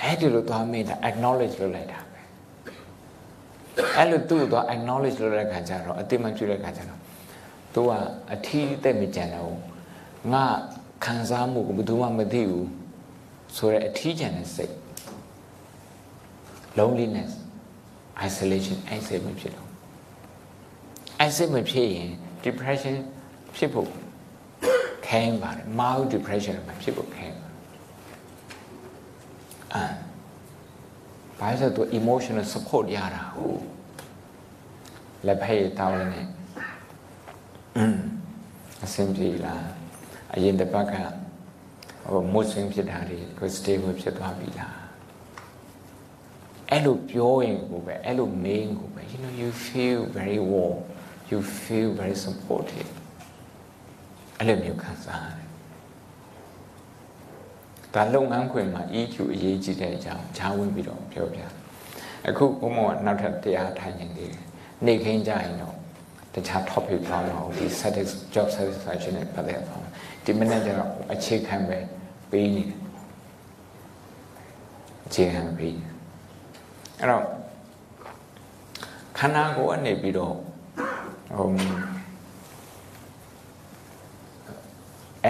[0.00, 2.20] အဲ့ဒီလိုသွားမေးတာ acknowledge လုပ်လိုက်တာပဲ
[3.96, 7.00] အဲ့လိုသူ့ကိုသွား acknowledge လုပ်တဲ့ခါကျတော့အတိမပြုတဲ့ခါကျတော့
[7.74, 7.90] သူက
[8.34, 9.52] အထီးတက်မကြံတော့
[10.32, 10.44] ငါ
[11.04, 12.68] ခံစားမှုကိုဘယ်သူမှမသိဘူး
[13.56, 14.74] ဆိုရဲအထီးကျန်တဲ့စိတ်
[16.78, 17.32] loneliness
[18.26, 19.68] isolation အဲ့စိတ်မဖြစ်တော့
[21.18, 22.10] အဲ့စိတ်မဖြစ်ရင်
[22.46, 22.96] depression
[23.56, 23.88] ဖြစ်ဖို့
[25.06, 27.36] ခဲရင်ပါတယ် mild depression မှာဖြစ်ဖို့ခဲရင်
[29.74, 29.84] အာ
[31.38, 33.62] ဘာလို့ဆိုတော့ emotional support ရတာဟုတ်
[35.26, 36.22] လက်ဖက်တောင်းနေ
[38.84, 39.66] အဆင်ပြေလား
[40.34, 40.94] အရင်တစ်ပတ်က
[42.08, 44.76] ဟိုမွတ်စင်ဖြစ်တာတွေကို stable ဖြစ်သွားပြီလား
[46.70, 50.78] အဲ့လိုပြောရင်ကိုပဲအဲ့လိုမေးကိုပဲ you know you feel very warm
[51.30, 52.88] you feel very supported
[54.38, 55.48] အဲ့လိုမျိုးခံစားရတယ်
[57.94, 61.40] ဒါလုပ်ငန်းခွင်မှာ EQ အရေးကြီးတဲ့အကြောင်းဂျားဝင်ပြီးတော့ပြောပြ
[62.28, 64.44] အခုဘုံမောကနောက်ထပ်တရားထိုင်နေသေးတယ်
[64.86, 65.76] နေခင်းကြရင်တော့
[66.34, 69.84] တခြား topic သွားမှာဒီ satis job satisfaction နဲ့ပတ်သက်သွား
[70.24, 70.82] ဒီ manager က
[71.12, 71.78] အခြေခံပဲ
[72.30, 72.80] ပေးနေတယ်
[75.06, 75.88] အခြေခံပေးနေ
[77.00, 77.24] အဲ့တော့
[79.18, 80.51] ခန္ဓာကိုယ်ကနေပြီးတော့ဟို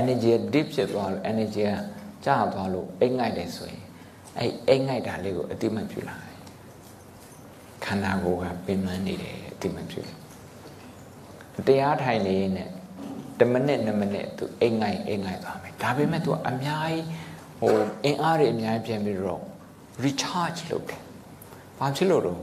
[0.00, 1.72] energy deep ဖြစ်သွားလို့ energy က
[2.24, 3.82] ကြာသွားလို့အိတ်ငိုက်တယ်ဆိုရင်
[4.38, 6.36] အဲ့အိတ်ငိုက်တာလေးကိုအတိမတ်ပြုလာတယ်
[7.84, 10.00] ခန္ဓာကိုယ်ကပင်ပန်းနေတယ်အတိမတ်ပြု
[11.66, 12.70] တရားထိုင်နေရင်လည်း
[13.38, 17.04] 10မိနစ်2မိနစ်သူအိတ်ငိုက်အိတ်ငိုက်သွားမယ်ဒါပေမဲ့သူအများကြီး
[17.60, 17.74] ဟို
[18.04, 19.42] အင်အားတွေအများကြီးပြန်ပြီးတော့
[20.04, 21.02] recharge လုပ်တယ်
[21.78, 22.40] ဘာဖြစ်လို့တော့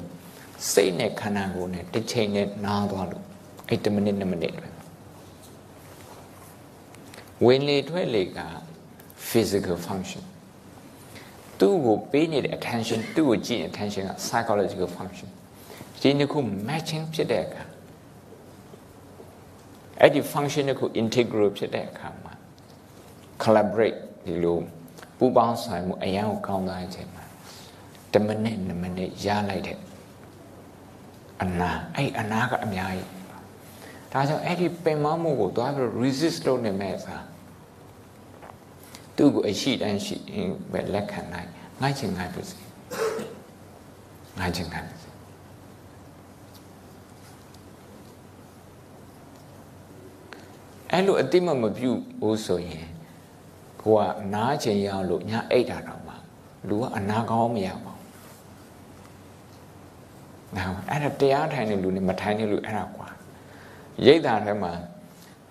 [0.72, 3.29] စိတ်နဲ့ခန္ဓာကိုယ်နဲ့တစ်ချိန်နဲ့နားသွားလို့
[3.70, 4.68] အဲ့10မိနစ်2မိနစ်ပဲ
[7.46, 8.40] ဝင်လေထွက်လေက
[9.30, 10.24] physical function
[11.60, 15.30] သူ့ကိုပေးနေတဲ့ attention သူ့ကိုကြည့် attention က psychological function
[16.02, 17.64] ဒီနှစ်ခု matching ဖြစ်တဲ့အခါ
[20.00, 22.34] အဲ့ဒီ function တစ်ခု integral ဖြစ်တဲ့အခါမှာ
[23.44, 24.58] collaborate ဒီလို
[25.18, 27.24] ပူးပေါင်းဆောင်မှုအရန်ကိုကောင်းသွားတဲ့အချိန်မှာ
[28.14, 29.78] 10မိနစ်2မိနစ်ရလိုက်တဲ့
[31.44, 33.19] အနာအဲ့အနာကအများကြီး
[34.14, 37.24] ဒါကြောင့်အဲ့ဒီပင်မမှုကိုသွားပြီး resist လုပ်နေမဲ့စား
[39.16, 40.16] သူ့ကိုအရှိတန်းရှိ
[40.72, 41.50] ပဲလက်ခံနိုင်
[41.82, 42.58] ငိုက်ချင်ငိုက်ပါစေ
[44.40, 45.10] ငိုက်ချင်ငိုက်ပါစေ
[50.92, 52.88] အဲ့လိုအတိမမပြုတ်ဘူးဆိုရင်
[53.82, 54.02] ကိုက
[54.34, 56.14] နားချင်ရအောင်လို့ညအိတ်တာတော့မှ
[56.68, 58.08] လူကအနာကောင်းမရပါဘူး။
[60.56, 63.08] နော်အဲ့ဒါတရားထိုင်တဲ့လူနဲ့မထိုင်တဲ့လူအဲ့ဒါကွာ
[64.06, 64.74] ရိတ်တာထဲမှာ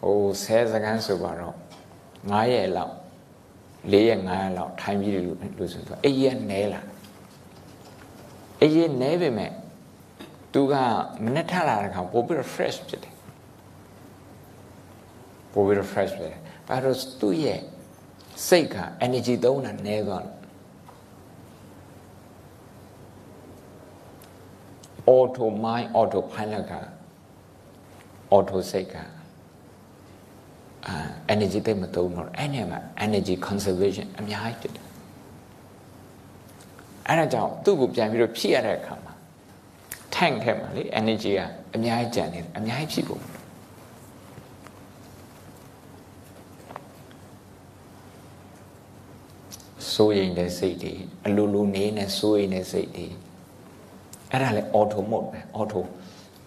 [0.00, 1.56] ဟိုဆဲစကန်းဆိုပါတော့
[2.08, 2.94] 9ရက်လောက်
[3.92, 5.26] 4ရက်5ရက်လောက်ထိုင်ပြီးလို့
[5.58, 6.80] လို့ဆိုတော့အေးရနဲလာ
[8.62, 9.52] အေးရနဲပေမဲ့
[10.52, 10.74] သူက
[11.24, 13.14] မနဲ့ထလာတဲ့ခါပို့ပြီး fresh ဖြစ်တယ်
[15.52, 17.60] ပို့ပြီး fresh ဖြစ်တယ်ဘာလို့သူ့ရဲ့
[18.48, 18.76] စိတ်က
[19.06, 20.36] energy သုံးတာနည်းသွားတယ်
[25.14, 26.72] auto mind auto pilot က
[28.36, 28.94] auto စိတ်က
[30.86, 30.94] အာ
[31.32, 34.86] energy တိတ်မသုံးတော့အဲ့နဲ့မှာ energy conservation အများကြီးဖြစ်တယ်
[37.08, 39.12] အဲ့ဒါကြောင့်သူ့ကိုပြန်ပြီးတော့ဖြည့်ရတဲ့အခါမှာ
[40.14, 41.40] tank ထဲမှာလေ energy က
[41.74, 43.22] အများကြီးကျန်နေတယ်အများကြီးဖြည့်ဖို့
[49.92, 50.94] စိုးရိမ်တဲ့စိတ်တွေ
[51.26, 53.06] အလိုလိုနေနဲ့စိုးရိမ်တဲ့စိတ်တွေ
[54.30, 55.80] အဲ့ဒါလေ auto mode ပဲ auto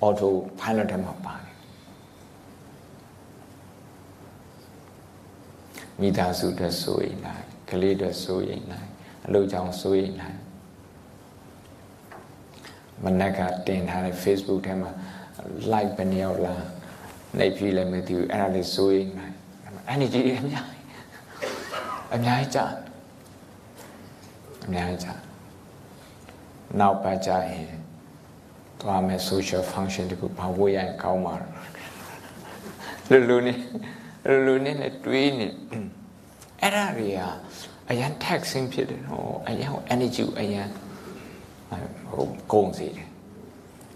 [0.05, 0.27] auto
[0.59, 1.50] pilot ထဲမှာပါတယ်
[6.01, 8.89] မိသားစုအတွက်စိုးရိမ်လိုက်ကလေးအတွက်စိုးရိမ်လိုက်
[9.25, 10.39] အလုပ်ကြောင့်စိုးရိမ်လိုက်
[13.03, 14.91] မနက်ကတင်ထားတဲ့ Facebook ထဲမှာ
[15.73, 16.63] like ဘယ်နှယောက်လား
[17.37, 19.35] နှိပ်ပြီးလည်းမသိဘူးအဲ့ဒါလေးစိုးရိမ်လိုက်
[19.93, 20.87] energy အများကြီး
[22.13, 22.65] အများကြီးကြာ
[24.65, 25.13] အများကြီးကြာ
[26.79, 27.67] နောက်ပါကြရင်
[28.81, 31.33] သွားမယ် social function တခုဘာဝရရင်ကောင်းမှာ
[33.09, 33.53] လူလူနေ
[34.27, 35.47] လူလူနေနဲ့တွေးနေ
[36.61, 37.21] အဲ့ဒါတွေက
[37.89, 40.67] အရန် taxing ဖြစ်တယ်ဟောအရန် energy အရန်
[42.11, 43.07] ဟိုကုန်စေတယ်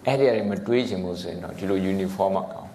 [0.06, 2.72] အဲ့ဒီအရင်မတွေးချင်ဘူးဆိုရင်တော့ဒီလို uniform မကောင်း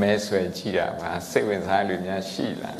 [0.00, 2.76] မဲဆွဲကြည့်တာပါစိတ်ဝင်စားလူများရှိလား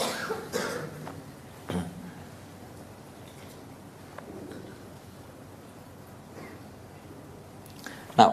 [8.19, 8.31] now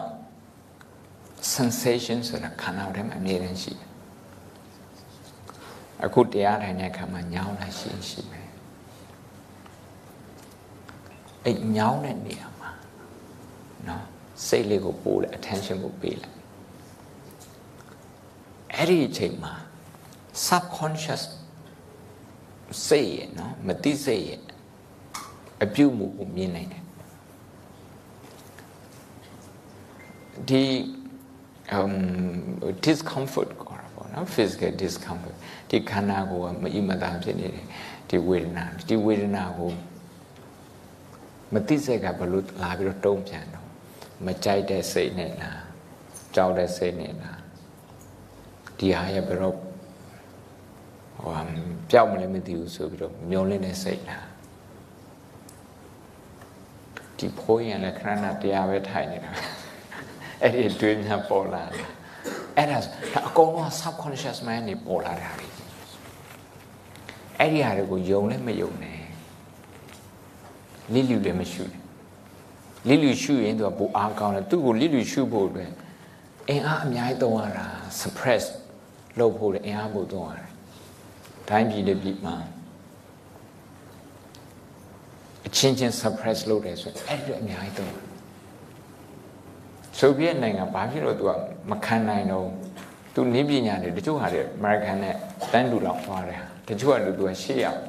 [1.60, 3.88] sensation ဆိုတာခန္ဓာထဲမှာအမြဲတမ်းရှိတယ်
[6.04, 8.48] အခုတရားထိုင်တဲ့အခါမှာညောင်းလာရှိရှိမယ်
[11.44, 12.70] အဲ့ညောင်းတဲ့နေရာမှာ
[13.88, 14.04] နော်
[14.46, 16.38] စိတ်လေးကိုပို့လိုက် attention ကိုပေးလိုက်
[18.74, 19.54] အဲ့ဒီအချိန်မှာ
[20.46, 21.22] subconscious
[22.88, 24.42] စိတ်ရဲ့နော်မသိစိတ်ရဲ့
[25.64, 26.84] အပြုတ်မှုကိုမြင်နိုင်တယ်
[30.48, 30.62] ဒီ
[31.78, 31.94] um
[32.86, 35.36] discomfort ခေါ်တာပေါ့နော် physical discomfort
[35.70, 37.66] ဒီခန္ဓာကိုယ်ကမအီမသာဖြစ်နေတယ်
[38.10, 39.70] ဒီဝေဒနာဒီဝေဒနာကို
[41.52, 43.66] မသိစိတ်ကဘလို့လာပြီးတော့တုံးပြန်တော့
[44.26, 45.62] မကြိုက်တဲ့စိတ်နဲ့လား
[46.34, 47.40] ကြောက်တဲ့စိတ်နဲ့လား
[48.78, 51.38] ဒီဟာရဲ့ဘယ်တော့ဟို
[51.90, 54.26] ပျောက်မလဲမသိဘူးဆိုပြီးတော့မျောလင်းတဲ့စိတ်လား
[57.18, 59.32] ဒီဖိုးရင်လည်းခဏခဏတရားပဲထိုင်နေတာ
[60.42, 61.86] အဲ့ဒီတွေးများပေါ်လာတယ်
[62.56, 62.78] အဲ့ဒါ
[63.28, 65.46] အကုန်လုံး subconscious mind နေပေါ်လာတာလေ
[67.38, 69.00] အဲ့ဒီဟာတွေကိုယုံလည်းမယုံနဲ့
[70.92, 71.80] လိလူလည်းမရှုနဲ့
[72.88, 75.70] လိလူရှုရင်သူကပိုအားကောင်းတယ်သူ့ကိုလိလူရှုဖို့အတွက်
[76.48, 77.66] အင်အားအများကြီးသုံးရတာ
[78.00, 78.44] suppress
[79.18, 80.48] လုပ်ဖို့လည်းအင်အားပိုသုံးရတယ်
[81.48, 82.36] တိုင်းပြည်တစ်ပြည်မှာ
[85.46, 88.09] အချင်းချင်း suppress လုပ်တယ်ဆိုအဲ့ဒီအများကြီးသုံးတယ်
[89.98, 91.30] ဆိုဗီယက်နိုင်ငံဘာဖြစ်လို့သူက
[91.70, 92.46] မခံနိုင်တော့
[93.14, 95.14] သူနည်းပညာတွေတချို့ဟာတွေအမေရိကန်နဲ့
[95.52, 97.80] တန်းတူလောက်သွားတယ်တချို့ကလူသူကရှေ့ရောက်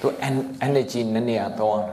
[0.00, 0.06] သူ
[0.66, 1.86] energy နည်းနည်းတော့အောင်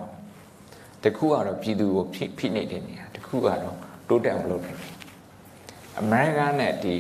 [1.04, 3.76] တခုကတော့ပြည်သူကိုဖိဖိနေတဲ့နေရာတခုကတော့
[4.10, 4.78] တိုးတက်အောင်လုပ်တယ်
[6.00, 6.96] အမေရိကန်နဲ့ဒီ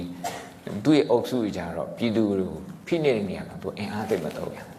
[0.84, 2.52] သူ့ရဲ့အုပ်စုကြတော့ပြည်သူကို
[2.88, 4.77] ဖိနေတဲ့နေရာမှာသူအင်အားသိမ့်မတော့ဘူး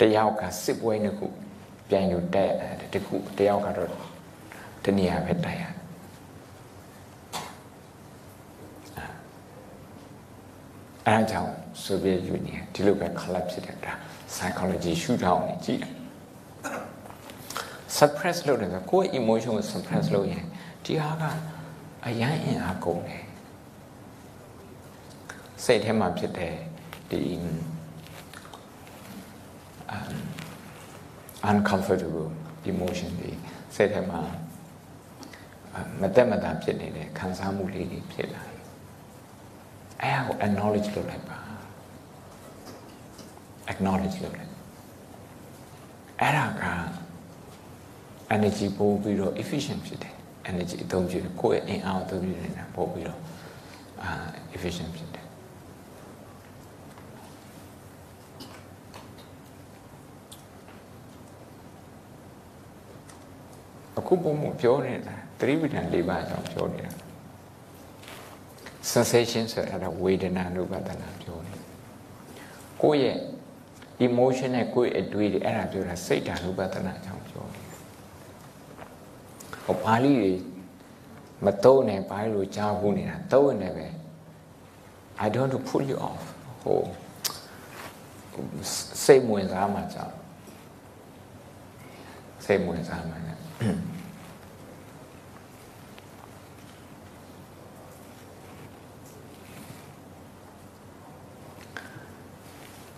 [0.00, 1.26] တယောက်ကစစ်ပွဲနှစ်ခု
[1.88, 2.52] ပြန်ယူတက်
[2.92, 3.90] တခုတယောက်ကတော့
[4.84, 5.74] တနည်းအားဖြင့်တိုက်ရတယ်
[11.06, 11.52] အဲဒါကြောင့်
[11.84, 13.92] Soviet Union ဒီလိုပဲ collapse ဖြစ်တဲ့ဒါ
[14.34, 15.94] psychology ရှုထောင့်နေကြည့်တယ်
[17.96, 20.44] suppress လုပ်တယ်ဆိုကိုယ့် emotion ကို suppress လုပ်ရင်
[20.84, 21.24] ဒီဟာက
[22.06, 23.24] အရန်အင်အားကုန်တယ်
[25.64, 26.54] စိတ်ထဲမှာဖြစ်တဲ့
[27.10, 27.20] ဒီ
[29.94, 30.14] um
[31.50, 32.28] uncomfortable
[32.70, 33.30] emotion တွေ
[33.74, 34.20] စိတ်ထဲမှာ
[36.00, 38.60] မတက်မတာဖြစ်နေတဲ့ခံစားမှုလေးတွေဖြစ်လာတယ်
[40.02, 41.38] အဲဒါကို acknowledge လုပ်လိုက်ပါ
[43.72, 44.52] acknowledge လုပ်လိုက်
[46.20, 46.64] အဲ့ဒါက
[48.36, 50.14] energy ပို့ပြီးတော့ efficient ဖြစ်တယ်
[50.50, 53.20] energy အသုံးပြုတယ်ကိုယ့်ရဲ့အင်အားအသုံးပြုနေတာပို့ပြီးတော့
[54.02, 54.10] အာ
[54.56, 55.26] efficient ဖြစ်တယ်
[63.99, 66.90] အ ခုပုံမပြောနေတာသတိပဋ္ဌာန်၄ပါးကြောင့်ပြောနေတာ
[68.92, 71.54] sensation ဆိုတာဝေဒနာနုပါဒနာပြောနေ
[72.82, 73.16] ကိုယ့်ရဲ့
[74.06, 77.62] emotion နဲ့ကိုယ့်ရဲ့အတွေးတွေအဲ့ဒါပြောတာစိတ်ဓာတ်နုပါဒနာကြောင့်ပြောနေ
[79.64, 80.32] ဟောပါဠိတွေ
[81.44, 83.86] မသုံးနဲ့ပါဠိလိုကြားဖို့နေတာသုံးနေပဲ
[85.24, 86.22] I don't want to put you off
[86.62, 86.80] ဟို
[89.04, 90.14] စိတ်ဝင်စားမှကြောင့်
[92.44, 93.40] စိတ်ဝင်စားမှလည်း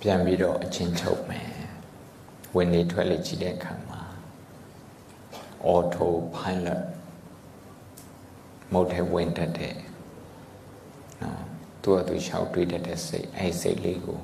[0.05, 1.51] ပြန်ပြီးတော့အချင်းချုပ်မယ်
[2.57, 4.03] ဝင်နေထွက်လေကြည့်တဲ့အခါမှာ
[5.73, 6.83] auto pilot
[8.73, 9.77] မဟုတ်တဲ့ဝင်တတ်တဲ့
[11.23, 11.43] နော်
[11.83, 14.21] သူ့အတူရှောက်တွေးတတ်တဲ့စိတ်အဲစိတ်လေးကို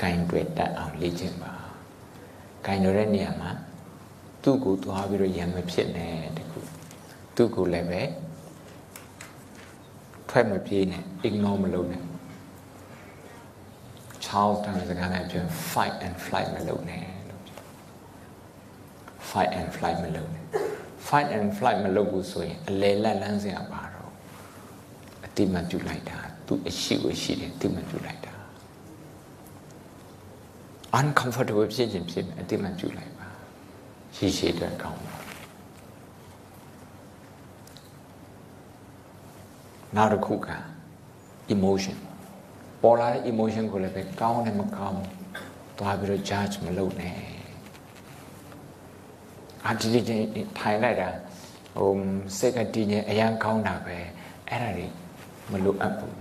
[0.00, 1.52] ဂိုင်းတွေ့တတ်အောင်လေ့ကျင့်ပါ
[2.64, 3.50] ဂိုင်းတဲ့နေရာမှာ
[4.42, 6.58] သူ့ကိုသွားပြီးတော့ရံမဖြစ်နဲ့တခု
[7.36, 8.02] သူ့ကိုလည်းပဲ
[10.28, 12.02] ထွက်မပြေးနဲ့ ignore မလုပ်နဲ့
[14.24, 17.60] Charles တန်စကားနဲ့ပြော fight and flight မလုပ်နဲ့လို့ပြော
[19.30, 20.44] fight and flight မလုပ်နဲ့
[21.08, 24.10] fight and flight မလုပ်ဘူးဆိုရင်အလေလက်လန်းစရာပါတော့
[25.26, 28.34] အတိမပြုတ်လိုက်တာသူအရှိကိုရှိတယ်အတိမပြုတ်လိုက်တာ
[31.00, 33.28] uncomfortable ဖြစ်ခြင်းဖြစ်မယ်အတိမပြုတ်လိုက်ပါ
[34.16, 35.14] ရှိရှိအတွက်ကောင်းပါ
[39.96, 40.48] နောက်တစ်ခုက
[41.54, 41.98] emotion
[42.84, 45.00] ပေါ်လာတဲ့ emotion ကိုလည်းပဲကောင်းတယ်မကောင်း
[45.78, 47.16] သွားပြီးတော့ judge မလုပ်နဲ့
[49.66, 50.16] အာဒီဒီ
[50.58, 51.08] ထိုင်လိုက်တာ
[51.76, 51.90] ဟို
[52.38, 53.96] စိတ်ကတည်ငြိမ်အရန်ကောင်းတာပဲ
[54.48, 54.86] အဲ့ဒါတွေ
[55.50, 56.16] မလိုအပ်ဘူး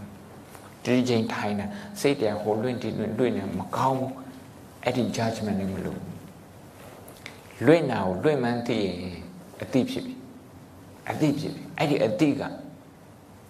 [0.83, 1.65] ဒီချိန်ထိုင်တာ
[1.99, 4.13] စိတ်တရားဟိုလွင့်ဒီလွင့်လွင့်နေမကောင်းဘူး
[4.83, 5.97] အဲ့ဒီ judgment တွေမလို
[7.65, 8.97] လွင့်တာကိုလွင့်မှန်းသိရင်
[9.61, 10.13] အတိဖြစ်ပြီ
[11.09, 12.43] အတိဖြစ်ပြီအဲ့ဒီအတိက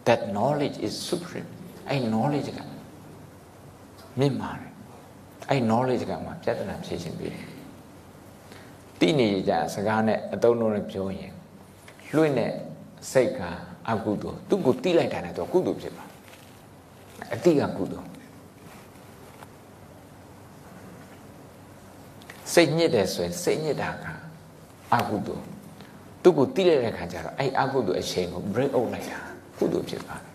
[0.08, 1.50] that knowledge is supreme
[1.90, 2.60] အဲ့ knowledge က
[4.20, 4.72] မြင့်မာတယ်
[5.50, 7.46] အဲ့ knowledge ကမှပြဿနာဖြေရှင်းပေးတယ်
[9.00, 11.34] တိနေကြစကားနဲ့အတုံးလုံးနဲ့ပြောရင်
[12.16, 12.52] လွင့်တဲ့
[13.12, 13.40] စိတ်က
[13.90, 16.06] အကုသိုလ်သူ့ကိုတိလိုက်တာနဲ့တော့ကုသိုလ်ဖြစ်ပါ
[17.34, 18.08] အတိကကုသိုလ်
[22.54, 24.06] စိတ်ညစ်တယ်ဆိုရင်စိတ်ညစ်တာက
[24.94, 25.46] အကုသိုလ်
[26.24, 29.20] သူ့ကိုတိလိုက်တဲ့ခါကျတော့အဲ့အကုသိုလ်အချိန်ကို break out လိုက်တာ
[29.58, 30.26] ကုသိုလ်ဖြစ်ပါတယ်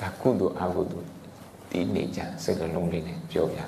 [0.00, 1.08] ဒါကုသိုလ်အကုသိုလ်
[1.70, 3.60] ဒီနေကြစကလုံးလေးနဲ့ပြောပြ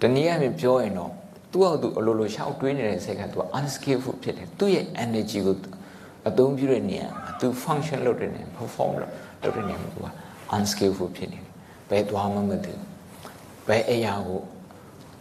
[0.00, 1.12] တနည်းအားဖြင့်ပြောရင်တော့
[1.52, 5.56] သူ့အောက်သူအလိုလိုရှောက်တွေးနေတဲ့စိတ်ကသူက unskillful ဖြစ်တယ်သူ့ရဲ့ energy ကို
[6.28, 9.12] အသုံးပြုတဲ့နေရာမှာသူ function လုပ်တဲ့နေရာ perform လုပ်
[9.42, 10.08] လုပ်တဲ့နေရာမှာသူက
[10.56, 11.48] unskillful ဖြစ်နေတယ်
[11.90, 12.86] ဘယ်သွားမှမသိဘူး
[13.68, 14.40] ဘယ်အရာကို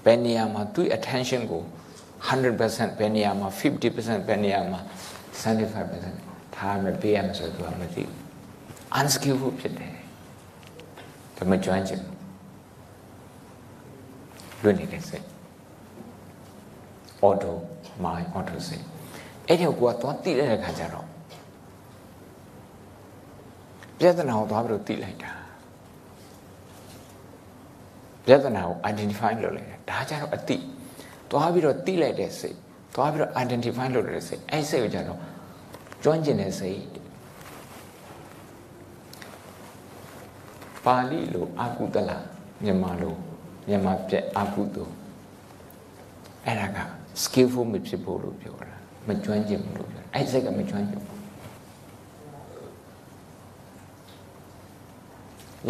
[0.06, 1.64] ဘယ်နေရာမှာသူ့ attention ကို
[2.28, 4.80] 100%ဘယ်နေရာမှာ50%ဘယ်နေရာမှာ
[5.44, 8.21] 75%ထားမပေးရမဆိုသူကမသိဘူး
[9.00, 9.94] unskillful ဖြစ်တယ်
[11.38, 12.02] ဒါမကျွမ်းကျင်
[14.62, 15.26] လွတ်နေတဲ့စိတ်
[17.28, 17.52] auto
[18.04, 18.86] mind auto စိတ်
[19.48, 21.08] အဲ့ဒီကိုကသွားတိလိုက်တဲ့ခါကျတော့
[24.00, 25.32] ပြဿနာကိုသွားပြီးတော့တိလိုက်တာ
[28.26, 30.58] ပြဿနာကို identify လုပ်လိုက်တာဒါကြတော့အတိ
[31.32, 32.58] သွားပြီးတော့တိလိုက်တဲ့စိတ်
[32.96, 35.20] သွားပြီးတော့ identify လုပ်တဲ့စိတ်အဲ့စိတ်ကိုကြတော့
[36.04, 36.80] ကျွမ်းကျင်တဲ့စိတ်
[40.86, 42.12] ပါဠိလိုအာကုတလ
[42.64, 43.16] မြန်မာလို
[43.68, 44.84] မြန်မာပြက်အာကုတု
[46.46, 46.78] အဲ့ဒါက
[47.24, 48.76] skillful မဖြစ်ဖို့လို့ပြောတာ
[49.08, 51.20] မကျွမ်းကျင်ဘူးလို့ပြောအဲ့စိတ်ကမကျွမ်းကျင်ဘူး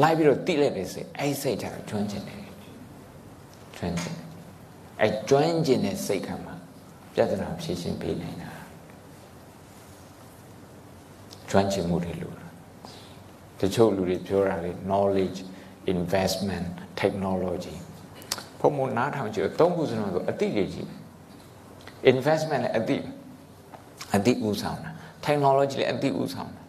[0.01, 2.43] လိုက်ပြီးတော့တိလိုက်တဲ့စိတ်အဲ့စိတ်ကကျွမ်းကျင်တယ်
[3.77, 4.27] ကျွမ်းကျင်တယ်
[5.01, 6.51] အဲ့ကျွမ်းကျင်တဲ့စိတ်ကမှ
[7.13, 8.51] ပြဿနာဖြေရှင်းပေးနိုင်တာ
[11.49, 12.40] ကျွမ်းကျင်မှုတွေလို့
[13.61, 15.39] တချို့လူတွေပြောတာလေ knowledge
[15.93, 16.67] investment
[17.01, 17.75] technology
[18.59, 20.87] ဘုံမနားထောင်ကြည့်သုံးခုစလုံးဆိုအတိတွေကြီး
[22.13, 22.97] investment လည်းအတိ
[24.15, 24.91] အတိဥဆောင်တာ
[25.25, 26.61] technology လည်းအတိဥဆောင်တာ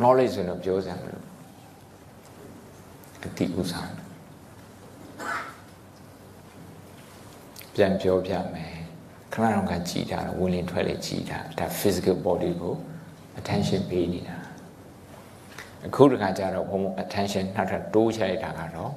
[0.00, 1.22] knowledge ဆိုတော့ပြောစရာမလို
[3.26, 4.04] အတိဥဆောင်တာ
[7.74, 8.74] ပြန်ပြောပြမယ်
[9.32, 12.74] ခဏတော့ကကြည်တာဝင်လင်ထွက်လေကြည်တာဒါ physical body ကို
[13.38, 14.39] attention ပေးနေတာ
[15.86, 18.92] အခုတခါကျတော့ဘုံ attention နောက်ထပ်တိုးချလိုက်တာကတော့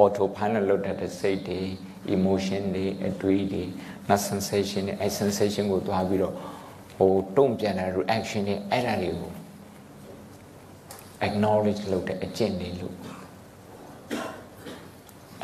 [0.00, 1.60] auto pilot လုပ်တဲ့စိတ်တွေ
[2.14, 3.64] emotion တွေအတွေးတွေ
[4.08, 6.34] not sensation တွေအဲ sensation ကိုသွားပြီးတော့
[6.96, 9.32] ဟိုတုံ့ပြန်တဲ့ reaction တွေအဲ့ဒါတွေကို
[11.26, 12.96] acknowledge လုပ်တဲ့အကျင့်တွေလို့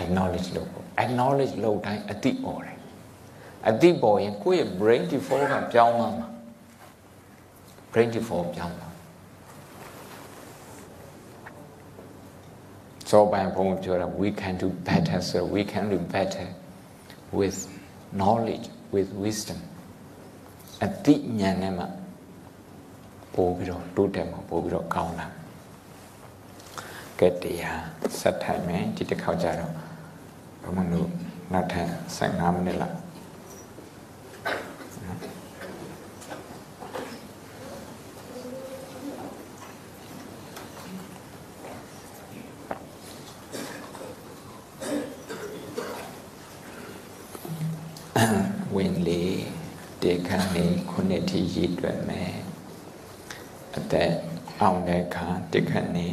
[0.03, 2.77] acknowledge လုပ်ဖို့ acknowledge လုပ်တိုင်းအတိပေါ်တယ်
[3.69, 6.29] အတိပေါ်ရင်ကိုယ့်ရဲ့ brain default ကပြောင်းသွားမှာ
[7.93, 8.86] brain default ပြောင်းသွား
[13.11, 16.47] စောပိုင်းဘုံပြောတာ we can do better so we can do better
[17.39, 17.59] with
[18.21, 19.59] knowledge with wisdom
[20.85, 21.85] အတိဉာဏ်နဲ့မှ
[23.35, 25.27] ပို့ပြီးတော့တိုးတက်မှာပို့ပြီးတော့ကောင်းလာ
[27.21, 27.81] ကဲတရား
[28.21, 29.73] ဆက်ထိုင်မယ်ဒီတစ်ခေါက်ကြတော့
[30.63, 31.09] ဘုံမလို့
[31.53, 31.89] နောက်ထပ်
[32.19, 32.97] 15မိနစ်လောက်
[48.75, 49.23] ဝင်လေ
[50.03, 50.13] တေ
[50.57, 52.35] ခါနေခုနှစ်ထိရည်တွက်မယ်
[53.77, 54.13] အသက်
[54.61, 56.07] အောင်တဲ့အခါတေခါနေ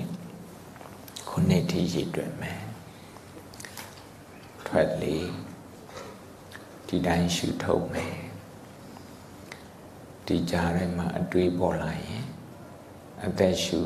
[1.29, 2.61] ခုနှစ်ထိရည်တွက်မယ်
[4.67, 5.17] ထွက်လေ
[6.87, 8.17] ဒီတိုင်းရှုထုတ်မယ်
[10.27, 12.25] ဒီကြားထဲမှာအတွေးပေါ်လာရင်
[13.25, 13.79] အသက်ရှု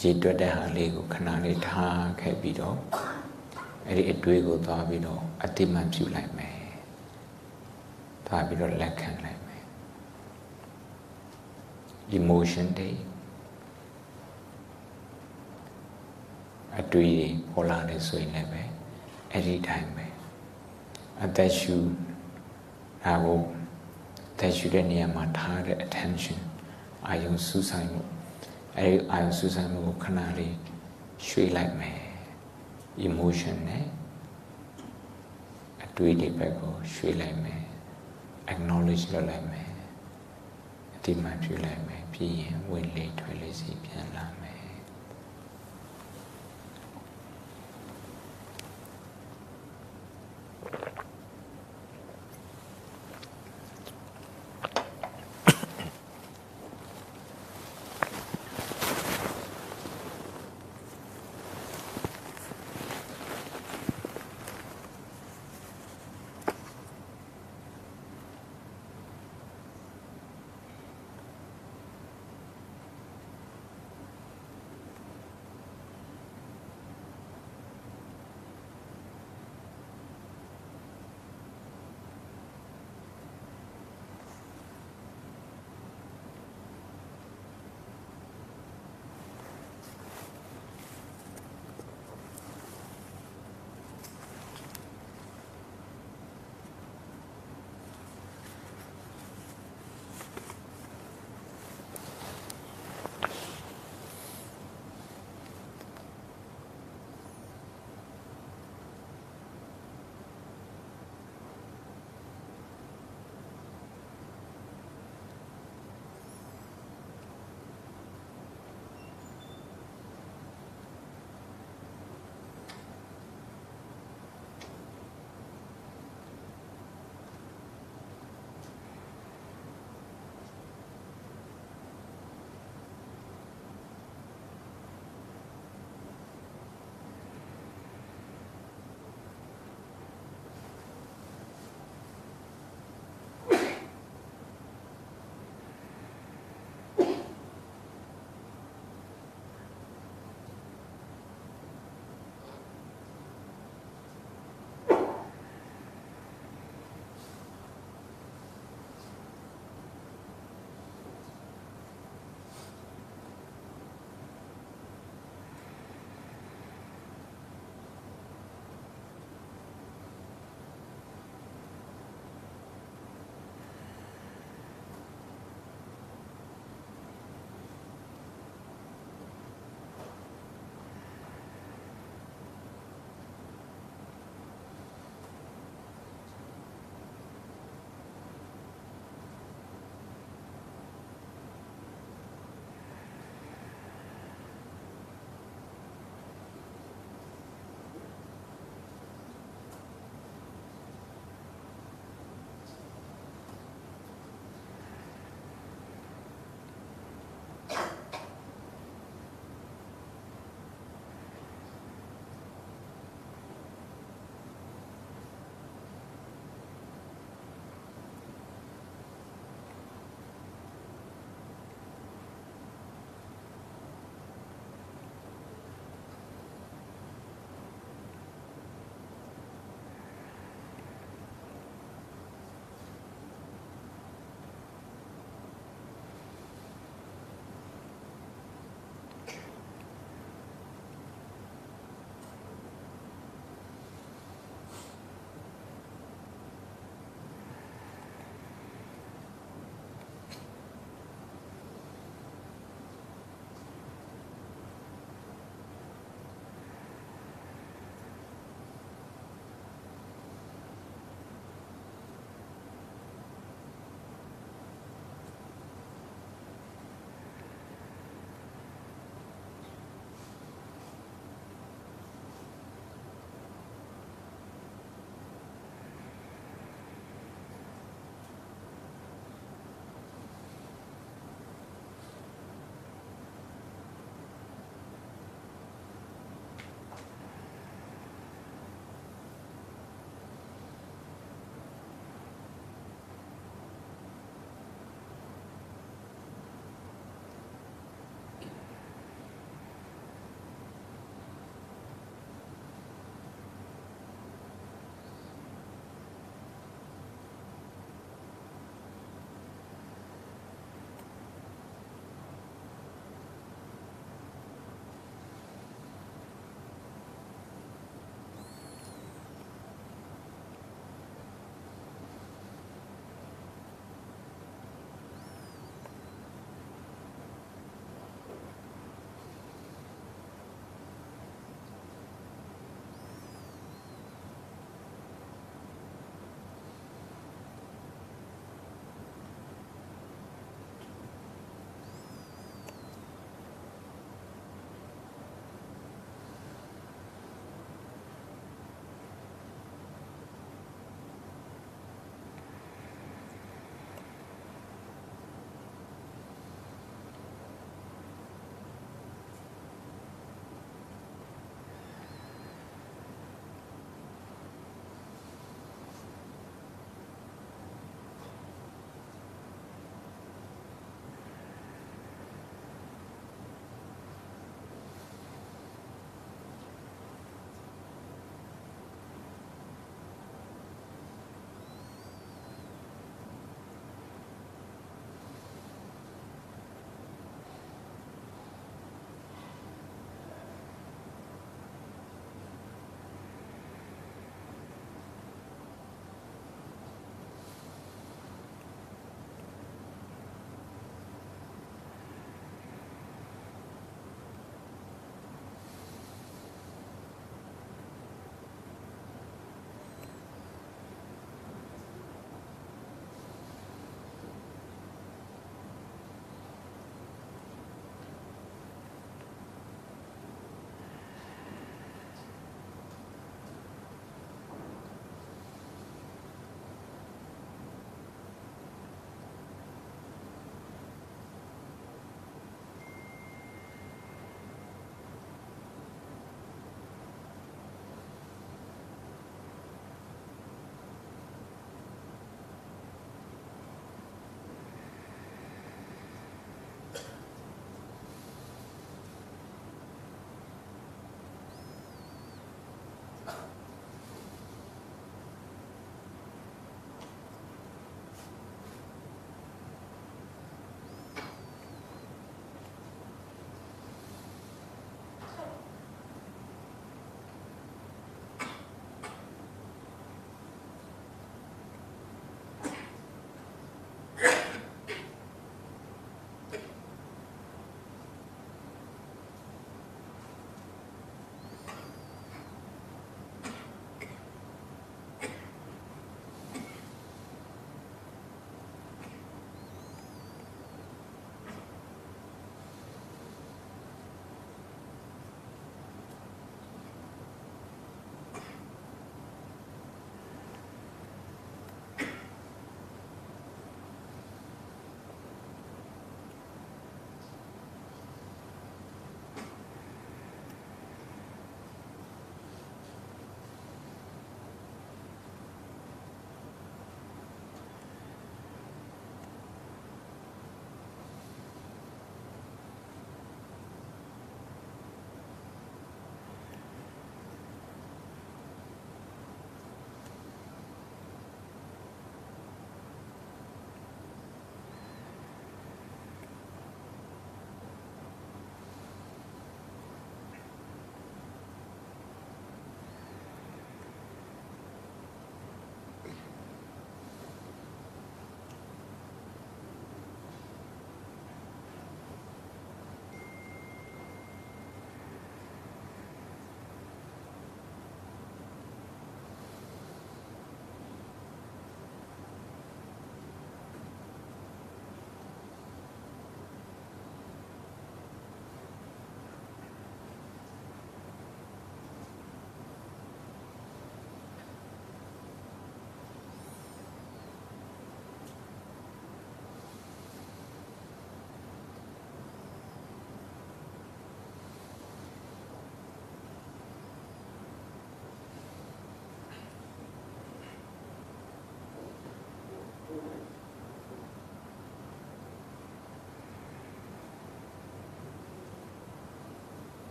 [0.00, 2.78] ရည်တွက်တဲ့ဟာလေးကိုခဏလေးထားခဲ့ပြီးတော့
[3.86, 6.51] အဲ့ဒီအတွေးကိုသွားပြီးတော့အတိမတ်ပြုလိုက်မယ်
[8.32, 9.64] သွားပြီးတော့လက်ခံလိုက်မယ်
[12.18, 12.90] emotion တွေ
[16.80, 17.14] အတွေ့
[17.48, 18.62] အပေါ်လာနေဆိုရင်လည်းပဲ
[19.32, 20.06] အဲ့ဒီတိုင်းပဲ
[21.24, 21.76] အသက်ရှူ
[23.04, 23.40] ဒါကို
[24.38, 26.40] သက်ရှူတဲ့နေရာမှာထားတဲ့ attention
[27.08, 28.02] အာယုံစူးစိုက်မှု
[28.76, 30.56] အဲ့ဒီအာယုံစူးစိုက်မှုကိုခဏလေး
[31.26, 32.00] ရွှေ့လိုက်မယ်
[33.06, 33.84] emotion နဲ့
[35.84, 37.62] အတွေ့အကြုံဘက်ကိုရွှေ့လိုက်မယ်
[38.52, 39.70] acknowledge လုပ်လိုက်မယ်
[40.94, 44.41] အတိမတ်ပြုလိုက်မယ်ပြီးရင်ဝင်လေထွက်လေစီပြန်လာမယ်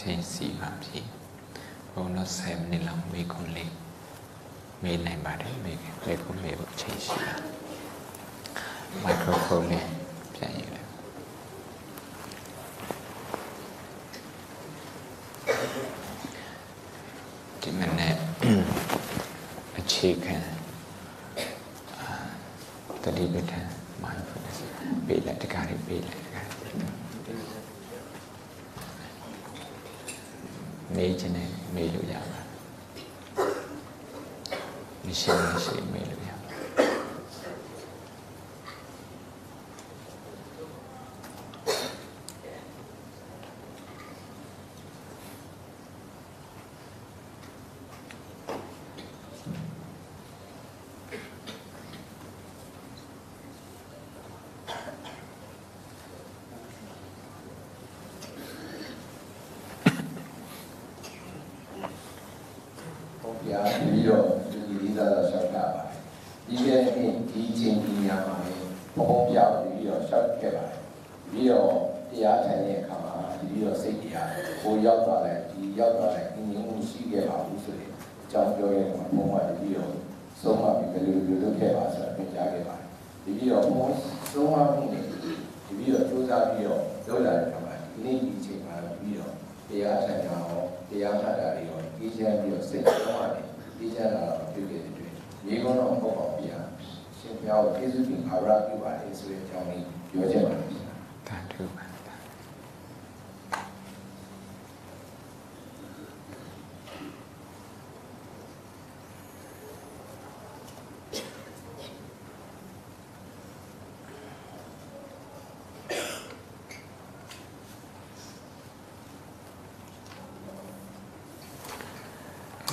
[0.00, 1.00] ချိန်စီပါပြီ
[1.92, 3.72] ဘုံတော့7မိနစ်လောက်မေးခွန်းလေး
[4.82, 7.34] မေးနိုင်ပါတယ်မေးမေးခွန်းမေးဖို့ချိန်ရှိပါ
[9.02, 9.86] မိုက်ခရိုဖုန်းလေး
[10.34, 10.42] ပြ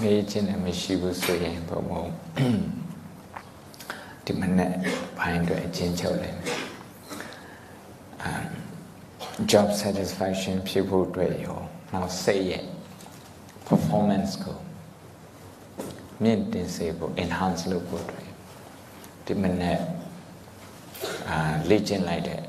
[0.03, 2.05] မေးခြင်းနဲ့မရှိဘူးဆိုရင်ဘုံဘုံ
[4.25, 4.73] ဒီမနေ့
[5.19, 6.59] ဘိုင်းအတွက်အချင်းချုပ်လိုက်မယ်
[8.27, 8.49] um,
[9.51, 11.59] job satisfaction ဖြစ်ဖို့အတွက်ရော
[11.93, 12.65] နောက်စိတ်ရဲ့
[13.67, 14.57] performance ကို
[16.23, 18.27] မြင့်တင်စေဖို့ enhance လုပ်ဖို့အတွက်
[19.25, 19.79] ဒီမနေ့
[21.29, 21.37] အာ
[21.69, 22.41] လေ့ကျင့်လိုက်တဲ့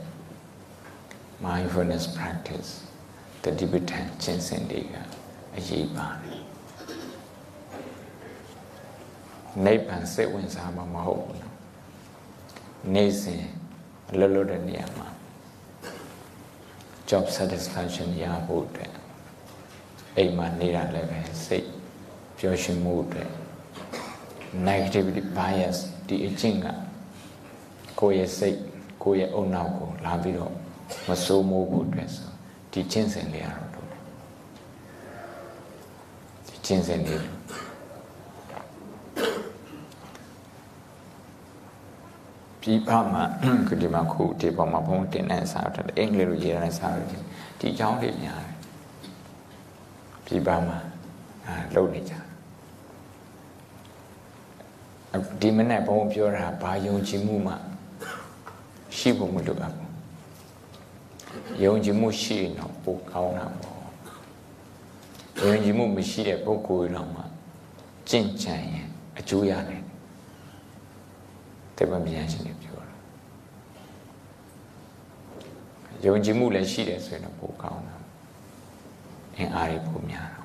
[1.44, 2.70] mindfulness practice
[3.43, 4.94] တတိပဋ္ဌာန်ကျင့်စဉ်တွေက
[5.56, 6.34] အရေးပါတယ်
[9.64, 11.55] နိဗ္ဗာန်စိတ်ဝင်စားမှာမဟုတ်ဘူးနော်
[12.94, 13.44] နေ့စဉ်
[14.10, 15.09] အလုပ်လုပ်တဲ့နေရာမှာ
[17.10, 18.93] job satisfaction ရဖို့အတွက်
[20.16, 21.68] အိမ်မှာနေတာလည်းပဲစိတ်
[22.39, 23.31] ပျော်ရွှင်မှုအတွက်
[24.68, 25.78] negativity bias
[26.09, 26.66] ဒီအကျင့်က
[28.01, 28.59] ကိုယ့်ရဲ့စိတ်
[29.02, 30.52] ကိုယ့်ရဲ့အုံနောက်ကိုလာပြီးတော့
[31.09, 32.31] မစိုးမိုးဖို့အတွက်ဆို
[32.72, 34.02] ဒီကျင့်စဉ်လေးရတော့လုပ်တယ်
[36.47, 37.24] ဒီကျင့်စဉ်လေး
[42.66, 43.22] ပြည်ပမှာ
[43.66, 47.04] ခုဒီမှာခုဒီပေါ်မှာဘုံတင်တဲ့စာတော့အင်္ဂလိပ်လိုရေးရတဲ့စာတွေ
[47.58, 48.54] ဒီအကြောင်းလေးများတယ်
[50.26, 50.78] ပြည်ပမှာ
[51.46, 52.14] အာလုပ်နေကြ
[55.40, 57.54] ဒီမနေ့ဘုံပြောတာဘာယုံကြည်မှုမှ
[58.96, 59.92] ရှိဖို့မလိုအပ်ဘူး
[61.64, 63.80] ယုံကြည်မှုရှိရင်တော့ပိုကောင်းတာပေါ့
[65.42, 67.22] ယုံကြည်မှုမရှိတဲ့ပုဂ္ဂိုလ်တော့မှ
[68.08, 68.86] ကြင့်ကြံရင်
[69.18, 69.84] အကျိုးရတယ်
[71.76, 72.94] တေဗမြင်ရှင်တွေပြောတာ
[76.05, 77.96] ယုံကြည်မှုလည်းရှိတယ်ဆိုရင်တော့ပိုကောင်းတာ
[79.36, 80.44] အင်အားတွေပိုများတော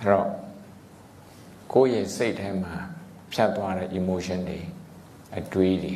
[0.00, 0.28] အဲ့တော့
[1.72, 2.74] ကိုယ့်ရဲ့စိတ်ထဲမှာ
[3.32, 4.58] ဖြတ်သွားတဲ့ emotion တွေ
[5.38, 5.94] အတွေးတွေ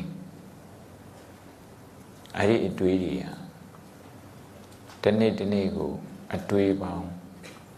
[2.36, 3.32] အဲ့ဒီအတွေးတွေဟာ
[5.02, 5.90] တစ်နေ့တစ်နေ့ကို
[6.35, 7.05] အတွေးပေါင်း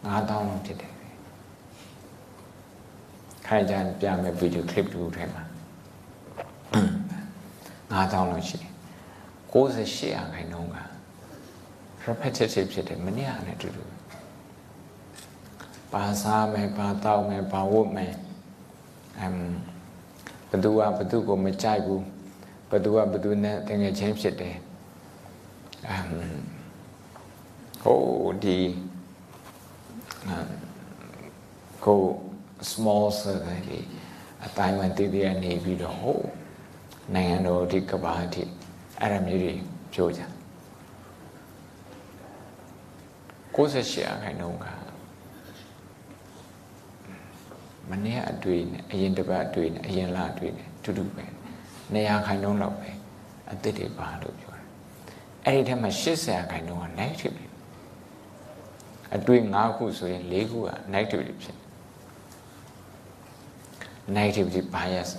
[0.04, 0.94] 9000လောက်ဖြစ်တယ်
[3.52, 5.42] ခိုင်ကြံပြမယ်ဗီဒီယိုကလစ်တူထဲမှာ
[7.90, 8.72] 9000လောက်ရှိတယ်
[9.52, 10.76] 68ရာခိုင်နှုန်းက
[12.06, 13.84] repetitive ဖြစ်တယ်မနေ့ကလည်းတူတူ
[15.92, 18.14] ပါစားမယ်ပါတောက်မယ်ပါဝတ်မယ်
[19.20, 19.34] အမ်
[20.50, 22.04] ဘသူကဘသူကိုမကြိုက်ဘူး
[22.70, 24.56] ဘသူကဘသူနဲ့တကယ်ချင်းဖြစ်တယ်
[25.88, 26.06] အမ်
[27.82, 28.00] ဟို
[28.44, 28.58] ဒီ
[31.84, 32.00] ကို
[32.72, 33.86] small circle လေး
[34.46, 36.20] အတိုင်းဝမ်တည်တည်နေပြီးတော့ဟို
[37.14, 38.42] နိုင်ငံတော်ဒီကဘာတိ
[39.00, 39.52] အဲ့ဒါမျိုးတွေ
[39.92, 40.22] ပြောကြ
[43.54, 44.66] 68အခိုင်နှုန်းက
[47.90, 51.24] မနေ့အတွေ့နဲ့အရင်တစ်ပတ်အတွေ့နဲ့အရင်လအတွေ့နဲ့တူတူပဲ
[51.94, 52.90] နေရာခိုင်နှုန်းလောက်ပဲ
[53.50, 54.66] အသစ်တွေပါလို့ပြောတယ်
[55.44, 55.88] အဲ့ဒီထက်မှ
[56.20, 57.36] 80ခိုင်နှုန်းက negative
[59.14, 61.59] အတွေ့5ခုဆိုရင်4ခုက negative ဖြစ်
[64.16, 65.10] negativity bias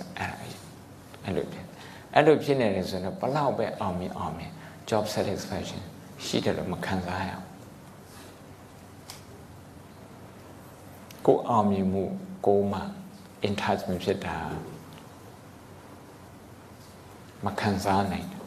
[1.24, 1.66] အဲ့လိုဖြစ်
[2.14, 4.50] အဲ့လိုဖြစ်နေတယ်ဆိုတော့ဘလောက်ပဲအောင်မြင်အောင်မြင်
[4.90, 5.80] job satisfaction
[6.24, 7.46] ရှိတယ်လို့မခံစားရအောင်
[11.26, 12.04] ကိုအောင်မြင်မှု
[12.46, 12.80] ကိုမှ
[13.46, 14.36] in touch မဖြစ်တာ
[17.44, 18.46] မခံစားနိုင်ဘူး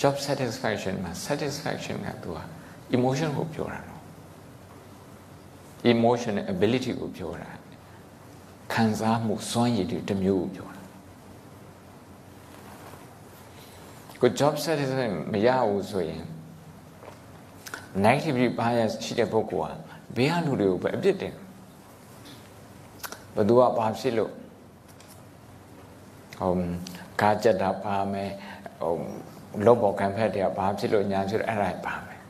[0.00, 2.38] job satisfaction မှာ satisfaction ကသူက
[2.96, 4.02] emotion ကိုပြောတာနော်
[5.92, 7.50] emotion ability ကိုပြောတာ
[8.72, 10.82] ခံစားမှုစွမ်းရည်တွေတစ်မျိုးကိုပြောတာ
[14.20, 16.24] ကို job satisfaction မရဘူးဆိုရင်
[18.04, 19.78] negative bias ရှိတဲ့ပုဂ္ဂိုလ်က
[20.16, 21.34] ဘေးကလူတွေကိုပဲအပြစ်တင်
[23.36, 24.32] ဘသူကဘာဖြစ်လို့
[26.38, 26.52] ဟို
[27.20, 28.30] ကားကြက်တာပါမယ်
[28.80, 28.94] ဟို
[29.66, 32.20] လောဘောကံဖက်တွေကဘာဖြစ်လို့ညာဖြစ်လို့အဲ့ဒါပါမယ်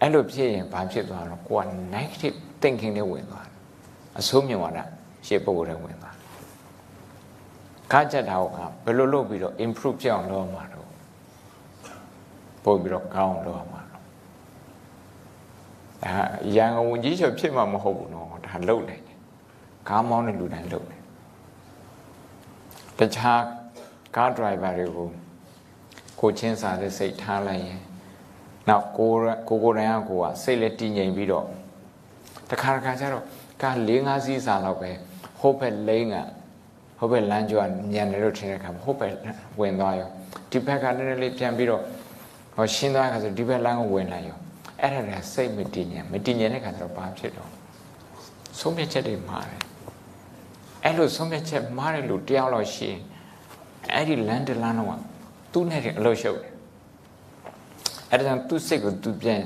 [0.00, 1.64] အဲ့လိုဖြစ်ရင်ဘာဖြစ်သွားတော့ကိုက
[1.94, 3.55] negative thinking တွေဝင်သွားတယ်
[4.18, 4.84] အဆိုးမြင်သွားတာ
[5.26, 6.16] ရှေ့ပုဂ္ဂိုလ်တွေဝင်သွား
[7.92, 10.88] ကားကြက်တာကဘယ်လိုလုပ်ပြီးတော့ improve ဖြစ်အောင်လုပ်မှာတော့
[12.64, 14.02] ပို့ပြီးတော့ကောင်းလုပ်မှာတော့
[16.04, 16.14] ဒါ
[16.56, 19.18] ရန်ကုန်ဝန်ကြီးချုပ်ဖြစ်မှာမဟုတ်ဘူးနော်ဒါလုပ်နိုင်တယ်
[19.88, 21.02] ကားမောင်းတဲ့လူတိုင်းလုပ်တယ်
[22.98, 23.42] တခြား
[24.16, 25.08] ကားဒရိုင်ဘာတွေကို
[26.20, 27.80] ကိုချင်းစာတဲ့စိတ်ထားလိုက်ရင်
[28.68, 29.10] နောက်ကို
[29.48, 31.46] ကိုကိုရန်ကကိုကစိတ်လက်တည်ငြိမ်ပြီးတော့
[32.50, 33.24] တခါတခါကျတော့
[33.62, 34.90] ကား၄၅စီးစာလောက်ပဲ
[35.40, 36.14] ဟိုဘက်လိန်က
[36.98, 39.12] ဟိုဘက်လမ်းကျော်ညံတယ်လို့ထင်တဲ့အခါဟိုဘက်
[39.60, 40.10] ဝင်သွားရော
[40.50, 41.82] ဒီဘက်ကနည်းနည်းလေးပြန်ပြီးတော့
[42.54, 44.38] ဟောရှင်းသွားခါဆိုဒီဘက်လမ်းကိုဝင်လာရော
[44.80, 47.50] အဲ့ဒါလည်းစိတ်မတည်ငြိမ်မတည်ငြိမ်တဲ့ခါကျတော့ဘာဖြစ်တော့
[48.58, 49.60] ဆုံးဖြတ်ချက်တွေမှားတယ်
[50.84, 53.00] အဲ့လိုဆုံးဖြတ်ချက်မှားတဲ့လူတယောက်လောက်ရှိရင်
[53.94, 55.00] အဲ့ဒီလမ်းတလမ်းတော့
[55.52, 56.52] သူ့နဲ့အလုပ်ရှုပ်တယ်
[58.10, 59.40] အဲ့ဒါကြောင့်သူ့စိတ်ကိုသူပြန်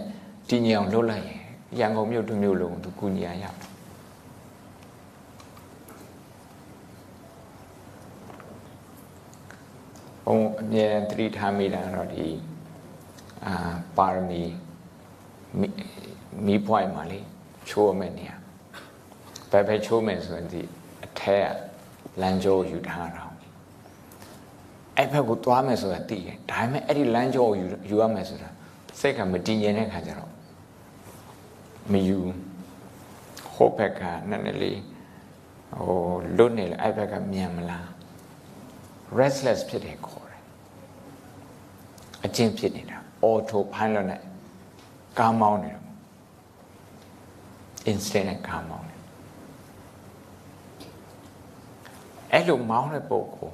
[0.49, 1.41] တည်ငြိမ်အောင်လုပ်လိုက်ရင်
[1.79, 3.70] ရန်ကုန်မြို့တစ်မြို့လုံးသူကူညီရရမ
[10.27, 12.27] ဘုံအမြဲတမ်းသတိထားမိတာတော့ဒီ
[13.47, 13.55] အာ
[13.97, 14.43] ပါရမီ
[16.47, 17.21] မီးပွိုင်းမှာလေ
[17.69, 18.37] ချိုးရမယ့်နေရာ
[19.51, 20.63] ဘယ်ဘက်ချိုးမယ်ဆိုရင်ဒီ
[21.05, 21.49] အထက်က
[22.21, 23.31] လမ်းကြောယူထားတာ
[25.01, 28.49] အဲ့ဘက်ကိုသွားမယ်ဆိုတာသိတယ်ဒါပေမဲ့အဲ့ဒီလမ်းကြောကိုယူယူရမယ်ဆိုတာ
[29.01, 30.31] စိတ်ကမတည်ငြိမ်တဲ့ခါကျတော့
[31.93, 32.19] မယူ
[33.55, 34.81] ဟိုဘက်ကနည်းနည်းလေး
[35.79, 35.95] ဟို
[36.37, 37.89] လွတ်နေလေအဲ့ဘက်ကမြန်မလား
[39.19, 40.43] restless ဖြစ်တယ်ခေါ်တယ်
[42.25, 44.21] အကျင့်ဖြစ်နေတာ auto pilot နဲ့
[45.19, 45.81] ကားမောင်းနေတယ်
[47.91, 48.95] instant နဲ့ကားမောင်းနေ
[52.33, 53.51] အဲ့လိုမောင်းတဲ့ပုံကို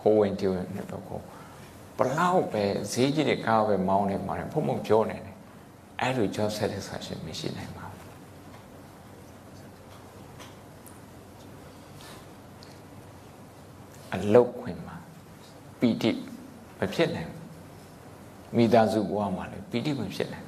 [0.00, 1.20] ဟိုဝင် tiêu တဲ့ပုံကို
[1.98, 5.34] ဘလောက်ပဲဈေးကြီးတဲ့ကားပဲမောင်းနေမှာဖုံဖုံပြောနေတယ်
[6.00, 7.96] အဲ့လို job satisfaction မရှိနိုင်ပါဘူး
[14.16, 14.96] အလုတ်ခွင်မှာ
[15.78, 16.10] ပီတိ
[16.78, 17.32] မဖြစ်နိုင်
[18.56, 20.46] မိသားစုဘဝမှာလည်းပီတိမဖြစ်နိုင်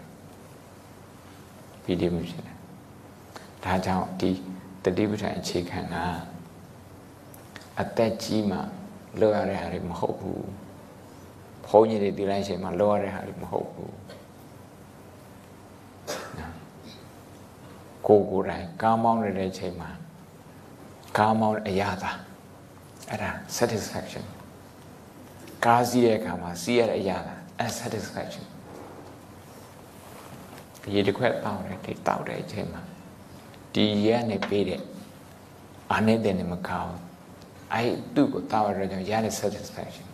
[1.85, 2.61] ပီတိမဖြစ်နိုင်
[3.65, 4.31] ဒါကြောင့်ဒီ
[4.85, 5.97] တတိပဋ္ဌာန်အခြေခံက
[7.81, 8.59] အသက်ကြီးမှ
[9.21, 10.47] လောရတဲ့ဟာတွေမဟုတ်ဘူး
[11.67, 13.95] ဘုန်းကြီးတွေဒီလိုက်ချိန်မှာလောရတဲ့ဟာတွေမဟုတ်ဘူး
[18.07, 19.91] ကိုကိုယ်တိုင်ကားမောင်းနေတဲ့ချိန်မှာ
[21.19, 22.11] ကားမောင်းအရာသာ
[23.11, 24.25] အဲ့ဒါ satisfaction
[25.65, 28.45] ကားစီးတဲ့အခါမှာစီးရတဲ့အရာသာအဲ satisfaction
[30.93, 32.83] ရေတစ်ခွက်တောက်တယ်ဒီတောက်တဲ့အချိန်မှာ
[33.75, 34.81] ဒီရဲနဲ့ပေးတဲ့
[35.93, 36.97] အာနေတဲ့နေမကောင်း
[37.73, 40.07] အဲ့သူ့ကိုတောက်ရတော့ရတဲ့ satisfaction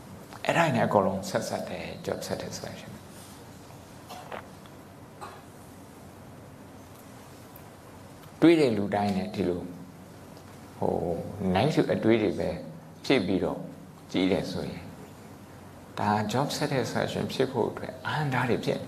[0.44, 2.92] အဲ့ဒါနဲ့အကုန်လုံးဆက်ဆက်တယ် job satisfaction
[8.40, 9.62] တွေးတဲ့လူတိုင်းနဲ့ဒီလို
[10.78, 10.94] ဟို
[11.54, 12.50] နိုင်စုအတွေးတွေပဲ
[13.05, 13.59] ဖြစ်ပြီးတော့
[14.12, 14.85] ကြီးတယ်ဆိုရင်
[15.98, 18.81] ဒါ job satisfaction ဖြစ်ဖို့အတွက်အဟံတာတွေဖြစ်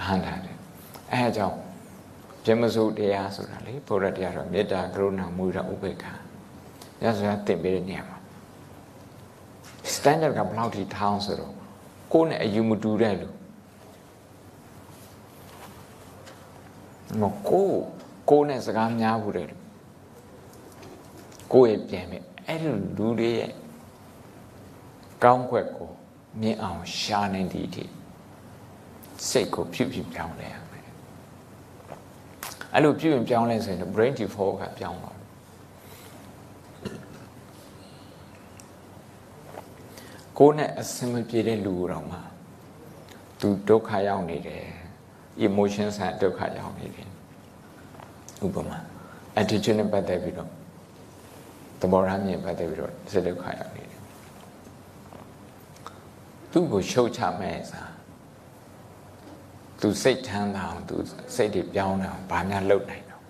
[0.00, 0.52] အဟံတာတွေ
[1.12, 1.56] အဲအကြောင်း
[2.44, 6.04] ပြမစုတရားဆိုတာလေဘုရားတရားတော့မေတ္တာကရုဏာမုဒ္ဒဥပေက္ခ
[7.00, 8.18] ညဆိုရသင်ပေးတဲ့နေရာမှာ
[9.94, 11.52] standard ကဘယ်လောက်ထိထောင်းဆိုတော့
[12.12, 13.28] ကိုယ်နဲ့အယူမတူတဲ့လူ
[17.20, 17.70] မကို
[18.30, 19.56] ကိုနဲ့စကားများဘူးတဲ့လူ
[21.52, 23.52] ကိုယ့်ရဲ့ပြန်မဲ့အဲ့ဒီလူတွေရဲ့
[25.24, 25.90] ကောင်းခွက်ကို
[26.40, 27.84] မြင်အောင်ရှာနေသည့်အထိ
[29.28, 30.84] စိတ်ကိုဖြူဖြူပြောင်းလဲရမယ်
[32.72, 35.18] အဲ့လိုပြုရင်ပြောင်းလဲဆိုရင် brain default ကပြောင်းသွား
[40.38, 42.20] ကိုယ်နဲ့အစင်မပြေတဲ့လူတော်မှာ
[43.40, 44.64] သူဒုက္ခရောက်နေတယ်
[45.46, 47.08] emotion ဆန်ဒုက္ခရောက်နေတယ်
[48.44, 48.78] ဥပမာ
[49.40, 50.55] attitude နဲ့ပတ်သက်ပြီးတော့
[51.80, 54.00] သဘောထားမြင်ပတ်သက်ပြီးတော့စိတ်ဒုက္ခရောက်နေတယ်
[56.52, 57.92] သူ့ကိုရှုတ်ချမဲ့စား
[59.80, 60.96] သူစိတ်ထမ်းတာအောင်သူ
[61.34, 63.22] စိတ်တွေပြောင်းတာအောင်ဘာများလုပ်နိုင်တော့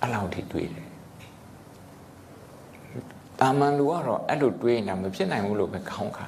[0.00, 0.88] အဲ့လောက်ထိတွေးတယ်
[3.40, 6.26] တာမန်လူကတော့အဲ့လိုတွေးနေတာမဖြစ်နိုင်ဘူးလို့ပဲခေါင်းခါ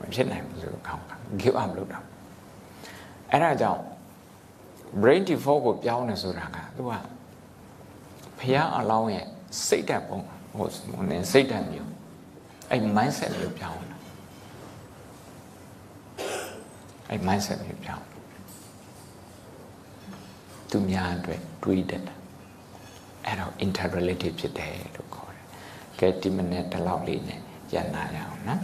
[0.00, 1.98] မဖြစ်နိုင်ဘူးလို့ခေါင်းခါ give up လုပ်တာ
[3.30, 3.82] အဲ့ဒါကြောင့်
[5.02, 6.92] brain default ကိုပြောင်းနေဆိုတာကသူက
[8.42, 9.26] ဘုရားအလောင်းရဲ့
[9.66, 10.18] စိတ်ဓာတ်ပုံ
[10.56, 10.68] ဟို
[11.32, 11.90] စိတ်ဓာတ်မျိုး
[12.70, 13.96] အဲ့ mindset မျိုးပြောင်းလာ
[17.08, 18.04] အဲ့ mindset မျိုးပြောင်း
[20.70, 22.14] သူများအတွက်တွေးတတ်တာ
[23.26, 25.46] အဲ့တော့ interrelated ဖြစ်တယ်လို့ခေါ်တယ်။
[25.98, 27.40] ကဲဒီမနေ့တလောက်လေးနဲ့
[27.72, 28.60] ရန်နာရအောင်နော်